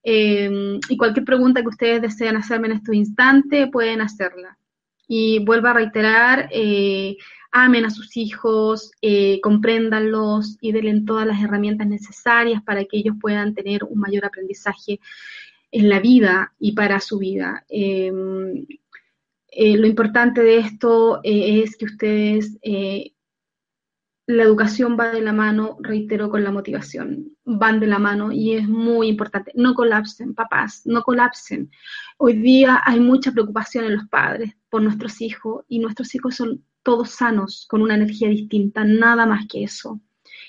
Em, 0.02 0.78
y 0.88 0.96
cualquier 0.96 1.24
pregunta 1.24 1.62
que 1.62 1.68
ustedes 1.68 2.02
deseen 2.02 2.36
hacerme 2.36 2.68
en 2.68 2.74
este 2.74 2.94
instante, 2.94 3.66
pueden 3.66 4.00
hacerla. 4.00 4.58
Y 5.08 5.44
vuelvo 5.44 5.68
a 5.68 5.72
reiterar, 5.72 6.48
eh, 6.52 7.16
amen 7.50 7.86
a 7.86 7.90
sus 7.90 8.16
hijos, 8.16 8.92
eh, 9.00 9.40
compréndanlos 9.40 10.58
y 10.60 10.72
denle 10.72 11.02
todas 11.06 11.26
las 11.26 11.42
herramientas 11.42 11.86
necesarias 11.86 12.62
para 12.62 12.84
que 12.84 12.98
ellos 12.98 13.16
puedan 13.20 13.54
tener 13.54 13.84
un 13.84 13.98
mayor 13.98 14.26
aprendizaje 14.26 15.00
en 15.72 15.88
la 15.88 16.00
vida 16.00 16.52
y 16.58 16.72
para 16.72 17.00
su 17.00 17.18
vida. 17.18 17.64
Eh, 19.58 19.78
lo 19.78 19.86
importante 19.86 20.42
de 20.42 20.58
esto 20.58 21.20
eh, 21.24 21.62
es 21.62 21.76
que 21.76 21.86
ustedes, 21.86 22.58
la 24.26 24.42
educación 24.42 24.96
va 24.98 25.10
de 25.10 25.22
la 25.22 25.32
mano, 25.32 25.76
reitero, 25.80 26.28
con 26.28 26.42
la 26.42 26.50
motivación, 26.50 27.36
van 27.44 27.78
de 27.78 27.86
la 27.86 28.00
mano 28.00 28.32
y 28.32 28.54
es 28.54 28.68
muy 28.68 29.06
importante. 29.08 29.52
No 29.54 29.74
colapsen, 29.74 30.34
papás, 30.34 30.82
no 30.84 31.02
colapsen. 31.02 31.70
Hoy 32.18 32.32
día 32.34 32.82
hay 32.84 32.98
mucha 32.98 33.30
preocupación 33.30 33.84
en 33.84 33.94
los 33.94 34.08
padres 34.08 34.56
por 34.68 34.82
nuestros 34.82 35.20
hijos 35.20 35.64
y 35.68 35.78
nuestros 35.78 36.12
hijos 36.16 36.34
son 36.34 36.64
todos 36.82 37.10
sanos, 37.10 37.66
con 37.68 37.82
una 37.82 37.94
energía 37.94 38.28
distinta, 38.28 38.84
nada 38.84 39.26
más 39.26 39.46
que 39.48 39.62
eso. 39.62 40.00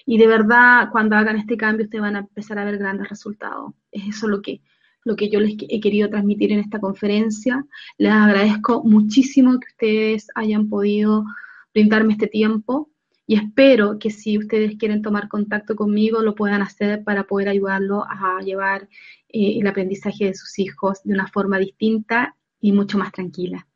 Y 0.08 0.18
de 0.18 0.28
verdad, 0.28 0.90
cuando 0.92 1.16
hagan 1.16 1.38
este 1.38 1.58
cambio, 1.58 1.86
ustedes 1.86 2.02
van 2.02 2.16
a 2.16 2.20
empezar 2.20 2.58
a 2.58 2.66
ver 2.66 2.80
grandes 2.80 3.10
resultados. 3.10 3.74
Es 3.92 4.08
eso 4.08 4.28
lo 4.28 4.42
que, 4.42 4.62
lo 5.04 5.16
que 5.16 5.30
yo 5.30 5.40
les 5.40 5.56
he 5.70 5.80
querido 5.80 6.10
transmitir 6.10 6.52
en 6.52 6.60
esta 6.60 6.80
conferencia. 6.80 7.64
Les 8.00 8.12
agradezco 8.12 8.84
muchísimo 8.84 9.60
que 9.60 9.68
ustedes 9.68 10.28
hayan 10.34 10.68
podido 10.68 11.26
brindarme 11.74 12.14
este 12.14 12.28
tiempo 12.28 12.90
y 13.30 13.36
espero 13.36 14.00
que 14.00 14.10
si 14.10 14.38
ustedes 14.38 14.78
quieren 14.78 15.02
tomar 15.02 15.28
contacto 15.28 15.76
conmigo, 15.76 16.22
lo 16.22 16.34
puedan 16.34 16.62
hacer 16.62 17.04
para 17.04 17.26
poder 17.26 17.50
ayudarlo 17.50 18.06
a 18.06 18.40
llevar 18.42 18.84
eh, 19.28 19.60
el 19.60 19.68
aprendizaje 19.68 20.26
de 20.26 20.34
sus 20.34 20.58
hijos 20.60 21.04
de 21.04 21.14
una 21.14 21.28
forma 21.28 21.60
distinta 21.60 22.38
y 22.62 22.72
mucho 22.72 22.98
más 22.98 23.12
tranquila. 23.12 23.68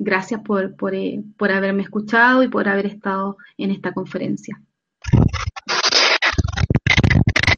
Gracias 0.00 0.40
por, 0.40 0.74
eh, 0.92 1.22
por, 1.38 1.52
haberme 1.52 1.84
escuchado 1.84 2.42
y 2.42 2.48
por 2.48 2.68
haber 2.68 2.86
estado 2.86 3.36
en 3.56 3.70
esta 3.70 3.92
conferencia. 3.92 4.60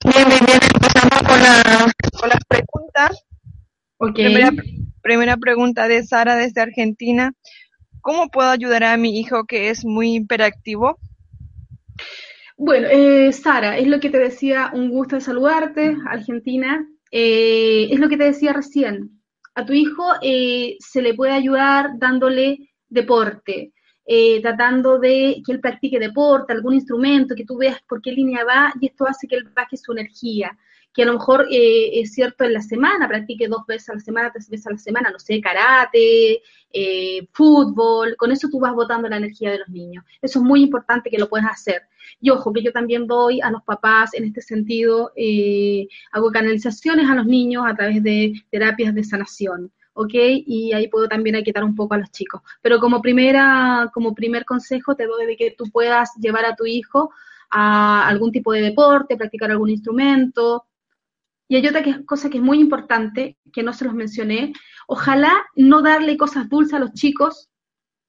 Bien, 0.04 0.28
bien, 0.28 0.40
bien. 0.44 0.58
Empezamos 0.74 1.22
con, 1.22 1.40
la, 1.40 1.92
con 2.20 2.28
las 2.28 2.44
preguntas. 2.46 3.24
Primera, 4.12 4.50
primera 5.00 5.36
pregunta 5.38 5.88
de 5.88 6.04
Sara 6.04 6.36
desde 6.36 6.60
Argentina. 6.60 7.32
¿Cómo 8.04 8.28
puedo 8.28 8.50
ayudar 8.50 8.84
a 8.84 8.96
mi 8.96 9.18
hijo 9.18 9.44
que 9.46 9.70
es 9.70 9.84
muy 9.84 10.16
hiperactivo? 10.16 10.98
Bueno, 12.56 12.86
eh, 12.88 13.32
Sara, 13.32 13.78
es 13.78 13.88
lo 13.88 13.98
que 13.98 14.10
te 14.10 14.18
decía, 14.18 14.70
un 14.74 14.90
gusto 14.90 15.20
saludarte, 15.20 15.96
Argentina. 16.06 16.86
Eh, 17.10 17.88
es 17.90 17.98
lo 17.98 18.08
que 18.08 18.16
te 18.16 18.24
decía 18.24 18.52
recién 18.52 19.24
a 19.54 19.64
tu 19.64 19.72
hijo 19.72 20.04
eh, 20.20 20.76
se 20.80 21.00
le 21.00 21.14
puede 21.14 21.32
ayudar 21.32 21.90
dándole 21.98 22.58
deporte, 22.88 23.72
eh, 24.06 24.40
tratando 24.42 24.98
de 24.98 25.42
que 25.44 25.52
él 25.52 25.60
practique 25.60 25.98
deporte, 25.98 26.52
algún 26.52 26.74
instrumento, 26.74 27.34
que 27.34 27.44
tú 27.44 27.56
veas 27.56 27.80
por 27.88 28.00
qué 28.00 28.12
línea 28.12 28.44
va 28.44 28.72
y 28.80 28.86
esto 28.86 29.06
hace 29.06 29.26
que 29.26 29.36
él 29.36 29.48
baje 29.54 29.76
su 29.76 29.92
energía. 29.92 30.56
Que 30.92 31.02
a 31.02 31.06
lo 31.06 31.14
mejor 31.14 31.46
eh, 31.50 32.00
es 32.00 32.12
cierto 32.12 32.44
en 32.44 32.52
la 32.52 32.62
semana, 32.62 33.08
practique 33.08 33.48
dos 33.48 33.66
veces 33.66 33.88
a 33.88 33.94
la 33.94 34.00
semana, 34.00 34.30
tres 34.30 34.48
veces 34.48 34.66
a 34.68 34.70
la 34.70 34.78
semana, 34.78 35.10
no 35.10 35.18
sé, 35.18 35.40
karate, 35.40 36.40
fútbol, 37.32 38.16
con 38.16 38.30
eso 38.30 38.48
tú 38.48 38.60
vas 38.60 38.74
botando 38.74 39.08
la 39.08 39.16
energía 39.16 39.50
de 39.50 39.58
los 39.58 39.68
niños. 39.68 40.04
Eso 40.22 40.38
es 40.38 40.44
muy 40.44 40.62
importante 40.62 41.10
que 41.10 41.18
lo 41.18 41.28
puedas 41.28 41.50
hacer. 41.50 41.82
Y 42.20 42.30
ojo, 42.30 42.52
que 42.52 42.62
yo 42.62 42.72
también 42.72 43.06
doy 43.06 43.40
a 43.40 43.50
los 43.50 43.62
papás 43.62 44.14
en 44.14 44.24
este 44.24 44.40
sentido, 44.40 45.12
eh, 45.16 45.86
hago 46.12 46.30
canalizaciones 46.30 47.08
a 47.08 47.14
los 47.14 47.26
niños 47.26 47.64
a 47.66 47.74
través 47.74 48.02
de 48.02 48.34
terapias 48.50 48.94
de 48.94 49.04
sanación. 49.04 49.72
¿Ok? 49.94 50.12
Y 50.14 50.72
ahí 50.72 50.88
puedo 50.88 51.08
también 51.08 51.42
quitar 51.42 51.64
un 51.64 51.74
poco 51.74 51.94
a 51.94 51.98
los 51.98 52.10
chicos. 52.10 52.42
Pero 52.60 52.78
como 52.78 53.00
primera, 53.00 53.90
como 53.94 54.14
primer 54.14 54.44
consejo 54.44 54.94
te 54.94 55.06
doy 55.06 55.26
de 55.26 55.36
que 55.36 55.54
tú 55.56 55.64
puedas 55.70 56.12
llevar 56.20 56.44
a 56.44 56.54
tu 56.54 56.66
hijo 56.66 57.10
a 57.50 58.06
algún 58.08 58.32
tipo 58.32 58.52
de 58.52 58.60
deporte, 58.60 59.16
practicar 59.16 59.50
algún 59.50 59.70
instrumento. 59.70 60.66
Y 61.48 61.56
hay 61.56 61.66
otra 61.66 61.82
cosa 62.04 62.28
que 62.28 62.38
es 62.38 62.42
muy 62.42 62.60
importante, 62.60 63.38
que 63.52 63.62
no 63.62 63.72
se 63.72 63.84
los 63.84 63.94
mencioné, 63.94 64.52
ojalá 64.88 65.32
no 65.54 65.82
darle 65.82 66.16
cosas 66.16 66.48
dulces 66.48 66.74
a 66.74 66.78
los 66.78 66.92
chicos, 66.94 67.48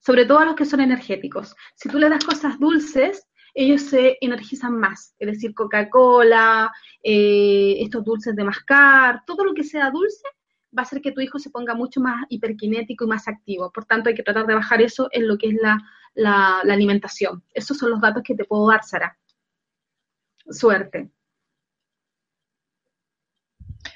sobre 0.00 0.24
todo 0.24 0.38
a 0.38 0.46
los 0.46 0.56
que 0.56 0.64
son 0.64 0.80
energéticos. 0.80 1.54
Si 1.74 1.88
tú 1.88 1.98
le 1.98 2.08
das 2.08 2.24
cosas 2.24 2.58
dulces, 2.58 3.26
ellos 3.54 3.82
se 3.82 4.18
energizan 4.20 4.78
más, 4.78 5.14
es 5.18 5.28
decir, 5.28 5.54
Coca-Cola, 5.54 6.72
eh, 7.02 7.76
estos 7.80 8.04
dulces 8.04 8.34
de 8.34 8.44
mascar, 8.44 9.22
todo 9.26 9.44
lo 9.44 9.54
que 9.54 9.64
sea 9.64 9.90
dulce 9.90 10.26
va 10.76 10.82
a 10.82 10.84
hacer 10.84 11.00
que 11.00 11.12
tu 11.12 11.20
hijo 11.20 11.38
se 11.38 11.50
ponga 11.50 11.74
mucho 11.74 12.00
más 12.00 12.24
hiperkinético 12.28 13.04
y 13.04 13.08
más 13.08 13.28
activo. 13.28 13.70
Por 13.72 13.84
tanto, 13.84 14.08
hay 14.08 14.14
que 14.14 14.22
tratar 14.22 14.46
de 14.46 14.54
bajar 14.54 14.82
eso 14.82 15.08
en 15.12 15.28
lo 15.28 15.38
que 15.38 15.48
es 15.48 15.54
la, 15.60 15.78
la 16.14 16.60
alimentación. 16.60 17.42
Esos 17.54 17.78
son 17.78 17.90
los 17.90 18.00
datos 18.00 18.22
que 18.22 18.34
te 18.34 18.44
puedo 18.44 18.68
dar, 18.68 18.84
Sara. 18.84 19.16
Suerte. 20.50 21.10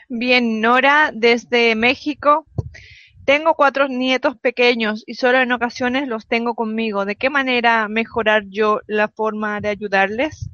Bien, 0.08 0.60
Nora, 0.60 1.12
desde 1.14 1.74
México. 1.76 2.46
Tengo 3.24 3.54
cuatro 3.54 3.86
nietos 3.86 4.36
pequeños 4.36 5.04
y 5.06 5.14
solo 5.14 5.38
en 5.38 5.52
ocasiones 5.52 6.08
los 6.08 6.26
tengo 6.26 6.54
conmigo. 6.54 7.04
¿De 7.04 7.14
qué 7.14 7.30
manera 7.30 7.86
mejorar 7.86 8.44
yo 8.48 8.80
la 8.88 9.06
forma 9.06 9.60
de 9.60 9.68
ayudarles? 9.68 10.50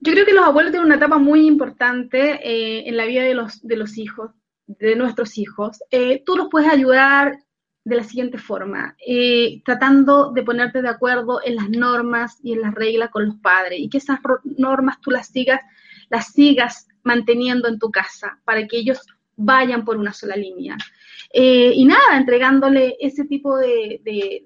Yo 0.00 0.12
creo 0.12 0.24
que 0.24 0.32
los 0.32 0.44
abuelos 0.44 0.72
tienen 0.72 0.86
una 0.86 0.96
etapa 0.96 1.18
muy 1.18 1.46
importante 1.46 2.40
eh, 2.42 2.88
en 2.88 2.96
la 2.96 3.04
vida 3.04 3.22
de 3.22 3.34
los, 3.34 3.60
de 3.60 3.76
los 3.76 3.98
hijos, 3.98 4.30
de 4.66 4.96
nuestros 4.96 5.38
hijos. 5.38 5.78
Eh, 5.90 6.22
tú 6.24 6.36
los 6.36 6.48
puedes 6.50 6.70
ayudar 6.70 7.38
de 7.84 7.96
la 7.96 8.04
siguiente 8.04 8.38
forma, 8.38 8.96
eh, 9.04 9.60
tratando 9.64 10.30
de 10.30 10.44
ponerte 10.44 10.82
de 10.82 10.88
acuerdo 10.88 11.40
en 11.44 11.56
las 11.56 11.68
normas 11.68 12.38
y 12.42 12.52
en 12.52 12.62
las 12.62 12.74
reglas 12.74 13.10
con 13.10 13.26
los 13.26 13.34
padres 13.36 13.80
y 13.80 13.88
que 13.88 13.98
esas 13.98 14.20
normas 14.44 15.00
tú 15.00 15.10
las 15.10 15.26
sigas, 15.28 15.60
las 16.08 16.32
sigas 16.32 16.86
manteniendo 17.02 17.66
en 17.68 17.80
tu 17.80 17.90
casa 17.90 18.40
para 18.44 18.68
que 18.68 18.78
ellos 18.78 19.00
vayan 19.36 19.84
por 19.84 19.96
una 19.96 20.12
sola 20.12 20.36
línea. 20.36 20.76
Eh, 21.32 21.72
y 21.74 21.84
nada, 21.84 22.16
entregándole 22.16 22.96
ese 23.00 23.24
tipo 23.24 23.56
de, 23.56 24.00
de, 24.04 24.44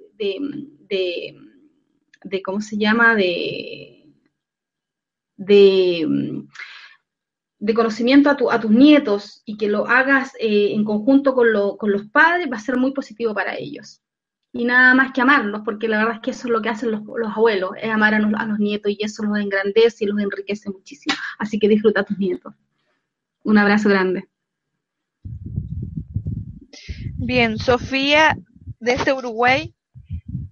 ¿cómo 2.43 2.61
se 2.61 2.79
llama? 2.79 3.15
De, 3.15 4.07
de, 5.37 6.45
de 7.59 7.75
conocimiento 7.75 8.29
a, 8.31 8.37
tu, 8.37 8.51
a 8.51 8.61
tus 8.61 8.71
nietos 8.71 9.43
y 9.45 9.57
que 9.57 9.69
lo 9.69 9.87
hagas 9.87 10.33
eh, 10.39 10.73
en 10.73 10.85
conjunto 10.85 11.35
con, 11.35 11.53
lo, 11.53 11.77
con, 11.77 11.91
los 11.91 12.07
padres 12.07 12.49
va 12.51 12.57
a 12.57 12.61
ser 12.61 12.77
muy 12.77 12.93
positivo 12.93 13.35
para 13.35 13.57
ellos. 13.57 14.03
Y 14.53 14.65
nada 14.65 14.95
más 14.95 15.13
que 15.13 15.21
amarlos, 15.21 15.63
porque 15.65 15.89
la 15.89 15.99
verdad 15.99 16.15
es 16.17 16.21
que 16.21 16.31
eso 16.31 16.49
es 16.49 16.53
lo 16.53 16.63
que 16.63 16.69
hacen 16.69 16.91
los, 16.91 17.03
los 17.05 17.33
abuelos, 17.35 17.71
es 17.81 17.91
amar 17.91 18.15
a, 18.15 18.19
a, 18.19 18.47
los 18.47 18.59
nietos 18.59 18.93
y 18.93 18.99
eso 19.03 19.23
los 19.23 19.39
engrandece 19.39 20.05
y 20.05 20.09
los 20.09 20.21
enriquece 20.21 20.71
muchísimo. 20.71 21.15
Así 21.39 21.59
que 21.59 21.69
disfruta 21.69 22.01
a 22.01 22.05
tus 22.05 22.19
nietos. 22.19 22.55
Un 23.43 23.59
abrazo 23.59 23.89
grande. 23.89 24.29
Bien, 27.19 27.59
Sofía, 27.59 28.37
desde 28.81 29.13
Uruguay, 29.13 29.75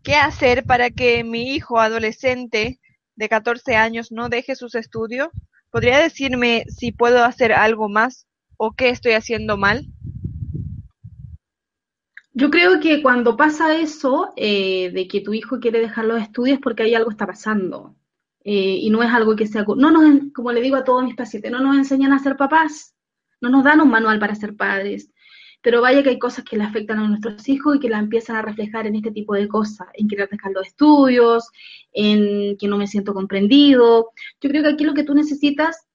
¿qué 0.03 0.17
hacer 0.17 0.65
para 0.65 0.91
que 0.91 1.23
mi 1.25 1.55
hijo 1.55 1.79
adolescente 1.79 2.81
de 3.17 3.29
14 3.29 3.77
años 3.77 4.11
no 4.11 4.29
deje 4.29 4.57
sus 4.57 4.75
estudios? 4.75 5.29
¿Podría 5.75 5.99
decirme 5.99 6.67
si 6.69 6.93
puedo 6.93 7.25
hacer 7.25 7.53
algo 7.53 7.89
más 7.89 8.29
o 8.57 8.75
qué 8.75 8.91
estoy 8.91 9.15
haciendo 9.15 9.57
mal? 9.57 9.89
Yo 12.33 12.49
creo 12.49 12.79
que 12.79 13.03
cuando 13.03 13.37
pasa 13.37 13.75
eso, 13.75 14.33
eh, 14.37 14.93
de 14.93 15.09
que 15.09 15.21
tu 15.21 15.35
hijo 15.35 15.59
quiere 15.59 15.81
dejar 15.81 16.05
los 16.05 16.23
estudios, 16.23 16.61
porque 16.63 16.85
ahí 16.85 16.95
algo 16.95 17.11
está 17.11 17.27
pasando. 17.27 17.97
Eh, 18.45 18.79
y 18.83 18.91
no 18.91 19.03
es 19.03 19.11
algo 19.11 19.35
que 19.35 19.49
sea... 19.49 19.65
No 19.77 19.91
nos, 19.91 20.33
como 20.33 20.53
le 20.53 20.61
digo 20.61 20.77
a 20.77 20.85
todos 20.85 21.03
mis 21.03 21.17
pacientes, 21.17 21.51
no 21.51 21.59
nos 21.59 21.77
enseñan 21.77 22.13
a 22.13 22.21
ser 22.21 22.37
papás, 22.37 22.95
no 23.41 23.49
nos 23.49 23.65
dan 23.65 23.81
un 23.81 23.91
manual 23.91 24.21
para 24.21 24.37
ser 24.37 24.55
padres 24.55 25.11
pero 25.65 25.81
vaya 25.81 26.03
que 26.03 26.11
hay 26.11 26.19
cosas 26.19 26.45
que 26.45 26.59
le 26.59 26.65
afectan 26.65 26.99
a 26.99 27.09
nuestros 27.09 27.49
hijos 27.49 27.75
y 27.75 27.81
que 27.81 27.89
la 27.89 27.99
empiezan 27.99 28.37
a 28.37 28.43
reflejar 28.43 28.87
en 28.87 28.97
este 28.97 29.11
tipo 29.11 29.33
de 29.33 29.49
cosas, 29.49 29.89
en 29.95 30.09
querer 30.09 30.29
dejar 30.29 30.53
los 30.53 30.67
estudios, 30.67 31.49
en 31.91 32.59
que 32.59 32.69
no 32.69 32.77
me 32.77 32.87
siento 32.87 33.15
comprendido. 33.15 34.11
Yo 34.43 34.51
creo 34.51 34.63
que 34.63 34.69
aquí 34.69 34.85
lo 34.85 34.93
que 34.93 35.05
tú 35.05 35.15
necesitas 35.15 35.89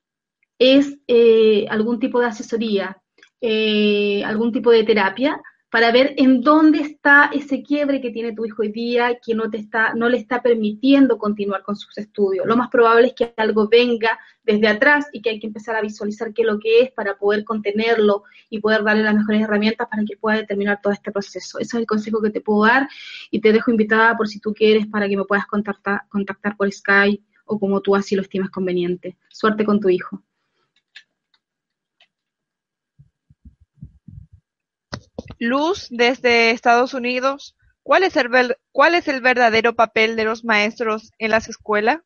es 0.58 0.98
eh, 1.08 1.68
algún 1.70 2.00
tipo 2.00 2.20
de 2.20 2.26
asesoría, 2.26 2.98
eh, 3.42 4.24
algún 4.26 4.52
tipo 4.52 4.72
de 4.72 4.84
terapia 4.84 5.40
para 5.70 5.92
ver 5.92 6.16
en 6.18 6.42
dónde 6.42 6.80
está 6.80 7.30
ese 7.32 7.62
quiebre 7.62 8.02
que 8.02 8.10
tiene 8.10 8.34
tu 8.34 8.46
hijo 8.46 8.64
hoy 8.64 8.72
día, 8.72 9.20
que 9.24 9.36
no 9.36 9.50
te 9.50 9.58
está, 9.58 9.94
no 9.94 10.10
le 10.10 10.18
está 10.18 10.42
permitiendo 10.42 11.18
continuar 11.18 11.62
con 11.64 11.76
sus 11.76 11.96
estudios. 11.98 12.46
Lo 12.48 12.58
más 12.58 12.70
probable 12.70 13.08
es 13.08 13.14
que 13.14 13.34
algo 13.38 13.68
venga 13.68 14.20
desde 14.44 14.68
atrás 14.68 15.08
y 15.14 15.22
que 15.22 15.30
hay 15.30 15.40
que 15.40 15.48
empezar 15.48 15.76
a 15.76 15.82
visualizar 15.82 16.34
qué 16.34 16.42
es 16.42 16.48
lo 16.48 16.60
que 16.60 16.82
es 16.82 16.92
para 16.92 17.18
poder 17.18 17.44
contenerlo 17.44 18.24
y 18.50 18.60
poder 18.60 18.84
darle 18.84 19.04
las 19.04 19.14
mejores 19.14 19.44
herramientas 19.44 19.88
para 19.88 20.04
que 20.06 20.18
pueda 20.18 20.38
determinar 20.38 20.80
todo 20.82 20.92
este 20.92 21.12
proceso. 21.12 21.60
Ese 21.60 21.78
es 21.78 21.82
el 21.82 21.86
consejo 21.86 22.22
que 22.22 22.32
te 22.32 22.42
puedo 22.42 22.66
dar 22.66 22.88
y 23.30 23.40
te 23.40 23.52
dejo 23.52 23.70
invitada 23.70 24.18
por 24.18 24.28
si 24.28 24.40
tú 24.40 24.54
quieres 24.54 24.88
para 24.88 25.08
que 25.08 25.18
me 25.18 25.26
puedas 25.26 25.46
contactar, 25.46 26.02
contactar 26.10 26.58
por 26.58 26.72
Skype 26.72 27.24
o 27.46 27.60
como 27.60 27.82
tú 27.82 27.96
así 27.96 28.16
lo 28.16 28.24
estimas 28.24 28.50
conveniente. 28.50 29.18
Suerte 29.30 29.66
con 29.66 29.80
tu 29.80 29.90
hijo. 29.90 30.24
Luz 35.38 35.88
desde 35.90 36.52
Estados 36.52 36.94
Unidos. 36.94 37.56
¿Cuál 37.84 38.04
es, 38.04 38.16
el 38.18 38.56
¿Cuál 38.72 38.96
es 38.96 39.08
el 39.08 39.22
verdadero 39.22 39.76
papel 39.76 40.16
de 40.16 40.26
los 40.26 40.44
maestros 40.44 41.12
en 41.18 41.32
las 41.32 41.50
escuelas? 41.50 42.00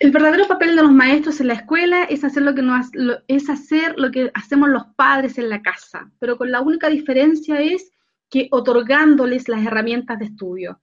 El 0.00 0.10
verdadero 0.10 0.48
papel 0.48 0.74
de 0.74 0.82
los 0.82 0.92
maestros 0.92 1.40
en 1.40 1.48
la 1.48 1.54
escuela 1.54 2.04
es 2.04 2.24
hacer 2.24 2.42
lo 2.42 2.54
que 2.54 2.62
no, 2.62 2.80
es 3.28 3.48
hacer 3.48 3.94
lo 3.96 4.10
que 4.10 4.30
hacemos 4.34 4.68
los 4.68 4.86
padres 4.96 5.38
en 5.38 5.48
la 5.48 5.62
casa, 5.62 6.10
pero 6.18 6.36
con 6.36 6.50
la 6.50 6.60
única 6.60 6.88
diferencia 6.88 7.60
es 7.60 7.92
que 8.28 8.48
otorgándoles 8.50 9.48
las 9.48 9.64
herramientas 9.64 10.18
de 10.18 10.24
estudio. 10.26 10.80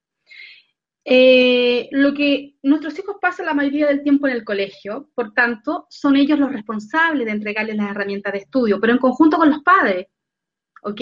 Eh, 1.04 1.90
lo 1.92 2.14
que 2.14 2.56
nuestros 2.62 2.98
hijos 3.00 3.16
pasan 3.20 3.48
la 3.48 3.54
mayoría 3.54 3.88
del 3.88 4.04
tiempo 4.04 4.28
en 4.28 4.34
el 4.34 4.44
colegio, 4.44 5.10
por 5.16 5.34
tanto, 5.34 5.88
son 5.90 6.16
ellos 6.16 6.38
los 6.40 6.52
responsables 6.52 7.26
de 7.26 7.32
entregarles 7.32 7.76
las 7.76 7.90
herramientas 7.90 8.34
de 8.34 8.40
estudio, 8.40 8.80
pero 8.80 8.94
en 8.94 9.00
conjunto 9.00 9.38
con 9.38 9.50
los 9.50 9.64
padres. 9.64 10.08
¿ok? 10.84 11.02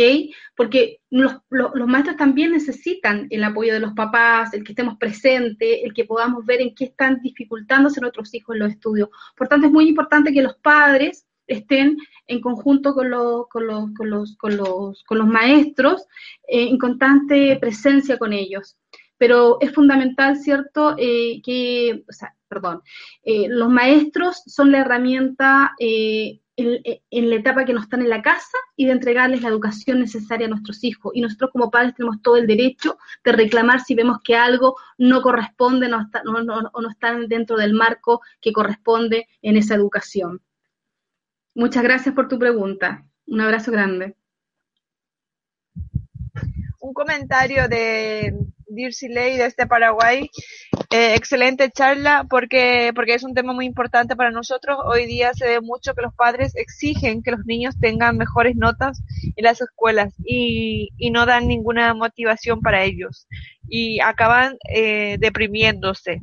Porque 0.55 0.99
los, 1.09 1.35
maestros 1.87 2.17
también 2.17 2.51
necesitan 2.51 3.27
el 3.29 3.43
apoyo 3.43 3.73
de 3.73 3.79
los 3.79 3.93
papás, 3.93 4.53
el 4.53 4.63
que 4.63 4.73
estemos 4.73 4.97
presentes, 4.97 5.79
el 5.83 5.93
que 5.93 6.05
podamos 6.05 6.45
ver 6.45 6.61
en 6.61 6.75
qué 6.75 6.85
están 6.85 7.21
dificultándose 7.21 8.01
nuestros 8.01 8.33
hijos 8.33 8.55
en 8.55 8.59
los 8.59 8.71
estudios. 8.71 9.09
Por 9.35 9.47
tanto, 9.47 9.67
es 9.67 9.73
muy 9.73 9.87
importante 9.87 10.33
que 10.33 10.41
los 10.41 10.55
padres 10.57 11.25
estén 11.47 11.97
en 12.27 12.41
conjunto 12.41 12.93
con 12.93 13.09
los, 13.09 13.47
con 13.47 13.65
los, 13.65 13.89
con 13.95 14.09
los, 14.57 15.03
con 15.03 15.17
los, 15.17 15.27
maestros, 15.27 16.05
eh, 16.47 16.69
en 16.69 16.77
constante 16.77 17.57
presencia 17.59 18.17
con 18.17 18.33
ellos. 18.33 18.77
Pero 19.19 19.59
es 19.61 19.71
fundamental, 19.71 20.37
¿cierto?, 20.37 20.95
eh, 20.97 21.41
que, 21.43 22.03
o 22.09 22.11
sea, 22.11 22.35
perdón, 22.47 22.81
eh, 23.21 23.47
los 23.47 23.69
maestros 23.69 24.41
son 24.47 24.71
la 24.71 24.79
herramienta 24.79 25.75
en, 25.79 27.29
la 27.29 27.35
etapa 27.35 27.65
que 27.65 27.73
no 27.73 27.81
están 27.81 28.01
en 28.01 28.09
la 28.09 28.21
casa 28.21 28.57
y 28.75 28.85
de 28.85 28.91
entregarles 28.91 29.41
la 29.41 29.49
educación 29.49 29.99
necesaria 29.99 30.47
a 30.47 30.49
nuestros 30.49 30.83
hijos. 30.83 31.11
Y 31.15 31.21
nosotros 31.21 31.51
como 31.51 31.71
padres 31.71 31.95
tenemos 31.95 32.21
todo 32.21 32.37
el 32.37 32.47
derecho 32.47 32.97
de 33.23 33.31
reclamar 33.31 33.81
si 33.81 33.95
vemos 33.95 34.17
que 34.23 34.35
algo 34.35 34.75
no 34.97 35.21
corresponde 35.21 35.87
no 35.87 36.01
está, 36.01 36.21
no, 36.23 36.33
o 36.73 36.81
no 36.81 36.89
está 36.89 37.13
dentro 37.27 37.57
del 37.57 37.73
marco 37.73 38.21
que 38.41 38.51
corresponde 38.51 39.27
en 39.41 39.57
esa 39.57 39.75
educación. 39.75 40.41
Muchas 41.53 41.83
gracias 41.83 42.13
por 42.15 42.27
tu 42.27 42.37
pregunta. 42.37 43.05
Un 43.27 43.41
abrazo 43.41 43.71
grande. 43.71 44.15
Un 46.79 46.93
comentario 46.93 47.67
de 47.67 48.33
De 48.69 49.45
este 49.45 49.65
Paraguay 49.65 50.29
eh, 50.91 51.15
excelente 51.15 51.71
charla 51.71 52.27
porque, 52.29 52.91
porque 52.93 53.15
es 53.15 53.23
un 53.23 53.33
tema 53.33 53.51
muy 53.51 53.65
importante 53.65 54.15
para 54.15 54.29
nosotros. 54.29 54.77
Hoy 54.85 55.07
día 55.07 55.33
se 55.33 55.47
ve 55.47 55.59
mucho 55.59 55.95
que 55.95 56.03
los 56.03 56.13
padres 56.13 56.55
exigen 56.55 57.23
que 57.23 57.31
los 57.31 57.45
niños 57.45 57.73
tengan 57.79 58.17
mejores 58.17 58.55
notas 58.55 59.01
en 59.35 59.43
las 59.43 59.59
escuelas 59.59 60.13
y, 60.23 60.89
y 60.97 61.09
no 61.09 61.25
dan 61.25 61.47
ninguna 61.47 61.95
motivación 61.95 62.61
para 62.61 62.83
ellos 62.83 63.27
y 63.67 64.01
acaban 64.01 64.57
eh, 64.71 65.17
deprimiéndose. 65.19 66.21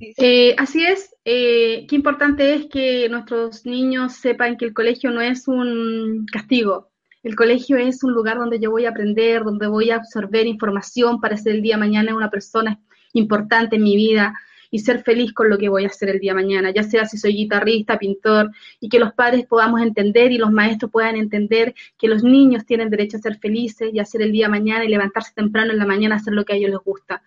Eh, 0.00 0.54
así 0.56 0.82
es, 0.82 1.14
qué 1.24 1.86
importante 1.90 2.54
es 2.54 2.66
que 2.66 3.08
nuestros 3.10 3.66
niños 3.66 4.14
sepan 4.14 4.56
que 4.56 4.64
el 4.64 4.72
colegio 4.72 5.10
no 5.10 5.20
es 5.20 5.46
un 5.46 6.24
castigo, 6.32 6.90
el 7.26 7.34
colegio 7.34 7.76
es 7.76 8.04
un 8.04 8.12
lugar 8.12 8.38
donde 8.38 8.60
yo 8.60 8.70
voy 8.70 8.84
a 8.84 8.90
aprender, 8.90 9.42
donde 9.42 9.66
voy 9.66 9.90
a 9.90 9.96
absorber 9.96 10.46
información 10.46 11.20
para 11.20 11.36
ser 11.36 11.56
el 11.56 11.62
día 11.62 11.74
de 11.74 11.80
mañana 11.80 12.14
una 12.14 12.30
persona 12.30 12.78
importante 13.14 13.74
en 13.74 13.82
mi 13.82 13.96
vida 13.96 14.32
y 14.70 14.78
ser 14.78 15.02
feliz 15.02 15.32
con 15.32 15.50
lo 15.50 15.58
que 15.58 15.68
voy 15.68 15.82
a 15.82 15.88
hacer 15.88 16.08
el 16.08 16.20
día 16.20 16.30
de 16.30 16.42
mañana, 16.42 16.70
ya 16.70 16.84
sea 16.84 17.04
si 17.04 17.18
soy 17.18 17.34
guitarrista, 17.34 17.98
pintor, 17.98 18.52
y 18.78 18.88
que 18.88 19.00
los 19.00 19.12
padres 19.12 19.44
podamos 19.44 19.80
entender 19.80 20.30
y 20.30 20.38
los 20.38 20.52
maestros 20.52 20.92
puedan 20.92 21.16
entender 21.16 21.74
que 21.98 22.06
los 22.06 22.22
niños 22.22 22.64
tienen 22.64 22.90
derecho 22.90 23.16
a 23.16 23.20
ser 23.20 23.38
felices 23.40 23.92
y 23.92 23.98
hacer 23.98 24.22
el 24.22 24.30
día 24.30 24.46
de 24.46 24.52
mañana 24.52 24.84
y 24.84 24.88
levantarse 24.88 25.32
temprano 25.34 25.72
en 25.72 25.78
la 25.78 25.86
mañana 25.86 26.14
a 26.14 26.18
hacer 26.18 26.32
lo 26.32 26.44
que 26.44 26.52
a 26.52 26.56
ellos 26.56 26.70
les 26.70 26.78
gusta. 26.78 27.24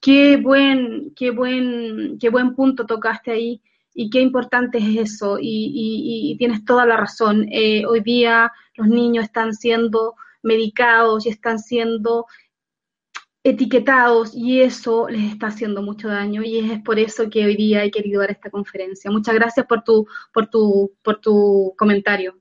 Qué 0.00 0.36
buen, 0.36 1.14
qué 1.16 1.32
buen, 1.32 2.16
qué 2.20 2.28
buen 2.28 2.54
punto 2.54 2.86
tocaste 2.86 3.32
ahí 3.32 3.60
y 3.94 4.10
qué 4.10 4.20
importante 4.20 4.78
es 4.78 5.10
eso, 5.10 5.38
y, 5.40 6.36
tienes 6.38 6.64
toda 6.64 6.86
la 6.86 6.96
razón. 6.96 7.46
Eh, 7.50 7.84
hoy 7.86 8.00
día 8.00 8.52
los 8.74 8.88
niños 8.88 9.24
están 9.24 9.54
siendo 9.54 10.14
medicados 10.42 11.26
y 11.26 11.28
están 11.28 11.58
siendo 11.58 12.26
etiquetados 13.44 14.34
y 14.34 14.60
eso 14.62 15.08
les 15.08 15.32
está 15.32 15.48
haciendo 15.48 15.82
mucho 15.82 16.08
daño 16.08 16.42
y 16.44 16.58
es 16.58 16.80
por 16.82 16.98
eso 16.98 17.28
que 17.28 17.44
hoy 17.44 17.56
día 17.56 17.84
he 17.84 17.90
querido 17.90 18.20
dar 18.20 18.30
esta 18.30 18.50
conferencia. 18.50 19.10
Muchas 19.10 19.34
gracias 19.34 19.66
por 19.66 19.82
tu, 19.82 20.06
por 20.32 20.48
tu, 20.48 20.92
por 21.02 21.20
tu 21.20 21.74
comentario. 21.76 22.38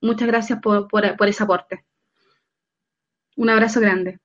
Muchas 0.00 0.28
gracias 0.28 0.60
por, 0.60 0.88
por, 0.88 1.16
por 1.16 1.28
ese 1.28 1.42
aporte. 1.42 1.84
Un 3.36 3.50
abrazo 3.50 3.80
grande. 3.80 4.20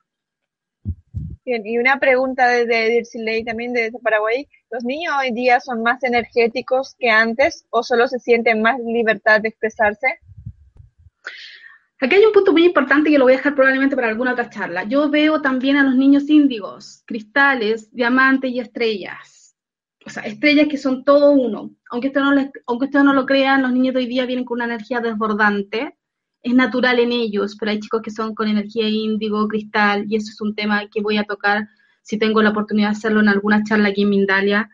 Y 1.49 1.77
una 1.77 1.97
pregunta 1.97 2.45
desde 2.49 2.89
Dircilei 2.89 3.41
también 3.45 3.71
desde 3.71 3.97
Paraguay. 3.99 4.45
¿Los 4.69 4.83
niños 4.83 5.13
hoy 5.17 5.31
día 5.31 5.61
son 5.61 5.81
más 5.81 6.03
energéticos 6.03 6.93
que 6.99 7.09
antes 7.09 7.65
o 7.69 7.83
solo 7.83 8.09
se 8.09 8.19
sienten 8.19 8.61
más 8.61 8.77
libertad 8.81 9.39
de 9.39 9.47
expresarse? 9.47 10.19
Aquí 12.01 12.15
hay 12.15 12.25
un 12.25 12.33
punto 12.33 12.51
muy 12.51 12.65
importante 12.65 13.09
que 13.09 13.17
lo 13.17 13.23
voy 13.23 13.33
a 13.33 13.37
dejar 13.37 13.55
probablemente 13.55 13.95
para 13.95 14.09
alguna 14.09 14.33
otra 14.33 14.49
charla. 14.49 14.83
Yo 14.83 15.09
veo 15.09 15.41
también 15.41 15.77
a 15.77 15.83
los 15.83 15.95
niños 15.95 16.29
índigos, 16.29 17.03
cristales, 17.05 17.89
diamantes 17.93 18.51
y 18.51 18.59
estrellas. 18.59 19.55
O 20.05 20.09
sea, 20.09 20.23
estrellas 20.23 20.67
que 20.67 20.77
son 20.77 21.05
todo 21.05 21.31
uno. 21.31 21.71
Aunque 21.91 22.07
ustedes 22.07 22.25
no, 22.25 22.51
aunque 22.65 22.85
ustedes 22.85 23.05
no 23.05 23.13
lo 23.13 23.25
crean, 23.25 23.61
los 23.61 23.71
niños 23.71 23.93
de 23.93 24.01
hoy 24.01 24.07
día 24.07 24.25
vienen 24.25 24.43
con 24.43 24.57
una 24.57 24.65
energía 24.65 24.99
desbordante 24.99 25.95
es 26.41 26.53
natural 26.53 26.99
en 26.99 27.11
ellos, 27.11 27.55
pero 27.59 27.71
hay 27.71 27.79
chicos 27.79 28.01
que 28.01 28.11
son 28.11 28.35
con 28.35 28.47
energía 28.47 28.87
índigo, 28.87 29.47
cristal, 29.47 30.05
y 30.07 30.15
eso 30.15 30.31
es 30.31 30.41
un 30.41 30.55
tema 30.55 30.87
que 30.87 31.01
voy 31.01 31.17
a 31.17 31.23
tocar 31.23 31.67
si 32.01 32.17
tengo 32.17 32.41
la 32.41 32.51
oportunidad 32.51 32.89
de 32.89 32.97
hacerlo 32.97 33.19
en 33.19 33.29
alguna 33.29 33.63
charla 33.63 33.89
aquí 33.89 34.03
en 34.03 34.09
Mindalia. 34.09 34.69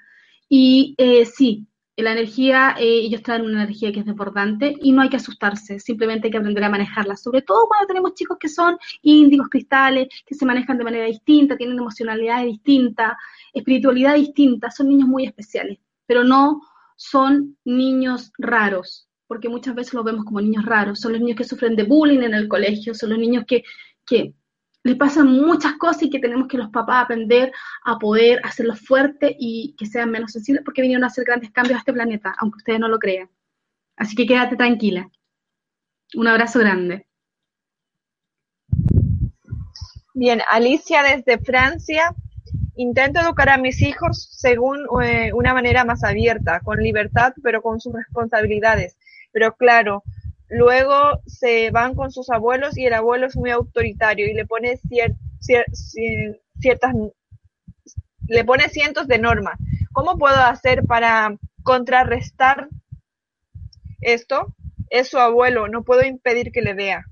Y 0.49 0.95
eh, 0.97 1.26
sí, 1.26 1.68
la 1.97 2.11
energía, 2.11 2.76
eh, 2.78 3.01
ellos 3.03 3.24
traen 3.24 3.43
una 3.45 3.64
energía 3.64 3.91
que 3.91 4.01
es 4.01 4.05
desbordante 4.05 4.76
y 4.82 4.91
no 4.91 5.01
hay 5.01 5.09
que 5.09 5.18
asustarse, 5.18 5.80
simplemente 5.80 6.28
hay 6.28 6.32
que 6.32 6.38
aprender 6.38 6.64
a 6.64 6.70
manejarla, 6.70 7.16
sobre 7.16 7.41
todo 7.41 7.68
cuando 7.68 7.88
tenemos 7.88 8.14
chicos 8.14 8.38
que 8.39 8.49
son 8.49 8.78
índigos, 9.01 9.49
cristales, 9.49 10.07
que 10.26 10.36
se 10.36 10.45
manejan 10.45 10.78
de 10.78 10.84
manera 10.84 11.05
distinta, 11.05 11.57
tienen 11.57 11.78
emocionalidad 11.78 12.43
distinta, 12.43 13.18
espiritualidad 13.53 14.16
distinta, 14.16 14.70
son 14.72 14.89
niños 14.89 15.07
muy 15.07 15.26
especiales 15.26 15.80
pero 16.05 16.24
no 16.24 16.61
son 16.95 17.57
niños 17.66 18.32
raros, 18.38 19.07
porque 19.34 19.49
muchas 19.49 19.73
veces 19.73 19.95
los 19.95 20.05
vemos 20.05 20.25
como 20.25 20.39
niños 20.39 20.63
raros. 20.63 20.99
Son 20.99 21.11
los 21.11 21.19
niños 21.19 21.36
que 21.36 21.43
sufren 21.43 21.75
de 21.75 21.81
bullying 21.81 22.21
en 22.21 22.36
el 22.36 22.47
colegio, 22.47 22.93
son 22.93 23.09
los 23.09 23.17
niños 23.17 23.45
que, 23.47 23.63
que 24.05 24.36
les 24.84 24.95
pasan 24.95 25.25
muchas 25.27 25.73
cosas 25.77 26.03
y 26.03 26.11
que 26.11 26.19
tenemos 26.19 26.47
que 26.47 26.59
los 26.59 26.69
papás 26.69 27.03
aprender 27.03 27.51
a 27.84 27.97
poder 27.97 28.39
hacerlos 28.43 28.79
fuertes 28.81 29.36
y 29.39 29.73
que 29.75 29.88
sean 29.88 30.11
menos 30.11 30.34
sensibles 30.34 30.63
porque 30.63 30.84
vinieron 30.84 31.03
a 31.03 31.07
hacer 31.07 31.25
grandes 31.25 31.49
cambios 31.49 31.77
a 31.77 31.79
este 31.79 31.93
planeta, 31.93 32.36
aunque 32.38 32.57
ustedes 32.57 32.79
no 32.79 32.88
lo 32.88 32.99
crean. 32.99 33.27
Así 33.95 34.15
que 34.15 34.27
quédate 34.27 34.55
tranquila. 34.55 35.09
Un 36.13 36.27
abrazo 36.27 36.59
grande. 36.59 37.07
Bien, 40.13 40.41
Alicia 40.47 41.01
desde 41.01 41.43
Francia. 41.43 42.13
Intento 42.75 43.19
educar 43.19 43.49
a 43.49 43.57
mis 43.57 43.81
hijos 43.81 44.29
según 44.31 44.86
eh, 45.03 45.34
una 45.34 45.55
manera 45.55 45.86
más 45.86 46.03
abierta, 46.03 46.59
con 46.59 46.84
libertad, 46.84 47.34
pero 47.41 47.63
con 47.63 47.79
sus 47.79 47.93
responsabilidades. 47.93 48.95
Pero 49.34 49.55
claro, 49.55 50.03
luego 50.47 51.19
se 51.25 51.71
van 51.71 51.95
con 51.95 52.11
sus 52.11 52.29
abuelos 52.29 52.77
y 52.77 52.86
el 52.86 52.93
abuelo 52.93 53.27
es 53.27 53.36
muy 53.36 53.49
autoritario 53.49 54.27
y 54.27 54.34
le 54.34 54.45
pone 54.45 54.79
ciertas 56.59 56.93
le 58.27 58.45
pone 58.45 58.69
cientos 58.69 59.07
de 59.07 59.19
normas. 59.19 59.59
¿Cómo 59.91 60.17
puedo 60.17 60.38
hacer 60.38 60.84
para 60.86 61.36
contrarrestar 61.63 62.69
esto? 63.99 64.55
Es 64.89 65.09
su 65.09 65.17
abuelo, 65.17 65.67
no 65.67 65.84
puedo 65.84 66.05
impedir 66.05 66.51
que 66.51 66.61
le 66.61 66.73
vea. 66.73 67.05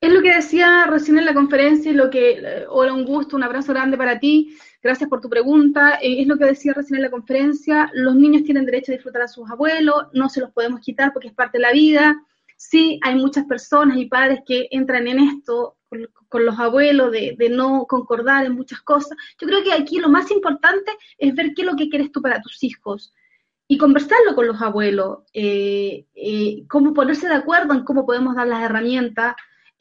Es 0.00 0.12
lo 0.12 0.22
que 0.22 0.34
decía 0.34 0.86
recién 0.88 1.18
en 1.18 1.26
la 1.26 1.34
conferencia 1.34 1.90
y 1.90 1.94
lo 1.94 2.10
que, 2.10 2.32
eh, 2.32 2.64
hola, 2.68 2.92
un 2.92 3.04
gusto, 3.04 3.36
un 3.36 3.44
abrazo 3.44 3.72
grande 3.72 3.96
para 3.96 4.18
ti, 4.18 4.56
gracias 4.82 5.08
por 5.08 5.20
tu 5.20 5.28
pregunta. 5.28 5.98
Eh, 6.02 6.20
es 6.20 6.26
lo 6.26 6.36
que 6.36 6.46
decía 6.46 6.72
recién 6.74 6.96
en 6.96 7.02
la 7.02 7.10
conferencia, 7.10 7.90
los 7.94 8.14
niños 8.14 8.44
tienen 8.44 8.66
derecho 8.66 8.92
a 8.92 8.94
disfrutar 8.94 9.22
a 9.22 9.28
sus 9.28 9.48
abuelos, 9.50 10.06
no 10.12 10.28
se 10.28 10.40
los 10.40 10.50
podemos 10.50 10.80
quitar 10.80 11.12
porque 11.12 11.28
es 11.28 11.34
parte 11.34 11.58
de 11.58 11.62
la 11.62 11.72
vida. 11.72 12.22
Sí, 12.56 13.00
hay 13.02 13.16
muchas 13.16 13.44
personas 13.46 13.96
y 13.98 14.06
padres 14.06 14.40
que 14.46 14.68
entran 14.70 15.08
en 15.08 15.18
esto 15.18 15.76
con, 16.28 16.44
los 16.46 16.58
abuelos, 16.58 17.12
de, 17.12 17.36
no 17.50 17.86
concordar 17.86 18.46
en 18.46 18.52
muchas 18.52 18.80
cosas. 18.80 19.18
Yo 19.40 19.46
creo 19.46 19.62
que 19.62 19.72
aquí 19.72 19.98
lo 19.98 20.08
más 20.08 20.30
importante 20.30 20.90
es 21.18 21.34
ver 21.34 21.52
qué 21.54 21.62
es 21.62 21.68
lo 21.68 21.76
que 21.76 21.88
quieres 21.88 22.12
tú 22.12 22.22
para 22.22 22.40
tus 22.40 22.62
hijos 22.62 23.12
y 23.68 23.76
conversarlo 23.78 24.34
con 24.34 24.46
los 24.46 24.62
abuelos, 24.62 25.20
eh, 25.34 26.06
cómo 26.68 26.94
ponerse 26.94 27.28
de 27.28 27.34
acuerdo 27.34 27.74
en 27.74 27.84
cómo 27.84 28.06
podemos 28.06 28.36
dar 28.36 28.46
las 28.46 28.62
herramientas 28.62 29.34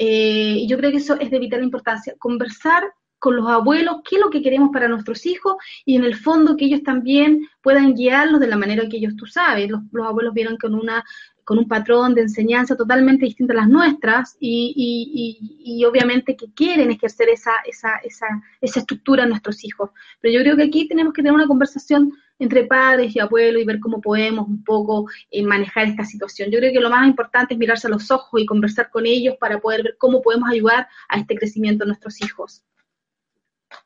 eh, 0.04 0.66
yo 0.68 0.78
creo 0.78 0.90
que 0.90 0.98
eso 0.98 1.16
es 1.20 1.30
de 1.30 1.38
vital 1.38 1.64
importancia, 1.64 2.16
conversar 2.18 2.92
con 3.22 3.36
los 3.36 3.48
abuelos 3.48 3.98
qué 4.04 4.16
es 4.16 4.22
lo 4.22 4.32
que 4.32 4.42
queremos 4.42 4.72
para 4.74 4.88
nuestros 4.88 5.28
hijos 5.28 5.54
y 5.86 5.96
en 5.96 6.04
el 6.04 6.16
fondo 6.16 6.58
que 6.58 6.66
ellos 6.66 6.82
también 6.82 7.48
puedan 7.62 7.94
guiarlos 7.94 8.42
de 8.42 8.48
la 8.48 8.58
manera 8.58 8.90
que 8.90 8.98
ellos 8.98 9.16
tú 9.16 9.28
sabes. 9.28 9.70
Los, 9.70 9.82
abuelos 10.04 10.34
vieron 10.34 10.58
con 10.58 10.74
una 10.74 11.06
con 11.44 11.60
un 11.60 11.68
patrón 11.68 12.16
de 12.16 12.22
enseñanza 12.22 12.76
totalmente 12.76 13.26
distinto 13.26 13.54
a 13.54 13.58
las 13.58 13.68
nuestras 13.68 14.38
y, 14.40 14.74
y, 14.76 15.80
y, 15.80 15.86
obviamente 15.86 16.36
que 16.36 16.52
quieren 16.54 16.90
ejercer 16.92 17.30
esa, 17.30 17.52
esa, 17.66 17.98
esa, 18.04 18.28
esa 18.60 18.80
estructura 18.80 19.24
en 19.24 19.30
nuestros 19.30 19.64
hijos. 19.66 19.90
Pero 20.20 20.34
yo 20.36 20.42
creo 20.42 20.56
que 20.56 20.64
aquí 20.64 20.88
tenemos 20.88 21.14
que 21.14 21.22
tener 21.22 21.34
una 21.34 21.48
conversación 21.48 22.14
entre 22.40 22.66
padres 22.66 23.16
y 23.16 23.20
abuelos 23.20 23.62
y 23.62 23.66
ver 23.66 23.80
cómo 23.80 24.02
podemos 24.02 24.48
un 24.48 24.64
poco 24.64 25.08
eh, 25.30 25.44
manejar 25.44 25.88
esta 25.88 26.06
situación. 26.06 26.50
Yo 26.50 26.60
creo 26.60 26.74
que 26.74 26.80
lo 26.80 26.90
más 26.90 27.08
importante 27.08 27.54
es 27.54 27.60
mirarse 27.60 27.88
a 27.88 27.92
los 27.92 28.10
ojos 28.10 28.42
y 28.42 28.46
conversar 28.46 28.90
con 28.90 29.06
ellos 29.06 29.36
para 29.40 29.60
poder 29.60 29.84
ver 29.84 29.96
cómo 30.00 30.22
podemos 30.22 30.50
ayudar 30.50 30.88
a 31.10 31.20
este 31.20 31.36
crecimiento 31.36 31.84
de 31.84 31.90
nuestros 31.90 32.22
hijos. 32.22 32.64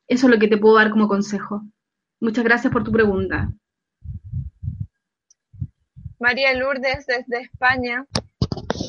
Eso 0.07 0.27
es 0.27 0.33
lo 0.33 0.39
que 0.39 0.47
te 0.47 0.57
puedo 0.57 0.75
dar 0.75 0.91
como 0.91 1.07
consejo. 1.07 1.63
Muchas 2.19 2.43
gracias 2.43 2.71
por 2.71 2.83
tu 2.83 2.91
pregunta. 2.91 3.51
María 6.19 6.53
Lourdes 6.53 7.05
desde 7.07 7.43
España. 7.43 8.05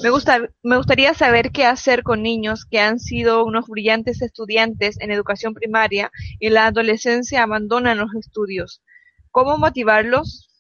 Me, 0.03 0.11
gusta, 0.11 0.49
me 0.63 0.77
gustaría 0.77 1.15
saber 1.15 1.51
qué 1.53 1.65
hacer 1.65 2.03
con 2.03 2.23
niños 2.23 2.65
que 2.65 2.79
han 2.81 2.99
sido 2.99 3.45
unos 3.45 3.67
brillantes 3.67 4.23
estudiantes 4.23 5.01
en 5.01 5.11
educación 5.11 5.55
primaria 5.55 6.11
y 6.39 6.49
en 6.49 6.55
la 6.55 6.67
adolescencia 6.67 7.43
abandonan 7.43 7.99
los 7.99 8.15
estudios. 8.15 8.83
¿Cómo 9.31 9.59
motivarlos? 9.59 10.51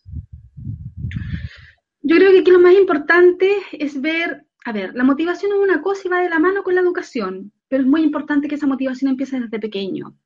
Yo 2.02 2.16
creo 2.16 2.30
que 2.30 2.40
aquí 2.40 2.50
lo 2.50 2.61
más 2.61 2.74
importante 2.74 3.57
es 3.72 4.00
ver, 4.00 4.46
a 4.64 4.72
ver, 4.72 4.94
la 4.94 5.04
motivación 5.04 5.52
es 5.52 5.59
una 5.59 5.82
cosa 5.82 6.02
y 6.04 6.09
va 6.09 6.20
de 6.20 6.30
la 6.30 6.38
mano 6.38 6.62
con 6.62 6.74
la 6.74 6.80
educación, 6.80 7.52
pero 7.68 7.82
es 7.82 7.88
muy 7.88 8.02
importante 8.02 8.48
que 8.48 8.54
esa 8.54 8.66
motivación 8.66 9.11
empiece 9.11 9.40
desde 9.40 9.59
pequeño. 9.59 10.16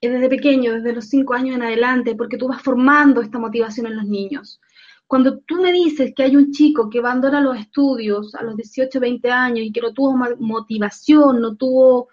Desde 0.00 0.28
pequeño, 0.28 0.74
desde 0.74 0.94
los 0.94 1.06
cinco 1.08 1.34
años 1.34 1.56
en 1.56 1.62
adelante, 1.62 2.14
porque 2.14 2.38
tú 2.38 2.48
vas 2.48 2.62
formando 2.62 3.20
esta 3.20 3.38
motivación 3.38 3.86
en 3.86 3.96
los 3.96 4.06
niños. 4.06 4.60
Cuando 5.06 5.40
tú 5.40 5.60
me 5.60 5.72
dices 5.72 6.12
que 6.14 6.22
hay 6.22 6.36
un 6.36 6.52
chico 6.52 6.88
que 6.88 7.00
abandona 7.00 7.40
los 7.40 7.58
estudios 7.58 8.34
a 8.34 8.44
los 8.44 8.56
18, 8.56 9.00
20 9.00 9.30
años 9.30 9.66
y 9.66 9.72
que 9.72 9.80
no 9.80 9.92
tuvo 9.92 10.16
motivación, 10.38 11.40
no 11.40 11.56
tuvo 11.56 12.08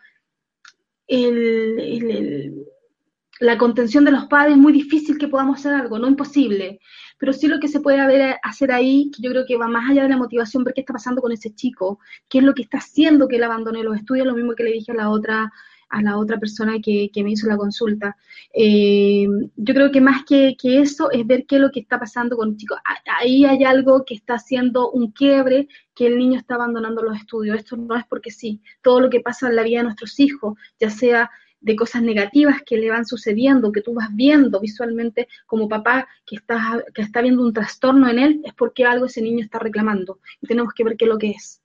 la 3.39 3.57
contención 3.57 4.03
de 4.03 4.11
los 4.11 4.25
padres 4.25 4.53
es 4.53 4.57
muy 4.57 4.73
difícil 4.73 5.17
que 5.17 5.27
podamos 5.27 5.59
hacer 5.59 5.73
algo, 5.73 5.99
no 5.99 6.07
imposible, 6.07 6.79
pero 7.17 7.33
sí 7.33 7.47
lo 7.47 7.59
que 7.59 7.67
se 7.67 7.79
puede 7.79 7.99
hacer 8.43 8.71
ahí, 8.71 9.11
que 9.15 9.21
yo 9.21 9.29
creo 9.29 9.45
que 9.45 9.57
va 9.57 9.67
más 9.67 9.89
allá 9.89 10.03
de 10.03 10.09
la 10.09 10.17
motivación, 10.17 10.63
ver 10.63 10.73
qué 10.73 10.81
está 10.81 10.93
pasando 10.93 11.21
con 11.21 11.31
ese 11.31 11.53
chico, 11.53 11.99
qué 12.27 12.39
es 12.39 12.43
lo 12.43 12.53
que 12.53 12.63
está 12.63 12.79
haciendo 12.79 13.27
que 13.27 13.37
él 13.37 13.43
abandone 13.43 13.83
los 13.83 13.95
estudios, 13.95 14.25
lo 14.25 14.35
mismo 14.35 14.55
que 14.55 14.63
le 14.63 14.71
dije 14.71 14.91
a 14.91 14.95
la 14.95 15.09
otra 15.09 15.51
a 15.89 16.01
la 16.01 16.17
otra 16.17 16.37
persona 16.37 16.79
que, 16.81 17.09
me 17.23 17.31
hizo 17.31 17.47
la 17.47 17.57
consulta. 17.57 18.15
Eh, 18.53 19.27
yo 19.55 19.73
creo 19.73 19.91
que 19.91 20.01
más 20.01 20.23
que, 20.25 20.55
que, 20.57 20.79
eso 20.79 21.11
es 21.11 21.25
ver 21.25 21.45
qué 21.45 21.55
es 21.55 21.61
lo 21.61 21.71
que 21.71 21.79
está 21.79 21.99
pasando 21.99 22.35
con 22.37 22.49
el 22.49 22.57
chico. 22.57 22.75
Ahí 23.19 23.45
hay 23.45 23.63
algo 23.63 24.05
que 24.05 24.15
está 24.15 24.35
haciendo 24.35 24.91
un 24.91 25.11
quiebre, 25.11 25.67
que 25.95 26.07
el 26.07 26.17
niño 26.17 26.37
está 26.37 26.55
abandonando 26.55 27.01
los 27.01 27.17
estudios. 27.17 27.57
Esto 27.57 27.77
no 27.77 27.95
es 27.95 28.05
porque 28.07 28.31
sí. 28.31 28.61
Todo 28.81 29.01
lo 29.01 29.09
que 29.09 29.21
pasa 29.21 29.47
en 29.47 29.55
la 29.55 29.63
vida 29.63 29.79
de 29.79 29.85
nuestros 29.85 30.19
hijos, 30.19 30.57
ya 30.79 30.89
sea 30.89 31.29
de 31.59 31.75
cosas 31.75 32.01
negativas 32.03 32.61
que 32.65 32.77
le 32.77 32.89
van 32.89 33.05
sucediendo, 33.05 33.71
que 33.71 33.81
tú 33.81 33.93
vas 33.93 34.09
viendo 34.13 34.59
visualmente 34.59 35.27
como 35.45 35.67
papá 35.67 36.07
que 36.25 36.35
está, 36.35 36.83
que 36.93 37.01
está 37.01 37.21
viendo 37.21 37.43
un 37.43 37.53
trastorno 37.53 38.09
en 38.09 38.19
él, 38.19 38.41
es 38.45 38.53
porque 38.53 38.85
algo 38.85 39.05
ese 39.05 39.21
niño 39.21 39.43
está 39.43 39.59
reclamando 39.59 40.19
y 40.41 40.47
tenemos 40.47 40.73
que 40.73 40.83
ver 40.83 40.97
qué 40.97 41.05
es 41.05 41.09
lo 41.09 41.17
que 41.17 41.31
es. 41.31 41.61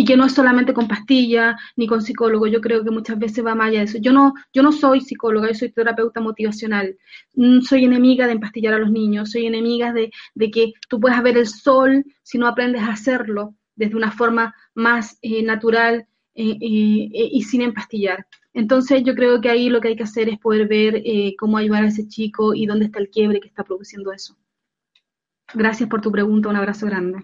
Y 0.00 0.04
que 0.06 0.16
no 0.16 0.24
es 0.24 0.32
solamente 0.32 0.72
con 0.72 0.88
pastilla 0.88 1.58
ni 1.76 1.86
con 1.86 2.00
psicólogo, 2.00 2.46
yo 2.46 2.62
creo 2.62 2.82
que 2.82 2.90
muchas 2.90 3.18
veces 3.18 3.44
va 3.44 3.54
más 3.54 3.68
allá 3.68 3.80
de 3.80 3.84
eso. 3.84 3.98
Yo 4.00 4.14
no, 4.14 4.32
yo 4.50 4.62
no 4.62 4.72
soy 4.72 5.02
psicóloga, 5.02 5.48
yo 5.48 5.52
soy 5.52 5.72
terapeuta 5.72 6.22
motivacional. 6.22 6.96
Mm, 7.34 7.60
soy 7.60 7.84
enemiga 7.84 8.24
de 8.24 8.32
empastillar 8.32 8.72
a 8.72 8.78
los 8.78 8.90
niños, 8.90 9.30
soy 9.30 9.44
enemiga 9.44 9.92
de, 9.92 10.10
de 10.34 10.50
que 10.50 10.72
tú 10.88 11.00
puedas 11.00 11.22
ver 11.22 11.36
el 11.36 11.46
sol 11.46 12.02
si 12.22 12.38
no 12.38 12.46
aprendes 12.46 12.80
a 12.80 12.92
hacerlo 12.92 13.54
desde 13.76 13.94
una 13.94 14.10
forma 14.10 14.54
más 14.74 15.18
eh, 15.20 15.42
natural 15.42 16.06
eh, 16.34 16.56
eh, 16.58 17.28
y 17.32 17.42
sin 17.42 17.60
empastillar. 17.60 18.26
Entonces 18.54 19.02
yo 19.04 19.14
creo 19.14 19.38
que 19.42 19.50
ahí 19.50 19.68
lo 19.68 19.82
que 19.82 19.88
hay 19.88 19.96
que 19.96 20.04
hacer 20.04 20.30
es 20.30 20.38
poder 20.38 20.66
ver 20.66 21.02
eh, 21.04 21.34
cómo 21.38 21.58
ayudar 21.58 21.84
a 21.84 21.88
ese 21.88 22.08
chico 22.08 22.54
y 22.54 22.64
dónde 22.64 22.86
está 22.86 23.00
el 23.00 23.10
quiebre 23.10 23.40
que 23.40 23.48
está 23.48 23.64
produciendo 23.64 24.12
eso. 24.12 24.34
Gracias 25.52 25.90
por 25.90 26.00
tu 26.00 26.10
pregunta, 26.10 26.48
un 26.48 26.56
abrazo 26.56 26.86
grande. 26.86 27.22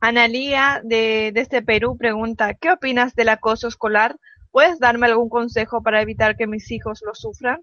Analía 0.00 0.80
de, 0.84 1.32
desde 1.34 1.62
Perú 1.62 1.96
pregunta, 1.96 2.54
¿qué 2.54 2.70
opinas 2.70 3.14
del 3.14 3.30
acoso 3.30 3.68
escolar? 3.68 4.16
¿Puedes 4.50 4.78
darme 4.78 5.06
algún 5.06 5.28
consejo 5.28 5.82
para 5.82 6.02
evitar 6.02 6.36
que 6.36 6.46
mis 6.46 6.70
hijos 6.70 7.02
lo 7.04 7.14
sufran? 7.14 7.62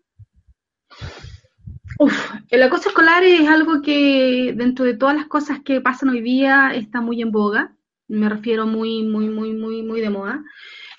Uf, 2.00 2.32
el 2.50 2.64
acoso 2.64 2.90
escolar 2.90 3.24
es 3.24 3.48
algo 3.48 3.82
que 3.82 4.54
dentro 4.56 4.86
de 4.86 4.96
todas 4.96 5.16
las 5.16 5.28
cosas 5.28 5.60
que 5.64 5.82
pasan 5.82 6.10
hoy 6.10 6.22
día 6.22 6.72
está 6.74 7.02
muy 7.02 7.22
en 7.22 7.32
boga 7.32 7.76
me 8.08 8.30
refiero 8.30 8.66
muy, 8.68 9.04
muy, 9.04 9.28
muy, 9.30 9.54
muy, 9.54 9.82
muy 9.82 10.02
de 10.02 10.10
moda. 10.10 10.44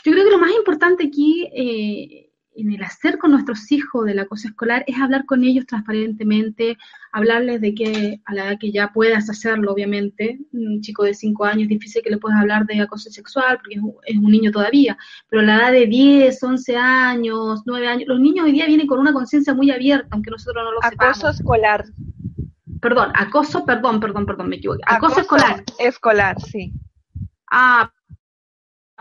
Yo 0.04 0.12
creo 0.12 0.24
que 0.24 0.30
lo 0.30 0.38
más 0.38 0.52
importante 0.52 1.06
aquí 1.06 1.48
eh, 1.54 2.30
en 2.56 2.72
el 2.72 2.82
hacer 2.82 3.18
con 3.18 3.32
nuestros 3.32 3.70
hijos 3.72 4.06
de 4.06 4.14
la 4.14 4.26
cosa 4.26 4.48
escolar 4.48 4.84
es 4.86 4.98
hablar 4.98 5.24
con 5.26 5.44
ellos 5.44 5.66
transparentemente, 5.66 6.78
hablarles 7.12 7.60
de 7.60 7.74
que 7.74 8.20
a 8.24 8.34
la 8.34 8.46
edad 8.46 8.58
que 8.58 8.72
ya 8.72 8.92
puedas 8.92 9.28
hacerlo, 9.28 9.72
obviamente, 9.72 10.38
un 10.52 10.80
chico 10.80 11.04
de 11.04 11.14
5 11.14 11.44
años 11.44 11.62
es 11.64 11.68
difícil 11.68 12.02
que 12.02 12.10
le 12.10 12.18
puedas 12.18 12.40
hablar 12.40 12.66
de 12.66 12.80
acoso 12.80 13.10
sexual 13.10 13.58
porque 13.58 13.80
es 14.06 14.16
un 14.16 14.30
niño 14.30 14.50
todavía, 14.50 14.96
pero 15.28 15.42
a 15.42 15.44
la 15.44 15.56
edad 15.56 15.72
de 15.72 15.86
10, 15.86 16.42
11 16.42 16.76
años, 16.76 17.62
9 17.66 17.86
años, 17.86 18.08
los 18.08 18.20
niños 18.20 18.44
hoy 18.46 18.52
día 18.52 18.66
vienen 18.66 18.86
con 18.86 19.00
una 19.00 19.12
conciencia 19.12 19.54
muy 19.54 19.70
abierta, 19.70 20.08
aunque 20.10 20.30
nosotros 20.30 20.64
no 20.64 20.72
lo 20.72 20.80
sepamos. 20.82 21.18
Acoso 21.18 21.28
escolar. 21.30 21.84
Perdón, 22.80 23.12
acoso, 23.14 23.64
perdón, 23.64 24.00
perdón, 24.00 24.26
perdón, 24.26 24.48
me 24.48 24.56
equivoqué. 24.56 24.82
acoso 24.86 25.20
escolar. 25.20 25.64
Escolar, 25.78 26.40
sí. 26.40 26.72
Ah, 27.50 27.90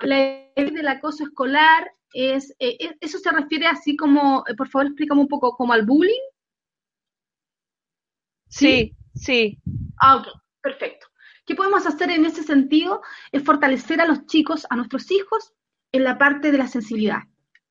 la 0.01 0.17
ley 0.55 0.71
del 0.71 0.87
acoso 0.87 1.23
escolar 1.23 1.91
es, 2.13 2.51
eh, 2.59 2.77
eh, 2.79 2.95
eso 3.01 3.19
se 3.19 3.31
refiere 3.31 3.67
así 3.67 3.95
como, 3.95 4.43
eh, 4.47 4.55
por 4.55 4.69
favor 4.69 4.87
explícame 4.87 5.21
un 5.21 5.27
poco, 5.27 5.55
como 5.55 5.73
al 5.73 5.85
bullying. 5.85 6.21
Sí, 8.47 8.95
sí. 9.15 9.57
Ah, 9.99 10.17
ok, 10.17 10.27
perfecto. 10.61 11.07
¿Qué 11.45 11.55
podemos 11.55 11.85
hacer 11.85 12.09
en 12.11 12.25
ese 12.25 12.43
sentido? 12.43 13.01
Es 13.31 13.43
fortalecer 13.43 13.99
a 13.99 14.05
los 14.05 14.25
chicos, 14.27 14.65
a 14.69 14.75
nuestros 14.75 15.11
hijos, 15.11 15.53
en 15.91 16.03
la 16.03 16.17
parte 16.17 16.51
de 16.51 16.57
la 16.57 16.67
sensibilidad. 16.67 17.19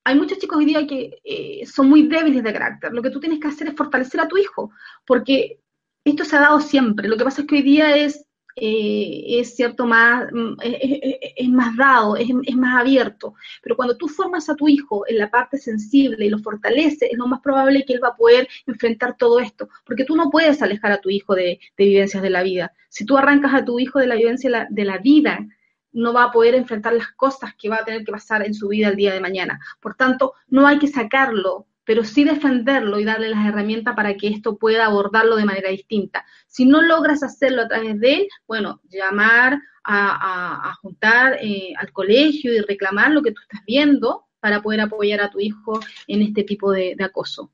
hay 0.04 0.16
muchos 0.16 0.38
chicos 0.38 0.58
hoy 0.58 0.64
día 0.64 0.86
que 0.86 1.20
eh, 1.24 1.64
son 1.66 1.88
muy 1.88 2.08
débiles 2.08 2.42
de 2.42 2.52
carácter. 2.52 2.92
Lo 2.92 3.02
que 3.02 3.10
tú 3.10 3.20
tienes 3.20 3.38
que 3.38 3.48
hacer 3.48 3.68
es 3.68 3.76
fortalecer 3.76 4.20
a 4.20 4.28
tu 4.28 4.36
hijo, 4.36 4.72
porque 5.06 5.60
esto 6.04 6.24
se 6.24 6.36
ha 6.36 6.40
dado 6.40 6.60
siempre. 6.60 7.08
Lo 7.08 7.16
que 7.16 7.24
pasa 7.24 7.42
es 7.42 7.46
que 7.46 7.56
hoy 7.56 7.62
día 7.62 7.96
es, 7.96 8.26
eh, 8.56 9.24
es 9.40 9.56
cierto, 9.56 9.86
más, 9.86 10.26
mm, 10.32 10.54
es, 10.62 11.48
más 11.48 11.76
dado, 11.76 12.16
es, 12.16 12.28
más 12.54 12.80
abierto. 12.80 13.34
Pero 13.62 13.76
cuando 13.76 13.96
tú 13.96 14.08
formas 14.08 14.48
a 14.48 14.56
tu 14.56 14.68
hijo 14.68 15.04
en 15.08 15.18
la 15.18 15.30
parte 15.30 15.58
sensible 15.58 16.26
y 16.26 16.30
lo 16.30 16.38
fortaleces, 16.38 17.10
es 17.10 17.18
lo 17.18 17.26
más 17.26 17.40
probable 17.40 17.84
que 17.84 17.94
él 17.94 18.00
va 18.02 18.08
a 18.08 18.16
poder 18.16 18.48
enfrentar 18.66 19.16
todo 19.16 19.40
esto. 19.40 19.68
Porque 19.84 20.04
tú 20.04 20.16
no 20.16 20.30
puedes 20.30 20.62
alejar 20.62 20.92
a 20.92 21.00
tu 21.00 21.10
hijo 21.10 21.34
de, 21.34 21.60
vivencias 21.76 22.22
de 22.22 22.30
la 22.30 22.42
vida. 22.42 22.72
Si 22.88 23.04
tú 23.04 23.16
arrancas 23.16 23.54
a 23.54 23.64
tu 23.64 23.78
hijo 23.78 23.98
de 23.98 24.06
la 24.06 24.16
vivencia 24.16 24.68
de 24.70 24.84
la 24.84 24.98
vida, 24.98 25.46
no 25.92 26.12
va 26.12 26.24
a 26.24 26.32
poder 26.32 26.54
enfrentar 26.54 26.94
las 26.94 27.12
cosas 27.12 27.54
que 27.56 27.68
va 27.68 27.76
a 27.76 27.84
tener 27.84 28.04
que 28.04 28.12
pasar 28.12 28.44
en 28.46 28.54
su 28.54 28.68
vida 28.68 28.88
el 28.88 28.96
día 28.96 29.12
de 29.12 29.20
mañana. 29.20 29.60
Por 29.80 29.94
tanto, 29.94 30.34
no 30.48 30.66
hay 30.66 30.78
que 30.78 30.88
sacarlo, 30.88 31.66
pero 31.84 32.04
sí 32.04 32.24
defenderlo 32.24 32.98
y 32.98 33.04
darle 33.04 33.28
las 33.28 33.46
herramientas 33.46 33.94
para 33.94 34.14
que 34.16 34.28
esto 34.28 34.56
pueda 34.56 34.86
abordarlo 34.86 35.36
de 35.36 35.44
manera 35.44 35.70
distinta. 35.70 36.24
Si 36.46 36.64
no 36.64 36.82
logras 36.82 37.22
hacerlo 37.22 37.62
a 37.62 37.68
través 37.68 37.98
de 37.98 38.14
él, 38.14 38.28
bueno, 38.46 38.80
llamar 38.88 39.60
a, 39.84 40.74
juntar 40.80 41.38
eh, 41.40 41.72
al 41.76 41.92
colegio 41.92 42.52
y 42.54 42.60
reclamar 42.60 43.10
lo 43.10 43.22
que 43.22 43.32
tú 43.32 43.40
estás 43.42 43.64
viendo 43.66 44.26
para 44.38 44.62
poder 44.62 44.80
apoyar 44.80 45.20
a 45.20 45.30
tu 45.30 45.40
hijo 45.40 45.80
en 46.06 46.22
este 46.22 46.44
tipo 46.44 46.70
de 46.70 46.96
acoso. 47.00 47.50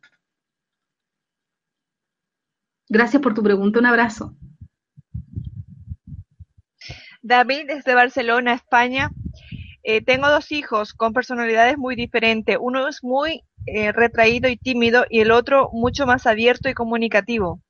Gracias 2.89 3.21
por 3.21 3.35
tu 3.35 3.43
pregunta. 3.43 3.79
Un 3.79 3.87
abrazo. 3.87 4.35
David 7.21 7.67
desde 7.67 7.95
Barcelona, 7.95 8.55
España. 8.55 9.11
Eh, 9.83 10.03
tengo 10.03 10.29
dos 10.29 10.51
hijos 10.53 10.95
con 10.95 11.13
personalidades 11.13 11.77
muy 11.77 11.95
diferentes. 11.95 12.57
Uno 12.59 12.89
es 12.89 13.05
muy 13.05 13.43
eh, 13.75 13.93
retraído 13.93 14.49
y 14.49 14.57
tímido 14.57 15.05
y 15.09 15.21
el 15.21 15.31
otro 15.31 15.71
mucho 15.73 16.07
más 16.07 16.27
abierto 16.27 16.69
y 16.69 16.75
comunicativo. 16.75 17.61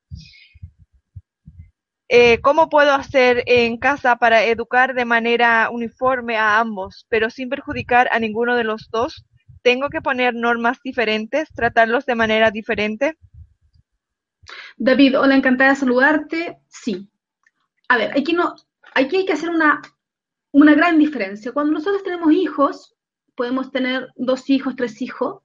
Eh, 2.11 2.41
¿Cómo 2.41 2.71
puedo 2.71 2.93
hacer 2.95 3.43
en 3.47 3.77
casa 3.77 4.17
para 4.17 4.45
educar 4.45 4.95
de 4.95 5.05
manera 5.05 5.69
uniforme 5.71 6.39
a 6.39 6.59
ambos, 6.59 7.07
pero 7.11 7.29
sin 7.29 7.51
perjudicar 7.51 8.09
a 8.13 8.19
ninguno 8.19 8.57
de 8.57 8.65
los 8.65 8.89
dos? 8.91 9.27
¿Tengo 9.63 9.91
que 9.91 10.01
poner 10.01 10.35
normas 10.35 10.79
diferentes, 10.83 11.51
tratarlos 11.53 12.07
de 12.07 12.15
manera 12.15 12.51
diferente? 12.51 13.19
David, 14.79 15.19
hola, 15.19 15.37
encantada 15.37 15.71
de 15.71 15.77
saludarte. 15.77 16.59
Sí. 16.69 17.11
A 17.89 17.99
ver, 17.99 18.13
aquí 18.13 18.33
no, 18.33 18.55
aquí 18.95 19.17
hay 19.17 19.27
que 19.27 19.35
hacer 19.35 19.51
una, 19.51 19.83
una 20.53 20.75
gran 20.75 20.99
diferencia. 20.99 21.53
Cuando 21.53 21.73
nosotros 21.73 22.03
tenemos 22.03 22.33
hijos, 22.33 22.97
podemos 23.35 23.71
tener 23.71 24.09
dos 24.17 24.49
hijos, 24.49 24.77
tres 24.77 25.03
hijos, 25.03 25.43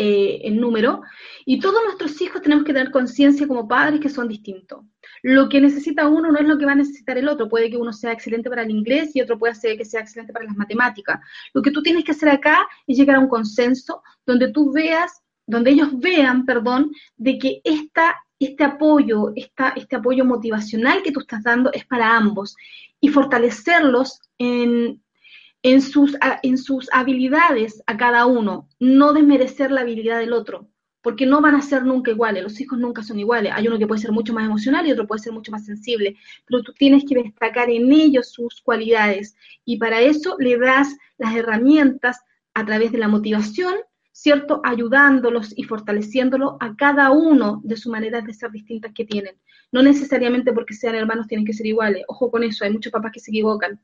eh, 0.00 0.42
en 0.44 0.60
número, 0.60 1.02
y 1.44 1.58
todos 1.58 1.82
nuestros 1.84 2.20
hijos 2.22 2.40
tenemos 2.40 2.64
que 2.64 2.72
tener 2.72 2.92
conciencia 2.92 3.48
como 3.48 3.66
padres 3.66 3.98
que 4.00 4.08
son 4.08 4.28
distintos. 4.28 4.84
Lo 5.22 5.48
que 5.48 5.60
necesita 5.60 6.06
uno 6.06 6.30
no 6.30 6.38
es 6.38 6.46
lo 6.46 6.56
que 6.56 6.66
va 6.66 6.72
a 6.72 6.76
necesitar 6.76 7.18
el 7.18 7.28
otro. 7.28 7.48
Puede 7.48 7.68
que 7.68 7.76
uno 7.76 7.92
sea 7.92 8.12
excelente 8.12 8.48
para 8.48 8.62
el 8.62 8.70
inglés 8.70 9.10
y 9.14 9.20
otro 9.20 9.36
puede 9.36 9.56
ser 9.56 9.76
que 9.76 9.84
sea 9.84 10.02
excelente 10.02 10.32
para 10.32 10.44
las 10.44 10.56
matemáticas. 10.56 11.18
Lo 11.52 11.60
que 11.60 11.72
tú 11.72 11.82
tienes 11.82 12.04
que 12.04 12.12
hacer 12.12 12.28
acá 12.28 12.68
es 12.86 12.96
llegar 12.96 13.16
a 13.16 13.20
un 13.20 13.28
consenso 13.28 14.02
donde 14.24 14.52
tú 14.52 14.72
veas, 14.72 15.20
donde 15.46 15.72
ellos 15.72 15.88
vean, 15.98 16.46
perdón, 16.46 16.92
de 17.16 17.38
que 17.38 17.60
esta 17.64 18.16
este 18.40 18.62
apoyo, 18.62 19.32
este 19.34 19.96
apoyo 19.96 20.24
motivacional 20.24 21.02
que 21.02 21.10
tú 21.10 21.18
estás 21.20 21.42
dando 21.42 21.72
es 21.72 21.84
para 21.86 22.16
ambos 22.16 22.54
y 23.00 23.08
fortalecerlos 23.08 24.20
en, 24.38 25.02
en, 25.62 25.82
sus, 25.82 26.16
en 26.42 26.58
sus 26.58 26.88
habilidades 26.92 27.82
a 27.86 27.96
cada 27.96 28.26
uno, 28.26 28.68
no 28.78 29.12
desmerecer 29.12 29.70
la 29.70 29.82
habilidad 29.82 30.18
del 30.18 30.32
otro, 30.32 30.68
porque 31.02 31.26
no 31.26 31.40
van 31.40 31.54
a 31.54 31.62
ser 31.62 31.84
nunca 31.84 32.10
iguales, 32.10 32.42
los 32.42 32.60
hijos 32.60 32.78
nunca 32.78 33.02
son 33.02 33.18
iguales, 33.18 33.52
hay 33.54 33.68
uno 33.68 33.78
que 33.78 33.86
puede 33.86 34.00
ser 34.00 34.12
mucho 34.12 34.32
más 34.32 34.44
emocional 34.44 34.86
y 34.86 34.92
otro 34.92 35.06
puede 35.06 35.22
ser 35.22 35.32
mucho 35.32 35.52
más 35.52 35.64
sensible, 35.64 36.16
pero 36.46 36.62
tú 36.62 36.72
tienes 36.72 37.04
que 37.08 37.16
destacar 37.16 37.70
en 37.70 37.90
ellos 37.92 38.30
sus 38.30 38.60
cualidades 38.60 39.36
y 39.64 39.78
para 39.78 40.00
eso 40.00 40.36
le 40.38 40.58
das 40.58 40.96
las 41.16 41.34
herramientas 41.34 42.20
a 42.54 42.64
través 42.64 42.92
de 42.92 42.98
la 42.98 43.08
motivación 43.08 43.74
¿cierto? 44.18 44.60
Ayudándolos 44.64 45.56
y 45.56 45.62
fortaleciéndolos 45.62 46.54
a 46.58 46.74
cada 46.74 47.12
uno 47.12 47.60
de 47.62 47.76
sus 47.76 47.92
maneras 47.92 48.24
de 48.24 48.34
ser 48.34 48.50
distintas 48.50 48.92
que 48.92 49.04
tienen. 49.04 49.36
No 49.70 49.80
necesariamente 49.80 50.52
porque 50.52 50.74
sean 50.74 50.96
hermanos 50.96 51.28
tienen 51.28 51.46
que 51.46 51.52
ser 51.52 51.66
iguales. 51.66 52.02
Ojo 52.08 52.28
con 52.28 52.42
eso, 52.42 52.64
hay 52.64 52.72
muchos 52.72 52.90
papás 52.90 53.12
que 53.12 53.20
se 53.20 53.30
equivocan. 53.30 53.80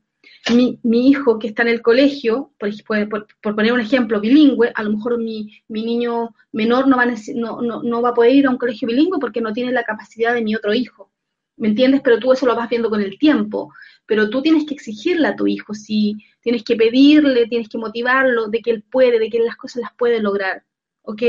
Mi, 0.53 1.09
hijo 1.09 1.39
que 1.39 1.47
está 1.47 1.63
en 1.63 1.69
el 1.69 1.81
colegio, 1.81 2.53
por, 2.57 3.27
poner 3.55 3.73
un 3.73 3.79
ejemplo, 3.79 4.19
bilingüe, 4.19 4.71
a 4.73 4.83
lo 4.83 4.91
mejor 4.91 5.17
mi, 5.17 5.49
niño 5.67 6.35
menor 6.51 6.87
no 6.87 6.97
va, 6.97 7.05
no, 7.35 7.61
no 7.61 8.01
va 8.01 8.09
a 8.09 8.13
poder 8.13 8.35
ir 8.35 8.47
a 8.47 8.51
un 8.51 8.57
colegio 8.57 8.87
bilingüe 8.87 9.19
porque 9.19 9.41
no 9.41 9.53
tiene 9.53 9.71
la 9.71 9.83
capacidad 9.83 10.33
de 10.33 10.41
mi 10.41 10.55
otro 10.55 10.73
hijo. 10.73 11.11
¿Me 11.57 11.69
entiendes? 11.69 12.01
Pero 12.03 12.19
tú 12.19 12.33
eso 12.33 12.45
lo 12.45 12.55
vas 12.55 12.69
viendo 12.69 12.89
con 12.89 13.01
el 13.01 13.17
tiempo. 13.17 13.71
Pero 14.05 14.29
tú 14.29 14.41
tienes 14.41 14.65
que 14.65 14.73
exigirle 14.73 15.27
a 15.27 15.35
tu 15.35 15.47
hijo, 15.47 15.73
si 15.73 16.17
tienes 16.41 16.63
que 16.63 16.75
pedirle, 16.75 17.47
tienes 17.47 17.69
que 17.69 17.77
motivarlo 17.77 18.47
de 18.47 18.61
que 18.61 18.71
él 18.71 18.83
puede, 18.83 19.19
de 19.19 19.29
que 19.29 19.39
las 19.39 19.55
cosas 19.55 19.81
las 19.83 19.93
puede 19.97 20.21
lograr. 20.21 20.63
¿Ok? 21.01 21.21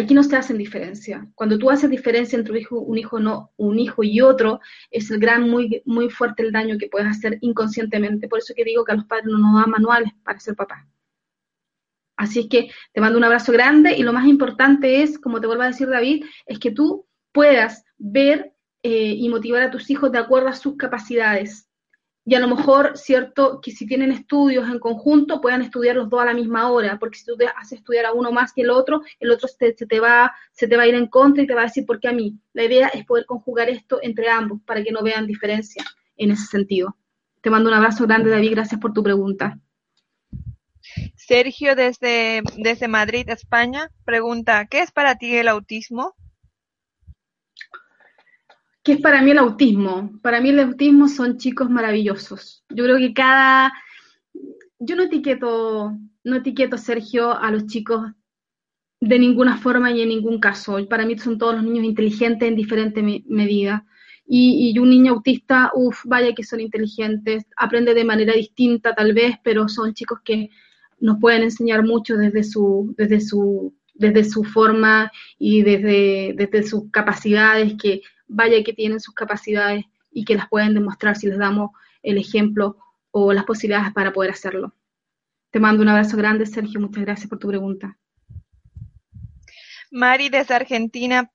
Aquí 0.00 0.14
no 0.14 0.22
se 0.22 0.36
hacen 0.36 0.56
diferencia. 0.56 1.28
Cuando 1.34 1.58
tú 1.58 1.70
haces 1.70 1.90
diferencia 1.90 2.38
entre 2.38 2.52
un 2.52 2.58
hijo, 2.58 2.80
un 2.80 2.98
hijo, 2.98 3.20
no, 3.20 3.52
un 3.56 3.78
hijo 3.78 4.02
y 4.02 4.20
otro, 4.20 4.60
es 4.90 5.10
el 5.10 5.18
gran, 5.18 5.48
muy, 5.48 5.82
muy 5.84 6.08
fuerte 6.08 6.42
el 6.42 6.52
daño 6.52 6.78
que 6.78 6.88
puedes 6.88 7.08
hacer 7.08 7.38
inconscientemente. 7.42 8.28
Por 8.28 8.38
eso 8.38 8.54
que 8.56 8.64
digo 8.64 8.84
que 8.84 8.92
a 8.92 8.96
los 8.96 9.04
padres 9.04 9.26
no 9.26 9.38
nos 9.38 9.60
dan 9.60 9.70
manuales 9.70 10.12
para 10.24 10.40
ser 10.40 10.56
papás. 10.56 10.86
Así 12.16 12.40
es 12.40 12.48
que 12.48 12.70
te 12.92 13.00
mando 13.00 13.16
un 13.16 13.24
abrazo 13.24 13.52
grande 13.52 13.96
y 13.96 14.02
lo 14.02 14.12
más 14.12 14.26
importante 14.26 15.02
es, 15.02 15.18
como 15.18 15.40
te 15.40 15.46
vuelvo 15.46 15.62
a 15.62 15.68
decir 15.68 15.88
David, 15.88 16.24
es 16.44 16.58
que 16.58 16.70
tú 16.70 17.06
puedas 17.32 17.84
ver 17.96 18.52
eh, 18.82 19.14
y 19.16 19.28
motivar 19.30 19.62
a 19.62 19.70
tus 19.70 19.88
hijos 19.88 20.12
de 20.12 20.18
acuerdo 20.18 20.48
a 20.48 20.54
sus 20.54 20.76
capacidades. 20.76 21.69
Y 22.30 22.36
a 22.36 22.38
lo 22.38 22.46
mejor, 22.46 22.96
cierto, 22.96 23.60
que 23.60 23.72
si 23.72 23.88
tienen 23.88 24.12
estudios 24.12 24.68
en 24.68 24.78
conjunto, 24.78 25.40
puedan 25.40 25.62
estudiar 25.62 25.96
los 25.96 26.08
dos 26.08 26.22
a 26.22 26.26
la 26.26 26.32
misma 26.32 26.70
hora, 26.70 26.96
porque 26.96 27.18
si 27.18 27.24
tú 27.24 27.36
te 27.36 27.48
haces 27.48 27.80
estudiar 27.80 28.06
a 28.06 28.12
uno 28.12 28.30
más 28.30 28.52
que 28.52 28.60
el 28.60 28.70
otro, 28.70 29.02
el 29.18 29.32
otro 29.32 29.48
se, 29.48 29.72
te 29.72 29.98
va, 29.98 30.32
se 30.52 30.68
te 30.68 30.76
va 30.76 30.84
a 30.84 30.86
ir 30.86 30.94
en 30.94 31.08
contra 31.08 31.42
y 31.42 31.48
te 31.48 31.54
va 31.54 31.62
a 31.62 31.64
decir, 31.64 31.84
¿por 31.84 31.98
qué 31.98 32.06
a 32.06 32.12
mí? 32.12 32.38
La 32.52 32.62
idea 32.62 32.86
es 32.86 33.04
poder 33.04 33.26
conjugar 33.26 33.68
esto 33.68 33.98
entre 34.00 34.28
ambos 34.28 34.60
para 34.64 34.80
que 34.84 34.92
no 34.92 35.02
vean 35.02 35.26
diferencia 35.26 35.84
en 36.16 36.30
ese 36.30 36.46
sentido. 36.46 36.96
Te 37.40 37.50
mando 37.50 37.68
un 37.68 37.74
abrazo 37.74 38.06
grande, 38.06 38.30
David, 38.30 38.52
gracias 38.52 38.80
por 38.80 38.92
tu 38.92 39.02
pregunta. 39.02 39.58
Sergio, 41.16 41.74
desde, 41.74 42.42
desde 42.58 42.86
Madrid, 42.86 43.28
España, 43.28 43.90
pregunta, 44.04 44.66
¿qué 44.66 44.82
es 44.82 44.92
para 44.92 45.16
ti 45.16 45.34
el 45.34 45.48
autismo? 45.48 46.14
¿Qué 48.82 48.92
es 48.92 49.00
para 49.00 49.20
mí 49.22 49.30
el 49.30 49.38
autismo? 49.38 50.18
Para 50.22 50.40
mí 50.40 50.50
el 50.50 50.60
autismo 50.60 51.08
son 51.08 51.36
chicos 51.36 51.68
maravillosos. 51.68 52.64
Yo 52.70 52.84
creo 52.84 52.96
que 52.96 53.12
cada... 53.12 53.72
Yo 54.78 54.96
no 54.96 55.02
etiqueto, 55.02 55.98
no 56.24 56.36
etiqueto, 56.36 56.78
Sergio, 56.78 57.32
a 57.36 57.50
los 57.50 57.66
chicos 57.66 58.10
de 59.00 59.18
ninguna 59.18 59.58
forma 59.58 59.90
y 59.90 60.00
en 60.00 60.08
ningún 60.08 60.40
caso. 60.40 60.78
Para 60.88 61.04
mí 61.04 61.18
son 61.18 61.36
todos 61.36 61.56
los 61.56 61.64
niños 61.64 61.84
inteligentes 61.84 62.48
en 62.48 62.56
diferente 62.56 63.02
medida. 63.26 63.84
Y, 64.26 64.70
y, 64.70 64.78
un 64.78 64.88
niño 64.88 65.12
autista, 65.12 65.72
uff, 65.74 66.04
vaya 66.04 66.34
que 66.34 66.44
son 66.44 66.60
inteligentes, 66.60 67.44
aprende 67.56 67.94
de 67.94 68.04
manera 68.04 68.32
distinta 68.32 68.94
tal 68.94 69.12
vez, 69.12 69.36
pero 69.42 69.68
son 69.68 69.92
chicos 69.92 70.20
que 70.24 70.50
nos 71.00 71.18
pueden 71.18 71.42
enseñar 71.42 71.82
mucho 71.84 72.16
desde 72.16 72.44
su, 72.44 72.94
desde 72.96 73.20
su, 73.20 73.74
desde 73.94 74.24
su 74.24 74.44
forma 74.44 75.10
y 75.38 75.62
desde, 75.62 76.34
desde 76.36 76.62
sus 76.62 76.90
capacidades 76.90 77.74
que 77.74 78.02
vaya 78.30 78.62
que 78.62 78.72
tienen 78.72 79.00
sus 79.00 79.14
capacidades 79.14 79.84
y 80.10 80.24
que 80.24 80.36
las 80.36 80.48
pueden 80.48 80.74
demostrar 80.74 81.16
si 81.16 81.26
les 81.26 81.38
damos 81.38 81.70
el 82.02 82.16
ejemplo 82.16 82.76
o 83.10 83.32
las 83.32 83.44
posibilidades 83.44 83.92
para 83.92 84.12
poder 84.12 84.30
hacerlo. 84.30 84.74
Te 85.50 85.58
mando 85.58 85.82
un 85.82 85.88
abrazo 85.88 86.16
grande, 86.16 86.46
Sergio. 86.46 86.80
Muchas 86.80 87.04
gracias 87.04 87.28
por 87.28 87.38
tu 87.38 87.48
pregunta. 87.48 87.98
Mari 89.90 90.28
desde 90.28 90.54
Argentina 90.54 91.30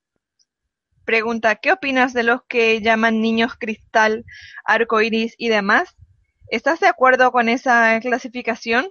pregunta, 1.03 1.55
¿qué 1.55 1.73
opinas 1.73 2.13
de 2.13 2.23
los 2.23 2.41
que 2.47 2.81
llaman 2.81 3.21
niños 3.21 3.53
cristal, 3.59 4.25
arcoiris 4.63 5.35
y 5.37 5.49
demás? 5.49 5.95
¿Estás 6.47 6.79
de 6.79 6.87
acuerdo 6.87 7.31
con 7.31 7.49
esa 7.49 7.99
clasificación? 7.99 8.87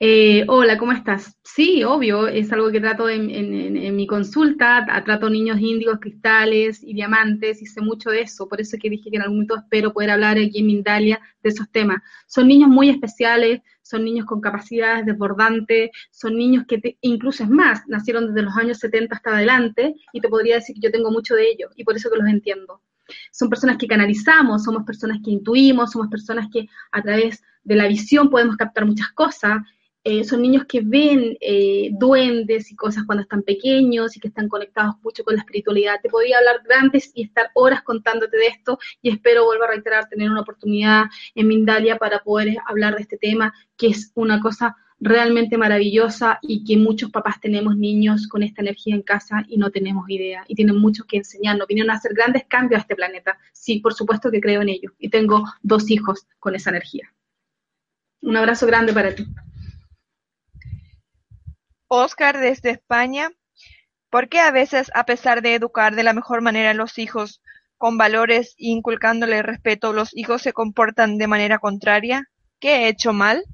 Eh, 0.00 0.44
hola, 0.46 0.78
¿cómo 0.78 0.92
estás? 0.92 1.36
Sí, 1.42 1.82
obvio, 1.82 2.28
es 2.28 2.52
algo 2.52 2.70
que 2.70 2.80
trato 2.80 3.08
en, 3.08 3.96
mi 3.96 4.06
consulta, 4.06 4.86
trato 5.04 5.28
niños 5.28 5.58
índigos, 5.58 5.98
cristales 5.98 6.84
y 6.84 6.94
diamantes, 6.94 7.58
sé 7.58 7.80
mucho 7.80 8.10
de 8.10 8.20
eso, 8.20 8.48
por 8.48 8.60
eso 8.60 8.76
que 8.80 8.90
dije 8.90 9.10
que 9.10 9.16
en 9.16 9.22
algún 9.22 9.38
momento 9.38 9.56
espero 9.56 9.92
poder 9.92 10.10
hablar 10.10 10.38
aquí 10.38 10.60
en 10.60 10.66
Mindalia 10.66 11.20
de 11.42 11.48
esos 11.48 11.68
temas. 11.72 12.00
Son 12.28 12.46
niños 12.46 12.68
muy 12.68 12.90
especiales, 12.90 13.60
son 13.82 14.04
niños 14.04 14.26
con 14.26 14.40
capacidades 14.40 15.04
desbordantes, 15.04 15.90
son 16.12 16.36
niños 16.36 16.64
que 16.68 16.96
incluso 17.00 17.42
es 17.42 17.50
más, 17.50 17.82
nacieron 17.88 18.28
desde 18.28 18.42
los 18.42 18.56
años 18.56 18.78
70 18.78 19.16
hasta 19.16 19.30
adelante, 19.30 19.96
y 20.12 20.20
te 20.20 20.28
podría 20.28 20.56
decir 20.56 20.76
que 20.76 20.82
yo 20.82 20.92
tengo 20.92 21.10
mucho 21.10 21.34
de 21.34 21.50
ellos, 21.50 21.72
y 21.74 21.82
por 21.82 21.96
eso 21.96 22.08
que 22.08 22.18
los 22.18 22.28
entiendo. 22.28 22.82
son 23.32 23.50
personas 23.50 23.78
que 23.78 23.88
canalizamos, 23.88 24.62
somos 24.62 24.84
personas 24.84 25.18
que 25.24 25.32
intuimos, 25.32 25.90
somos 25.90 26.08
personas 26.08 26.46
que 26.52 26.68
a 26.92 27.02
través 27.02 27.42
de 27.64 27.76
la 27.76 27.88
visión 27.88 28.30
podemos 28.30 28.56
captar 28.56 28.86
muchas 28.86 29.10
cosas. 29.12 29.58
Eh, 30.10 30.24
son 30.24 30.40
niños 30.40 30.64
que 30.64 30.80
ven 30.80 31.36
eh, 31.38 31.90
duendes 31.92 32.72
y 32.72 32.76
cosas 32.76 33.04
cuando 33.04 33.20
están 33.20 33.42
pequeños 33.42 34.16
y 34.16 34.20
que 34.20 34.28
están 34.28 34.48
conectados 34.48 34.94
mucho 35.02 35.22
con 35.22 35.34
la 35.34 35.42
espiritualidad. 35.42 36.00
Te 36.02 36.08
podría 36.08 36.38
hablar 36.38 36.62
grandes 36.64 37.12
y 37.14 37.24
estar 37.24 37.50
horas 37.52 37.82
contándote 37.82 38.38
de 38.38 38.46
esto 38.46 38.78
y 39.02 39.10
espero, 39.10 39.44
vuelvo 39.44 39.64
a 39.64 39.68
reiterar, 39.68 40.08
tener 40.08 40.30
una 40.30 40.40
oportunidad 40.40 41.04
en 41.34 41.46
Mindalia 41.46 41.98
para 41.98 42.20
poder 42.20 42.56
hablar 42.66 42.96
de 42.96 43.02
este 43.02 43.18
tema, 43.18 43.52
que 43.76 43.88
es 43.88 44.10
una 44.14 44.40
cosa 44.40 44.76
realmente 44.98 45.58
maravillosa 45.58 46.38
y 46.40 46.64
que 46.64 46.78
muchos 46.78 47.10
papás 47.10 47.38
tenemos 47.38 47.76
niños 47.76 48.28
con 48.28 48.42
esta 48.42 48.62
energía 48.62 48.94
en 48.94 49.02
casa 49.02 49.44
y 49.46 49.58
no 49.58 49.70
tenemos 49.70 50.08
idea 50.08 50.42
y 50.48 50.54
tienen 50.54 50.78
mucho 50.78 51.04
que 51.04 51.18
enseñarnos. 51.18 51.68
Vinieron 51.68 51.90
a 51.90 51.96
hacer 51.96 52.14
grandes 52.14 52.44
cambios 52.48 52.78
a 52.78 52.80
este 52.80 52.96
planeta. 52.96 53.36
Sí, 53.52 53.80
por 53.80 53.92
supuesto 53.92 54.30
que 54.30 54.40
creo 54.40 54.62
en 54.62 54.70
ello 54.70 54.94
y 54.98 55.10
tengo 55.10 55.44
dos 55.60 55.90
hijos 55.90 56.26
con 56.38 56.54
esa 56.54 56.70
energía. 56.70 57.12
Un 58.22 58.38
abrazo 58.38 58.66
grande 58.66 58.94
para 58.94 59.14
ti. 59.14 59.26
Oscar 61.88 62.38
desde 62.38 62.70
España. 62.70 63.30
¿Por 64.10 64.28
qué 64.28 64.40
a 64.40 64.50
veces, 64.50 64.90
a 64.94 65.04
pesar 65.04 65.42
de 65.42 65.54
educar 65.54 65.94
de 65.94 66.02
la 66.02 66.12
mejor 66.12 66.40
manera 66.40 66.70
a 66.70 66.74
los 66.74 66.98
hijos 66.98 67.42
con 67.76 67.98
valores 67.98 68.54
e 68.58 68.68
inculcándole 68.68 69.42
respeto, 69.42 69.92
los 69.92 70.16
hijos 70.16 70.42
se 70.42 70.52
comportan 70.52 71.18
de 71.18 71.26
manera 71.26 71.58
contraria? 71.58 72.24
¿Qué 72.60 72.76
he 72.76 72.88
hecho 72.88 73.12
mal? 73.12 73.44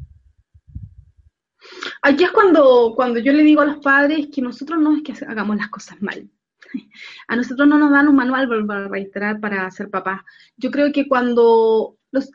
Aquí 2.03 2.25
es 2.25 2.31
cuando, 2.31 2.93
cuando 2.95 3.19
yo 3.21 3.33
le 3.33 3.43
digo 3.43 3.63
a 3.63 3.67
los 3.67 3.79
padres 3.79 4.29
que 4.33 4.43
nosotros 4.43 4.79
no 4.79 4.97
es 4.97 5.03
que 5.03 5.13
hagamos 5.27 5.57
las 5.57 5.69
cosas 5.69 6.01
mal. 6.03 6.29
A 7.29 7.37
nosotros 7.37 7.67
no 7.69 7.79
nos 7.79 7.91
dan 7.91 8.09
un 8.09 8.17
manual 8.17 8.49
para 8.67 8.89
reiterar 8.89 9.41
para 9.41 9.71
ser 9.71 9.91
papá. 9.91 10.25
Yo 10.57 10.71
creo 10.71 10.93
que 10.93 11.09
cuando 11.09 11.97
los, 12.11 12.31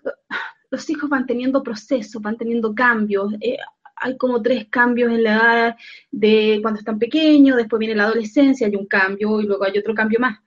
los 0.72 0.90
hijos 0.90 1.10
van 1.10 1.26
teniendo 1.26 1.64
procesos, 1.64 2.22
van 2.22 2.38
teniendo 2.38 2.74
cambios, 2.74 3.34
eh, 3.42 3.58
hay 4.00 4.18
como 4.18 4.42
tres 4.42 4.68
cambios 4.70 5.12
en 5.12 5.24
la 5.24 5.32
edad 5.32 5.78
de 6.12 6.60
cuando 6.62 6.80
están 6.80 7.00
pequeños, 7.00 7.58
después 7.58 7.80
viene 7.80 7.96
la 7.96 8.06
adolescencia, 8.06 8.68
hay 8.68 8.76
un 8.76 8.86
cambio 8.86 9.42
y 9.42 9.46
luego 9.46 9.64
hay 9.64 9.78
otro 9.78 9.94
cambio 9.94 10.20
más. 10.20 10.40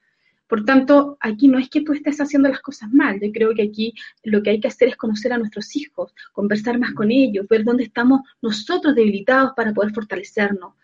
Por 0.46 0.64
tanto, 0.66 1.16
aquí 1.20 1.48
no 1.48 1.59
es 1.59 1.70
que 1.70 1.80
tú 1.80 1.94
estés 1.94 2.20
haciendo 2.20 2.48
las 2.48 2.61
cosas 2.61 2.92
mal, 2.92 3.18
yo 3.18 3.32
creo 3.32 3.55
que 3.55 3.62
aquí 3.62 3.94
lo 4.22 4.42
que 4.42 4.50
hay 4.50 4.61
que 4.61 4.68
hacer 4.68 4.88
es 4.88 4.96
conocer 4.96 5.32
a 5.32 5.38
nuestros 5.38 5.74
hijos, 5.76 6.14
conversar 6.32 6.78
más 6.78 6.92
con 6.92 7.11
ellos, 7.11 7.46
ver 7.48 7.64
dónde 7.64 7.84
estamos 7.84 8.20
nosotros 8.42 8.94
debilitados 8.94 9.53
para 9.57 9.72
poder 9.72 9.94
fortalecernos. 9.94 10.74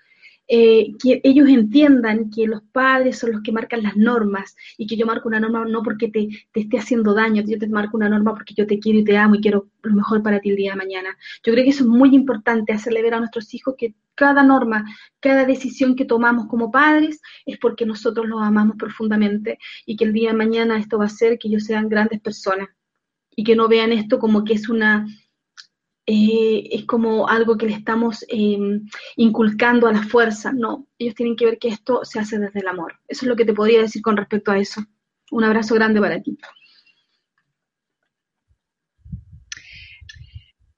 Eh, 0.51 0.95
que 0.99 1.21
ellos 1.25 1.47
entiendan 1.47 2.31
que 2.31 2.47
los 2.47 2.63
padres 2.73 3.19
son 3.19 3.33
los 3.33 3.43
que 3.43 3.53
marcan 3.53 3.83
las 3.83 3.99
normas 3.99 4.57
y 4.79 4.87
que 4.87 4.97
yo 4.97 5.05
marco 5.05 5.29
una 5.29 5.41
norma 5.41 5.67
no 5.67 5.83
porque 5.83 6.09
te, 6.09 6.27
te, 6.53 6.61
esté 6.61 6.79
haciendo 6.79 7.13
daño, 7.13 7.43
yo 7.47 7.59
te 7.59 7.69
marco 7.69 7.99
una 7.99 8.09
norma 8.09 8.33
porque 8.33 8.55
yo 8.55 8.67
te 8.67 8.79
quiero 8.79 9.01
y 9.01 9.05
te 9.05 9.19
amo 9.19 9.35
y 9.35 9.43
quiero 9.43 9.69
lo 9.83 9.95
mejor 9.95 10.23
para 10.23 10.41
ti 10.41 10.49
el 10.49 10.57
día 10.57 10.71
de 10.71 10.79
mañana. 10.79 11.11
Yo 11.45 11.53
creo 11.53 11.65
que 11.65 11.71
eso 11.71 11.85
es 11.85 11.91
muy 11.91 12.15
importante, 12.15 12.73
hacerle 12.73 13.03
ver 13.03 13.13
a 13.13 13.19
nuestros 13.19 13.53
hijos 13.53 13.75
que 13.77 13.95
cada 14.15 14.43
norma, 14.43 14.87
cada 15.21 15.45
decisión 15.45 15.95
que 15.95 16.07
tomamos 16.07 16.47
como 16.47 16.71
padres 16.71 17.21
es 17.45 17.59
porque 17.59 17.85
nosotros 17.85 18.27
los 18.27 18.43
amamos 18.43 18.77
profundamente 18.79 19.59
y 19.85 19.97
que 19.97 20.05
el 20.05 20.15
día 20.15 20.31
de 20.31 20.37
mañana 20.37 20.79
esto 20.79 20.97
va 20.97 21.05
a 21.05 21.09
hacer 21.09 21.39
que 21.39 21.49
ellos 21.49 21.65
sean 21.65 21.91
grandes 21.91 22.21
personas 22.21 22.69
y 23.37 23.45
que 23.45 23.55
no 23.55 23.69
vean 23.69 23.93
esto 23.93 24.19
como 24.19 24.45
que 24.45 24.55
es 24.55 24.71
una 24.71 25.07
eh, 26.11 26.67
es 26.73 26.87
como 26.87 27.29
algo 27.29 27.59
que 27.59 27.67
le 27.67 27.75
estamos 27.75 28.25
em, 28.29 28.89
inculcando 29.17 29.87
a 29.87 29.93
la 29.93 30.03
fuerza. 30.03 30.53
No, 30.53 30.87
ellos 30.99 31.15
tienen 31.15 31.37
que 31.37 31.45
ver 31.45 31.59
que 31.59 31.69
esto 31.69 32.03
se 32.03 32.19
hace 32.19 32.39
desde 32.39 32.61
el 32.61 32.69
amor. 32.69 32.95
Eso 33.09 33.27
es 33.27 33.29
lo 33.29 33.37
que 33.37 33.45
te 33.45 33.53
podría 33.53 33.83
decir 33.83 34.01
con 34.01 34.17
respecto 34.17 34.51
a 34.51 34.57
eso. 34.59 34.83
Un 35.31 35.45
abrazo 35.45 35.75
grande 35.75 36.01
para 36.01 36.23
ti. 36.23 36.39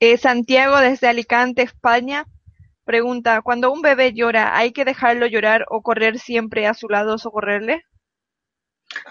Eh, 0.01 0.16
Santiago 0.16 0.78
desde 0.78 1.07
Alicante, 1.07 1.62
España, 1.62 2.26
pregunta, 2.85 3.41
cuando 3.41 3.70
un 3.70 3.83
bebé 3.83 4.12
llora, 4.12 4.57
¿hay 4.57 4.72
que 4.72 4.85
dejarlo 4.85 5.28
llorar 5.28 5.64
o 5.68 5.81
correr 5.83 6.18
siempre 6.18 6.66
a 6.66 6.74
su 6.74 6.89
lado 6.89 7.14
o 7.14 7.18
socorrerle? 7.18 7.85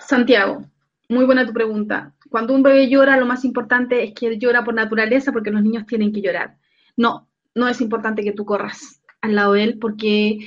Santiago, 0.01 0.65
muy 1.09 1.25
buena 1.25 1.45
tu 1.45 1.53
pregunta. 1.53 2.13
Cuando 2.29 2.53
un 2.53 2.63
bebé 2.63 2.87
llora, 2.87 3.17
lo 3.17 3.25
más 3.25 3.43
importante 3.43 4.03
es 4.03 4.13
que 4.13 4.37
llora 4.37 4.63
por 4.63 4.75
naturaleza 4.75 5.31
porque 5.31 5.51
los 5.51 5.63
niños 5.63 5.85
tienen 5.87 6.13
que 6.13 6.21
llorar. 6.21 6.57
No, 6.95 7.27
no 7.55 7.67
es 7.67 7.81
importante 7.81 8.23
que 8.23 8.31
tú 8.31 8.45
corras 8.45 9.01
al 9.21 9.35
lado 9.35 9.53
de 9.53 9.63
él 9.63 9.79
porque 9.79 10.37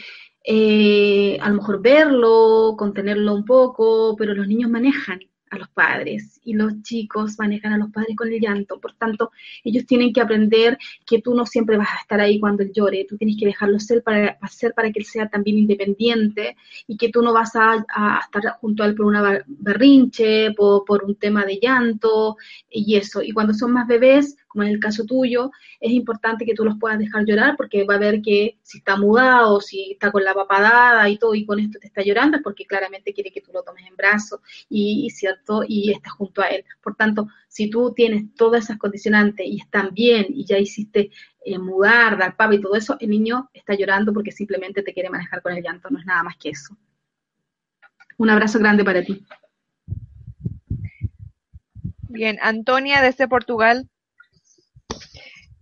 eh, 0.45 1.39
a 1.41 1.49
lo 1.49 1.57
mejor 1.57 1.83
verlo, 1.83 2.77
contenerlo 2.79 3.35
un 3.35 3.45
poco, 3.45 4.17
pero 4.17 4.35
los 4.35 4.47
niños 4.47 4.71
manejan 4.71 5.21
a 5.53 5.59
los 5.59 5.69
padres 5.69 6.41
y 6.45 6.55
los 6.55 6.83
chicos 6.83 7.37
manejan 7.39 7.75
a 7.75 7.79
los 7.79 7.91
padres 7.91 8.17
con 8.17 8.33
el 8.33 8.41
llanto. 8.41 8.81
Por 8.81 8.95
tanto, 8.95 9.31
ellos 9.63 9.87
tienen 9.87 10.13
que 10.13 10.21
aprender 10.21 10.79
que 11.07 11.21
tú 11.21 11.35
no 11.35 11.45
siempre 11.45 11.77
vas 11.77 11.91
a 11.91 12.01
estar 12.01 12.21
ahí 12.21 12.41
cuando 12.41 12.63
él 12.63 12.73
llore, 12.75 13.07
tú 13.09 13.17
tienes 13.19 13.37
que 13.39 13.47
dejarlo 13.47 13.79
ser 13.79 14.03
para, 14.03 14.39
hacer 14.41 14.73
para 14.75 14.91
que 14.91 15.01
él 15.01 15.05
sea 15.05 15.29
también 15.29 15.59
independiente 15.59 16.57
y 16.87 16.97
que 16.97 17.11
tú 17.11 17.23
no 17.23 17.33
vas 17.33 17.55
a, 17.55 17.85
estar 18.25 18.57
junto 18.61 18.83
a 18.83 18.87
él 18.87 18.95
por 18.95 19.07
una 19.07 19.45
berrinche, 19.47 20.53
por, 20.53 20.85
por 20.85 21.05
un 21.05 21.17
tema 21.17 21.45
de 21.45 21.59
llanto 21.61 22.37
y 22.71 22.97
eso. 22.97 23.23
Y 23.23 23.33
cuando 23.33 23.53
son 23.53 23.73
más 23.73 23.87
bebés, 23.87 24.37
como 24.53 24.65
en 24.65 24.71
el 24.71 24.79
caso 24.81 25.05
tuyo, 25.07 25.51
es 25.81 25.91
importante 25.93 26.45
que 26.45 26.55
tú 26.55 26.65
los 26.65 26.79
puedas 26.79 26.99
dejar 26.99 27.25
llorar 27.25 27.57
porque 27.57 27.85
va 27.85 27.95
a 27.95 27.99
ver 27.99 28.21
que 28.21 28.59
si 28.63 28.79
está 28.79 28.97
mudado, 28.97 29.63
si 29.63 29.93
está 29.93 30.13
con 30.13 30.23
la 30.23 30.35
papadada 30.35 31.09
y 31.09 31.17
todo 31.17 31.35
y 31.35 31.47
con 31.47 31.59
esto 31.59 31.79
te 31.79 31.87
está 31.87 32.03
llorando 32.03 32.37
es 32.37 32.43
porque 32.43 32.67
claramente 32.67 33.15
quiere 33.15 33.33
que 33.33 33.41
tú 33.41 33.51
lo 33.51 33.63
tomes 33.63 33.87
en 33.87 33.97
brazos 33.97 34.41
y, 34.69 35.09
cierto 35.11 35.63
y 35.67 35.91
estás 35.91 36.13
junto 36.13 36.43
a 36.43 36.49
él. 36.49 36.65
Por 36.83 36.95
tanto, 36.97 37.29
si 37.49 37.71
tú 37.71 37.95
tienes 37.95 38.35
todas 38.35 38.65
esas 38.65 38.77
condicionantes 38.77 39.47
y 39.47 39.59
están 39.59 39.95
bien 39.95 40.27
y 40.29 40.45
ya 40.45 40.59
hiciste 40.59 41.11
eh, 41.45 41.59
mudar, 41.59 42.19
dar 42.19 42.37
papa 42.37 42.55
y 42.55 42.61
todo 42.61 42.75
eso, 42.75 42.99
el 43.01 43.09
niño 43.09 43.49
está 43.55 43.75
llorando 43.75 44.13
porque 44.13 44.33
simplemente 44.33 44.83
te 44.83 44.93
quiere 44.93 45.09
manejar 45.09 45.41
con 45.41 45.55
el 45.55 45.63
llanto, 45.63 45.89
no 45.89 45.99
es 45.99 46.05
nada 46.05 46.23
más 46.23 46.37
que 46.37 46.51
eso. 46.51 46.77
Un 48.19 48.29
abrazo 48.29 48.59
grande 48.59 48.85
para 48.85 49.03
ti. 49.03 49.25
Bien, 52.13 52.39
Antonia 52.43 53.01
desde 53.01 53.27
Portugal 53.27 53.89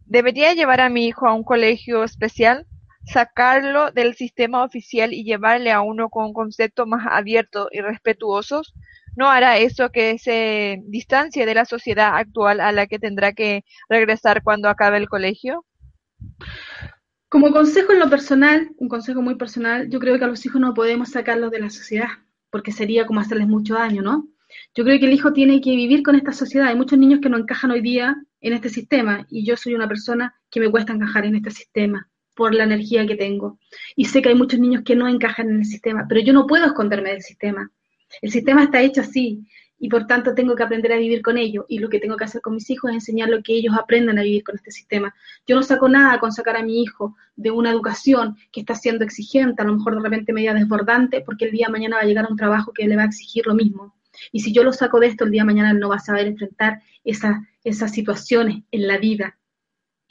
¿Debería 0.06 0.54
llevar 0.54 0.80
a 0.80 0.88
mi 0.88 1.06
hijo 1.06 1.28
a 1.28 1.34
un 1.34 1.44
colegio 1.44 2.02
especial, 2.02 2.66
sacarlo 3.06 3.92
del 3.92 4.14
sistema 4.14 4.64
oficial 4.64 5.12
y 5.12 5.24
llevarle 5.24 5.70
a 5.70 5.82
uno 5.82 6.08
con 6.08 6.32
conceptos 6.32 6.86
más 6.86 7.06
abiertos 7.08 7.68
y 7.70 7.80
respetuosos? 7.80 8.74
¿No 9.16 9.28
hará 9.28 9.58
eso 9.58 9.90
que 9.90 10.18
se 10.18 10.82
distancie 10.86 11.46
de 11.46 11.54
la 11.54 11.64
sociedad 11.64 12.16
actual 12.16 12.60
a 12.60 12.72
la 12.72 12.86
que 12.86 12.98
tendrá 12.98 13.32
que 13.32 13.64
regresar 13.88 14.42
cuando 14.42 14.68
acabe 14.68 14.96
el 14.98 15.08
colegio? 15.08 15.64
Como 17.28 17.52
consejo 17.52 17.92
en 17.92 18.00
lo 18.00 18.10
personal, 18.10 18.70
un 18.78 18.88
consejo 18.88 19.22
muy 19.22 19.36
personal, 19.36 19.88
yo 19.88 20.00
creo 20.00 20.18
que 20.18 20.24
a 20.24 20.28
los 20.28 20.44
hijos 20.44 20.60
no 20.60 20.74
podemos 20.74 21.10
sacarlos 21.10 21.52
de 21.52 21.60
la 21.60 21.70
sociedad, 21.70 22.08
porque 22.50 22.72
sería 22.72 23.06
como 23.06 23.20
hacerles 23.20 23.46
mucho 23.46 23.74
daño, 23.74 24.02
¿no? 24.02 24.28
Yo 24.74 24.82
creo 24.82 24.98
que 24.98 25.06
el 25.06 25.12
hijo 25.12 25.32
tiene 25.32 25.60
que 25.60 25.70
vivir 25.70 26.02
con 26.02 26.16
esta 26.16 26.32
sociedad. 26.32 26.66
Hay 26.66 26.76
muchos 26.76 26.98
niños 26.98 27.20
que 27.20 27.28
no 27.28 27.38
encajan 27.38 27.70
hoy 27.70 27.82
día 27.82 28.16
en 28.40 28.52
este 28.52 28.68
sistema 28.68 29.26
y 29.30 29.44
yo 29.44 29.56
soy 29.56 29.74
una 29.74 29.88
persona 29.88 30.34
que 30.50 30.60
me 30.60 30.70
cuesta 30.70 30.92
encajar 30.92 31.26
en 31.26 31.36
este 31.36 31.50
sistema 31.50 32.08
por 32.34 32.54
la 32.54 32.64
energía 32.64 33.06
que 33.06 33.16
tengo. 33.16 33.58
Y 33.96 34.06
sé 34.06 34.22
que 34.22 34.30
hay 34.30 34.34
muchos 34.34 34.60
niños 34.60 34.82
que 34.84 34.96
no 34.96 35.08
encajan 35.08 35.50
en 35.50 35.58
el 35.58 35.66
sistema, 35.66 36.06
pero 36.08 36.20
yo 36.20 36.32
no 36.32 36.46
puedo 36.46 36.64
esconderme 36.64 37.10
del 37.10 37.22
sistema. 37.22 37.70
El 38.22 38.30
sistema 38.30 38.64
está 38.64 38.80
hecho 38.80 39.02
así 39.02 39.46
y 39.78 39.88
por 39.88 40.06
tanto 40.06 40.34
tengo 40.34 40.54
que 40.54 40.62
aprender 40.62 40.92
a 40.92 40.96
vivir 40.96 41.22
con 41.22 41.38
ello 41.38 41.64
y 41.68 41.78
lo 41.78 41.88
que 41.88 41.98
tengo 41.98 42.16
que 42.16 42.24
hacer 42.24 42.42
con 42.42 42.54
mis 42.54 42.68
hijos 42.70 42.90
es 42.90 42.96
enseñarlo 42.96 43.42
que 43.42 43.54
ellos 43.54 43.74
aprendan 43.76 44.18
a 44.18 44.22
vivir 44.22 44.44
con 44.44 44.54
este 44.56 44.70
sistema. 44.70 45.14
Yo 45.46 45.56
no 45.56 45.62
saco 45.62 45.88
nada 45.88 46.18
con 46.18 46.32
sacar 46.32 46.56
a 46.56 46.62
mi 46.62 46.82
hijo 46.82 47.16
de 47.36 47.50
una 47.50 47.70
educación 47.70 48.36
que 48.52 48.60
está 48.60 48.74
siendo 48.74 49.04
exigente, 49.04 49.62
a 49.62 49.64
lo 49.64 49.74
mejor 49.74 49.96
de 49.96 50.02
repente 50.02 50.32
media 50.32 50.52
desbordante, 50.52 51.22
porque 51.22 51.46
el 51.46 51.52
día 51.52 51.66
de 51.66 51.72
mañana 51.72 51.96
va 51.96 52.02
a 52.02 52.06
llegar 52.06 52.26
a 52.26 52.28
un 52.28 52.36
trabajo 52.36 52.72
que 52.72 52.86
le 52.86 52.96
va 52.96 53.02
a 53.02 53.06
exigir 53.06 53.46
lo 53.46 53.54
mismo. 53.54 53.94
Y 54.32 54.40
si 54.40 54.52
yo 54.52 54.64
lo 54.64 54.72
saco 54.72 55.00
de 55.00 55.06
esto, 55.06 55.24
el 55.24 55.30
día 55.30 55.42
de 55.42 55.46
mañana 55.46 55.72
no 55.72 55.88
va 55.88 55.96
a 55.96 56.00
saber 56.00 56.26
enfrentar 56.26 56.82
esas 57.04 57.92
situaciones 57.92 58.64
en 58.70 58.86
la 58.86 58.98
vida 58.98 59.38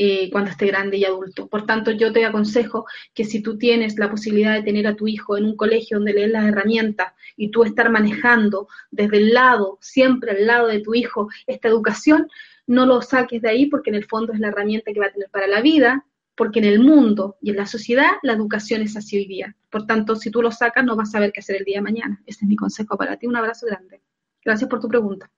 eh, 0.02 0.30
cuando 0.32 0.50
esté 0.50 0.66
grande 0.68 0.96
y 0.96 1.04
adulto. 1.04 1.48
Por 1.50 1.66
tanto, 1.66 1.92
yo 1.92 2.14
te 2.14 2.24
aconsejo 2.24 2.86
que 3.14 3.26
si 3.26 3.42
tú 3.42 3.58
tienes 3.58 4.00
la 4.00 4.10
posibilidad 4.10 4.54
de 4.54 4.64
tener 4.64 4.88
a 4.88 4.96
tu 4.96 5.10
hijo 5.10 5.38
en 5.38 5.44
un 5.44 5.58
colegio 5.58 5.98
donde 5.98 6.14
le 6.14 6.30
las 6.30 6.46
herramientas 6.46 7.12
y 7.36 7.52
tú 7.52 7.66
estar 7.66 7.90
manejando 7.90 8.70
desde 8.92 9.18
el 9.18 9.34
lado, 9.34 9.78
siempre 9.82 10.32
al 10.32 10.48
lado 10.48 10.68
de 10.68 10.80
tu 10.80 10.96
hijo, 10.96 11.28
esta 11.48 11.68
educación, 11.68 12.30
no 12.66 12.86
lo 12.86 13.02
saques 13.02 13.42
de 13.42 13.50
ahí 13.50 13.66
porque 13.66 13.90
en 13.90 13.98
el 13.98 14.06
fondo 14.06 14.32
es 14.32 14.40
la 14.40 14.48
herramienta 14.48 14.94
que 14.94 15.02
va 15.02 15.08
a 15.08 15.12
tener 15.12 15.30
para 15.32 15.48
la 15.48 15.60
vida, 15.60 16.06
porque 16.34 16.60
en 16.60 16.66
el 16.66 16.80
mundo 16.80 17.36
y 17.42 17.50
en 17.50 17.58
la 17.58 17.66
sociedad 17.66 18.12
la 18.24 18.32
educación 18.32 18.82
es 18.82 18.96
así 18.96 19.18
hoy 19.18 19.26
día. 19.26 19.58
Por 19.70 19.86
tanto, 19.86 20.16
si 20.16 20.32
tú 20.32 20.42
lo 20.42 20.52
sacas, 20.52 20.86
no 20.86 20.96
vas 20.96 21.10
a 21.10 21.12
saber 21.12 21.34
qué 21.34 21.42
hacer 21.42 21.58
el 21.58 21.66
día 21.66 21.80
de 21.80 21.82
mañana. 21.82 22.22
Ese 22.26 22.46
es 22.46 22.48
mi 22.48 22.56
consejo 22.56 22.98
para 22.98 23.18
ti. 23.18 23.28
Un 23.28 23.36
abrazo 23.36 23.66
grande. 23.66 24.02
Gracias 24.46 24.70
por 24.70 24.80
tu 24.80 24.88
pregunta. 24.88 25.30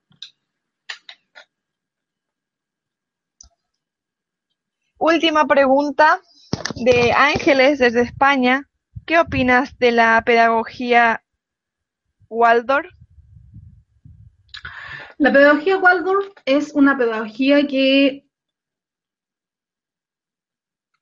Última 5.04 5.48
pregunta 5.48 6.22
de 6.76 7.12
Ángeles 7.12 7.80
desde 7.80 8.02
España. 8.02 8.70
¿Qué 9.08 9.18
opinas 9.18 9.76
de 9.80 9.92
la 9.92 10.22
pedagogía 10.24 11.24
Waldorf? 12.30 12.88
La 15.18 15.34
pedagogía 15.34 15.80
Waldorf 15.80 16.28
es 16.46 16.76
una 16.76 17.00
pedagogía 17.00 17.66
que 17.66 18.28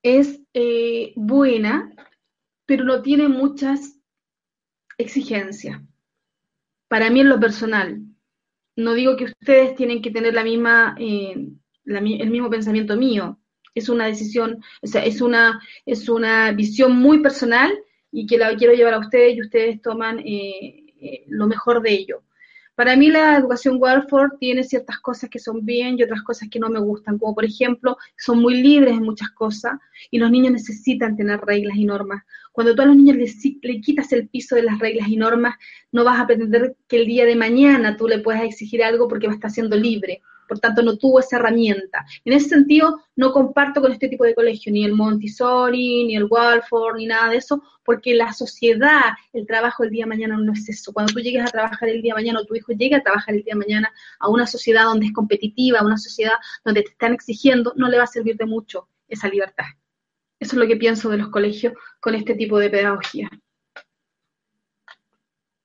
es 0.01 0.39
eh, 0.53 1.11
buena, 1.17 1.93
pero 2.65 2.85
no 2.85 3.01
tiene 3.01 3.27
muchas 3.27 3.99
exigencias. 4.97 5.81
Para 6.87 7.09
mí 7.09 7.19
en 7.19 7.27
lo 7.27 7.37
personal, 7.37 8.01
no 8.77 8.93
digo 8.93 9.17
que 9.17 9.25
ustedes 9.25 9.75
tienen 9.75 10.01
que 10.01 10.09
tener 10.09 10.33
la 10.33 10.45
misma, 10.45 10.95
eh, 10.97 11.49
el 11.83 12.29
mismo 12.29 12.49
pensamiento 12.49 12.95
mío. 12.95 13.37
Es 13.75 13.89
una 13.89 14.07
decisión, 14.07 14.63
o 14.81 14.87
sea, 14.87 15.03
es 15.03 15.21
una, 15.21 15.61
es 15.85 16.09
una 16.09 16.51
visión 16.51 16.95
muy 16.95 17.21
personal 17.21 17.71
y 18.11 18.25
que 18.25 18.37
la 18.37 18.55
quiero 18.55 18.73
llevar 18.73 18.95
a 18.95 18.99
ustedes 18.99 19.35
y 19.35 19.41
ustedes 19.41 19.81
toman 19.81 20.19
eh, 20.19 21.23
lo 21.27 21.47
mejor 21.47 21.81
de 21.81 21.91
ello. 21.91 22.23
Para 22.79 22.95
mí 22.95 23.09
la 23.09 23.35
educación 23.35 23.75
Warford 23.77 24.37
tiene 24.39 24.63
ciertas 24.63 24.99
cosas 24.99 25.29
que 25.29 25.37
son 25.37 25.65
bien 25.65 25.99
y 25.99 26.03
otras 26.03 26.21
cosas 26.21 26.47
que 26.49 26.59
no 26.59 26.69
me 26.69 26.79
gustan, 26.79 27.17
como 27.17 27.35
por 27.35 27.43
ejemplo, 27.43 27.97
son 28.17 28.39
muy 28.39 28.61
libres 28.61 28.93
en 28.93 29.03
muchas 29.03 29.31
cosas 29.31 29.73
y 30.09 30.17
los 30.17 30.31
niños 30.31 30.53
necesitan 30.53 31.17
tener 31.17 31.41
reglas 31.41 31.75
y 31.75 31.83
normas. 31.83 32.23
Cuando 32.53 32.73
tú 32.73 32.81
a 32.81 32.85
los 32.85 32.95
niños 32.95 33.17
le, 33.17 33.81
quitas 33.81 34.13
el 34.13 34.29
piso 34.29 34.55
de 34.55 34.63
las 34.63 34.79
reglas 34.79 35.09
y 35.09 35.17
normas, 35.17 35.57
no 35.91 36.05
vas 36.05 36.21
a 36.21 36.25
pretender 36.25 36.77
que 36.87 37.01
el 37.01 37.05
día 37.05 37.25
de 37.25 37.35
mañana 37.35 37.97
tú 37.97 38.07
le 38.07 38.19
puedas 38.19 38.43
exigir 38.43 38.81
algo 38.81 39.09
porque 39.09 39.27
va 39.27 39.33
a 39.33 39.35
estar 39.35 39.51
siendo 39.51 39.75
libre 39.75 40.21
por 40.49 40.59
tanto 40.59 40.81
no 40.81 40.97
tuvo 40.97 41.19
esa 41.19 41.37
herramienta. 41.37 42.05
En 42.25 42.33
ese 42.33 42.49
sentido, 42.49 42.99
no 43.15 43.31
comparto 43.31 43.79
con 43.79 43.91
este 43.91 44.09
tipo 44.09 44.25
de 44.25 44.33
colegio, 44.35 44.73
ni 44.73 44.83
el 44.83 44.93
Montessori, 44.93 46.05
ni 46.05 46.15
el 46.15 46.25
Walford, 46.25 46.97
ni 46.97 47.05
nada 47.05 47.29
de 47.29 47.37
eso, 47.37 47.63
porque 47.85 48.15
la 48.15 48.33
sociedad, 48.33 49.13
el 49.31 49.45
trabajo 49.45 49.83
el 49.83 49.91
día 49.91 50.05
de 50.05 50.09
mañana 50.09 50.37
no 50.37 50.51
es 50.51 50.67
eso. 50.67 50.91
Cuando 50.91 51.13
tú 51.13 51.19
llegues 51.19 51.43
a 51.43 51.51
trabajar 51.51 51.87
el 51.87 52.01
día 52.01 52.13
de 52.13 52.21
mañana 52.21 52.39
o 52.41 52.45
tu 52.45 52.55
hijo 52.55 52.73
llegue 52.73 52.95
a 52.95 53.03
trabajar 53.03 53.35
el 53.35 53.43
día 53.43 53.53
de 53.53 53.59
mañana 53.59 53.91
a 54.19 54.27
una 54.27 54.47
sociedad 54.47 54.85
donde 54.85 55.05
es 55.05 55.13
competitiva, 55.13 55.79
a 55.79 55.85
una 55.85 55.97
sociedad 55.97 56.33
donde 56.65 56.81
te 56.81 56.89
están 56.89 57.13
exigiendo, 57.13 57.73
no 57.75 57.87
le 57.87 57.97
va 57.97 58.03
a 58.03 58.07
servir 58.07 58.35
de 58.35 58.45
mucho 58.45 58.87
esa 59.07 59.29
libertad. 59.29 59.65
Eso 60.39 60.55
es 60.55 60.59
lo 60.59 60.67
que 60.67 60.77
pienso 60.77 61.09
de 61.09 61.17
los 61.17 61.29
colegios 61.29 61.73
con 61.99 62.15
este 62.15 62.33
tipo 62.33 62.57
de 62.57 62.69
pedagogía. 62.69 63.29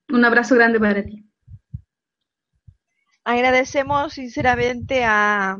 Un 0.08 0.24
abrazo 0.24 0.54
grande 0.54 0.78
para 0.78 1.02
ti. 1.02 1.24
Agradecemos 3.24 4.12
sinceramente 4.12 5.02
a, 5.04 5.58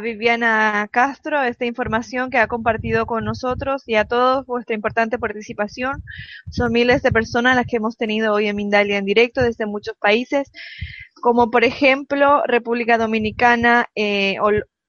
Viviana 0.00 0.88
Castro 0.92 1.42
esta 1.42 1.64
información 1.64 2.30
que 2.30 2.38
ha 2.38 2.46
compartido 2.46 3.06
con 3.06 3.24
nosotros 3.24 3.82
y 3.86 3.96
a 3.96 4.04
todos 4.04 4.46
vuestra 4.46 4.76
importante 4.76 5.18
participación. 5.18 6.04
Son 6.50 6.72
miles 6.72 7.02
de 7.02 7.10
personas 7.10 7.56
las 7.56 7.66
que 7.66 7.78
hemos 7.78 7.96
tenido 7.96 8.32
hoy 8.32 8.46
en 8.46 8.54
Mindalia 8.54 8.98
en 8.98 9.04
directo 9.04 9.42
desde 9.42 9.66
muchos 9.66 9.96
países, 9.98 10.52
como 11.20 11.50
por 11.50 11.64
ejemplo 11.64 12.44
República 12.46 12.96
Dominicana, 12.98 13.86
eh, 13.96 14.36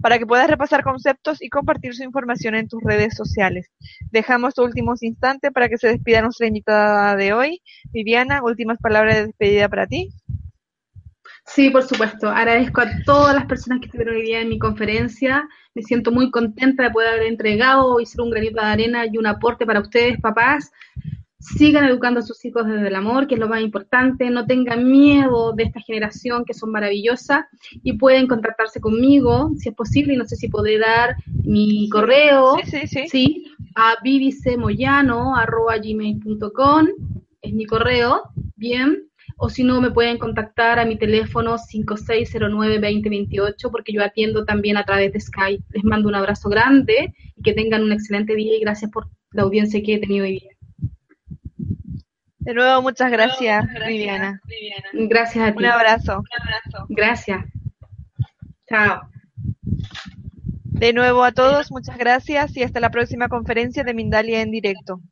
Para 0.00 0.18
que 0.18 0.26
puedas 0.26 0.48
repasar 0.48 0.82
conceptos 0.82 1.42
y 1.42 1.48
compartir 1.48 1.94
su 1.94 2.02
información 2.02 2.54
en 2.54 2.68
tus 2.68 2.82
redes 2.82 3.14
sociales. 3.14 3.70
Dejamos 4.10 4.54
tu 4.54 4.62
últimos 4.62 5.02
instantes 5.02 5.52
para 5.52 5.68
que 5.68 5.78
se 5.78 5.88
despida 5.88 6.22
nuestra 6.22 6.46
invitada 6.46 7.16
de 7.16 7.32
hoy. 7.32 7.62
Viviana, 7.92 8.42
últimas 8.42 8.78
palabras 8.78 9.16
de 9.16 9.26
despedida 9.26 9.68
para 9.68 9.86
ti. 9.86 10.10
Sí, 11.46 11.70
por 11.70 11.82
supuesto. 11.82 12.28
Agradezco 12.28 12.82
a 12.82 12.90
todas 13.04 13.34
las 13.34 13.46
personas 13.46 13.80
que 13.80 13.86
estuvieron 13.86 14.16
hoy 14.16 14.22
día 14.22 14.40
en 14.40 14.48
mi 14.48 14.58
conferencia. 14.58 15.48
Me 15.74 15.82
siento 15.82 16.12
muy 16.12 16.30
contenta 16.30 16.82
de 16.82 16.90
poder 16.90 17.14
haber 17.14 17.26
entregado 17.26 18.00
y 18.00 18.06
ser 18.06 18.20
un 18.20 18.30
granito 18.30 18.60
de 18.60 18.66
arena 18.66 19.06
y 19.06 19.16
un 19.16 19.26
aporte 19.26 19.64
para 19.64 19.80
ustedes, 19.80 20.20
papás 20.20 20.70
sigan 21.40 21.84
educando 21.84 22.20
a 22.20 22.24
sus 22.24 22.44
hijos 22.44 22.66
desde 22.66 22.88
el 22.88 22.96
amor, 22.96 23.26
que 23.26 23.34
es 23.34 23.40
lo 23.40 23.48
más 23.48 23.62
importante, 23.62 24.30
no 24.30 24.46
tengan 24.46 24.90
miedo 24.90 25.52
de 25.52 25.64
esta 25.64 25.80
generación 25.80 26.44
que 26.44 26.54
son 26.54 26.70
maravillosas 26.72 27.44
y 27.82 27.92
pueden 27.94 28.26
contactarse 28.26 28.80
conmigo, 28.80 29.50
si 29.56 29.68
es 29.68 29.74
posible, 29.74 30.14
y 30.14 30.16
no 30.16 30.24
sé 30.24 30.36
si 30.36 30.48
podré 30.48 30.78
dar 30.78 31.16
mi 31.44 31.90
correo, 31.90 32.56
sí, 32.64 32.86
sí, 32.86 33.08
sí. 33.08 33.44
a 33.76 33.96
vivicemoyano.gmail.com, 34.02 36.88
es 37.40 37.52
mi 37.52 37.66
correo, 37.66 38.22
bien, 38.56 39.04
o 39.36 39.48
si 39.48 39.62
no 39.62 39.80
me 39.80 39.92
pueden 39.92 40.18
contactar 40.18 40.80
a 40.80 40.84
mi 40.84 40.98
teléfono 40.98 41.56
5609-2028 41.58 43.70
porque 43.70 43.92
yo 43.92 44.02
atiendo 44.02 44.44
también 44.44 44.76
a 44.76 44.84
través 44.84 45.12
de 45.12 45.20
Skype. 45.20 45.62
Les 45.70 45.84
mando 45.84 46.08
un 46.08 46.16
abrazo 46.16 46.48
grande 46.48 47.14
y 47.36 47.42
que 47.42 47.52
tengan 47.52 47.84
un 47.84 47.92
excelente 47.92 48.34
día 48.34 48.56
y 48.56 48.60
gracias 48.60 48.90
por 48.90 49.06
la 49.30 49.42
audiencia 49.42 49.80
que 49.80 49.94
he 49.94 50.00
tenido 50.00 50.24
hoy 50.24 50.40
día. 50.40 50.57
De 52.48 52.54
nuevo, 52.54 52.80
muchas 52.80 53.10
gracias, 53.10 53.62
Viviana. 53.86 54.40
Gracias 54.94 55.48
a 55.48 55.52
ti. 55.52 55.58
Un 55.58 55.66
abrazo. 55.66 56.20
Un 56.20 56.42
abrazo. 56.42 56.86
Gracias. 56.88 57.44
Chao. 58.66 59.02
De 60.64 60.94
nuevo 60.94 61.24
a 61.24 61.32
todos, 61.32 61.70
muchas 61.70 61.98
gracias 61.98 62.56
y 62.56 62.62
hasta 62.62 62.80
la 62.80 62.88
próxima 62.88 63.28
conferencia 63.28 63.84
de 63.84 63.92
Mindalia 63.92 64.40
en 64.40 64.50
directo. 64.50 65.02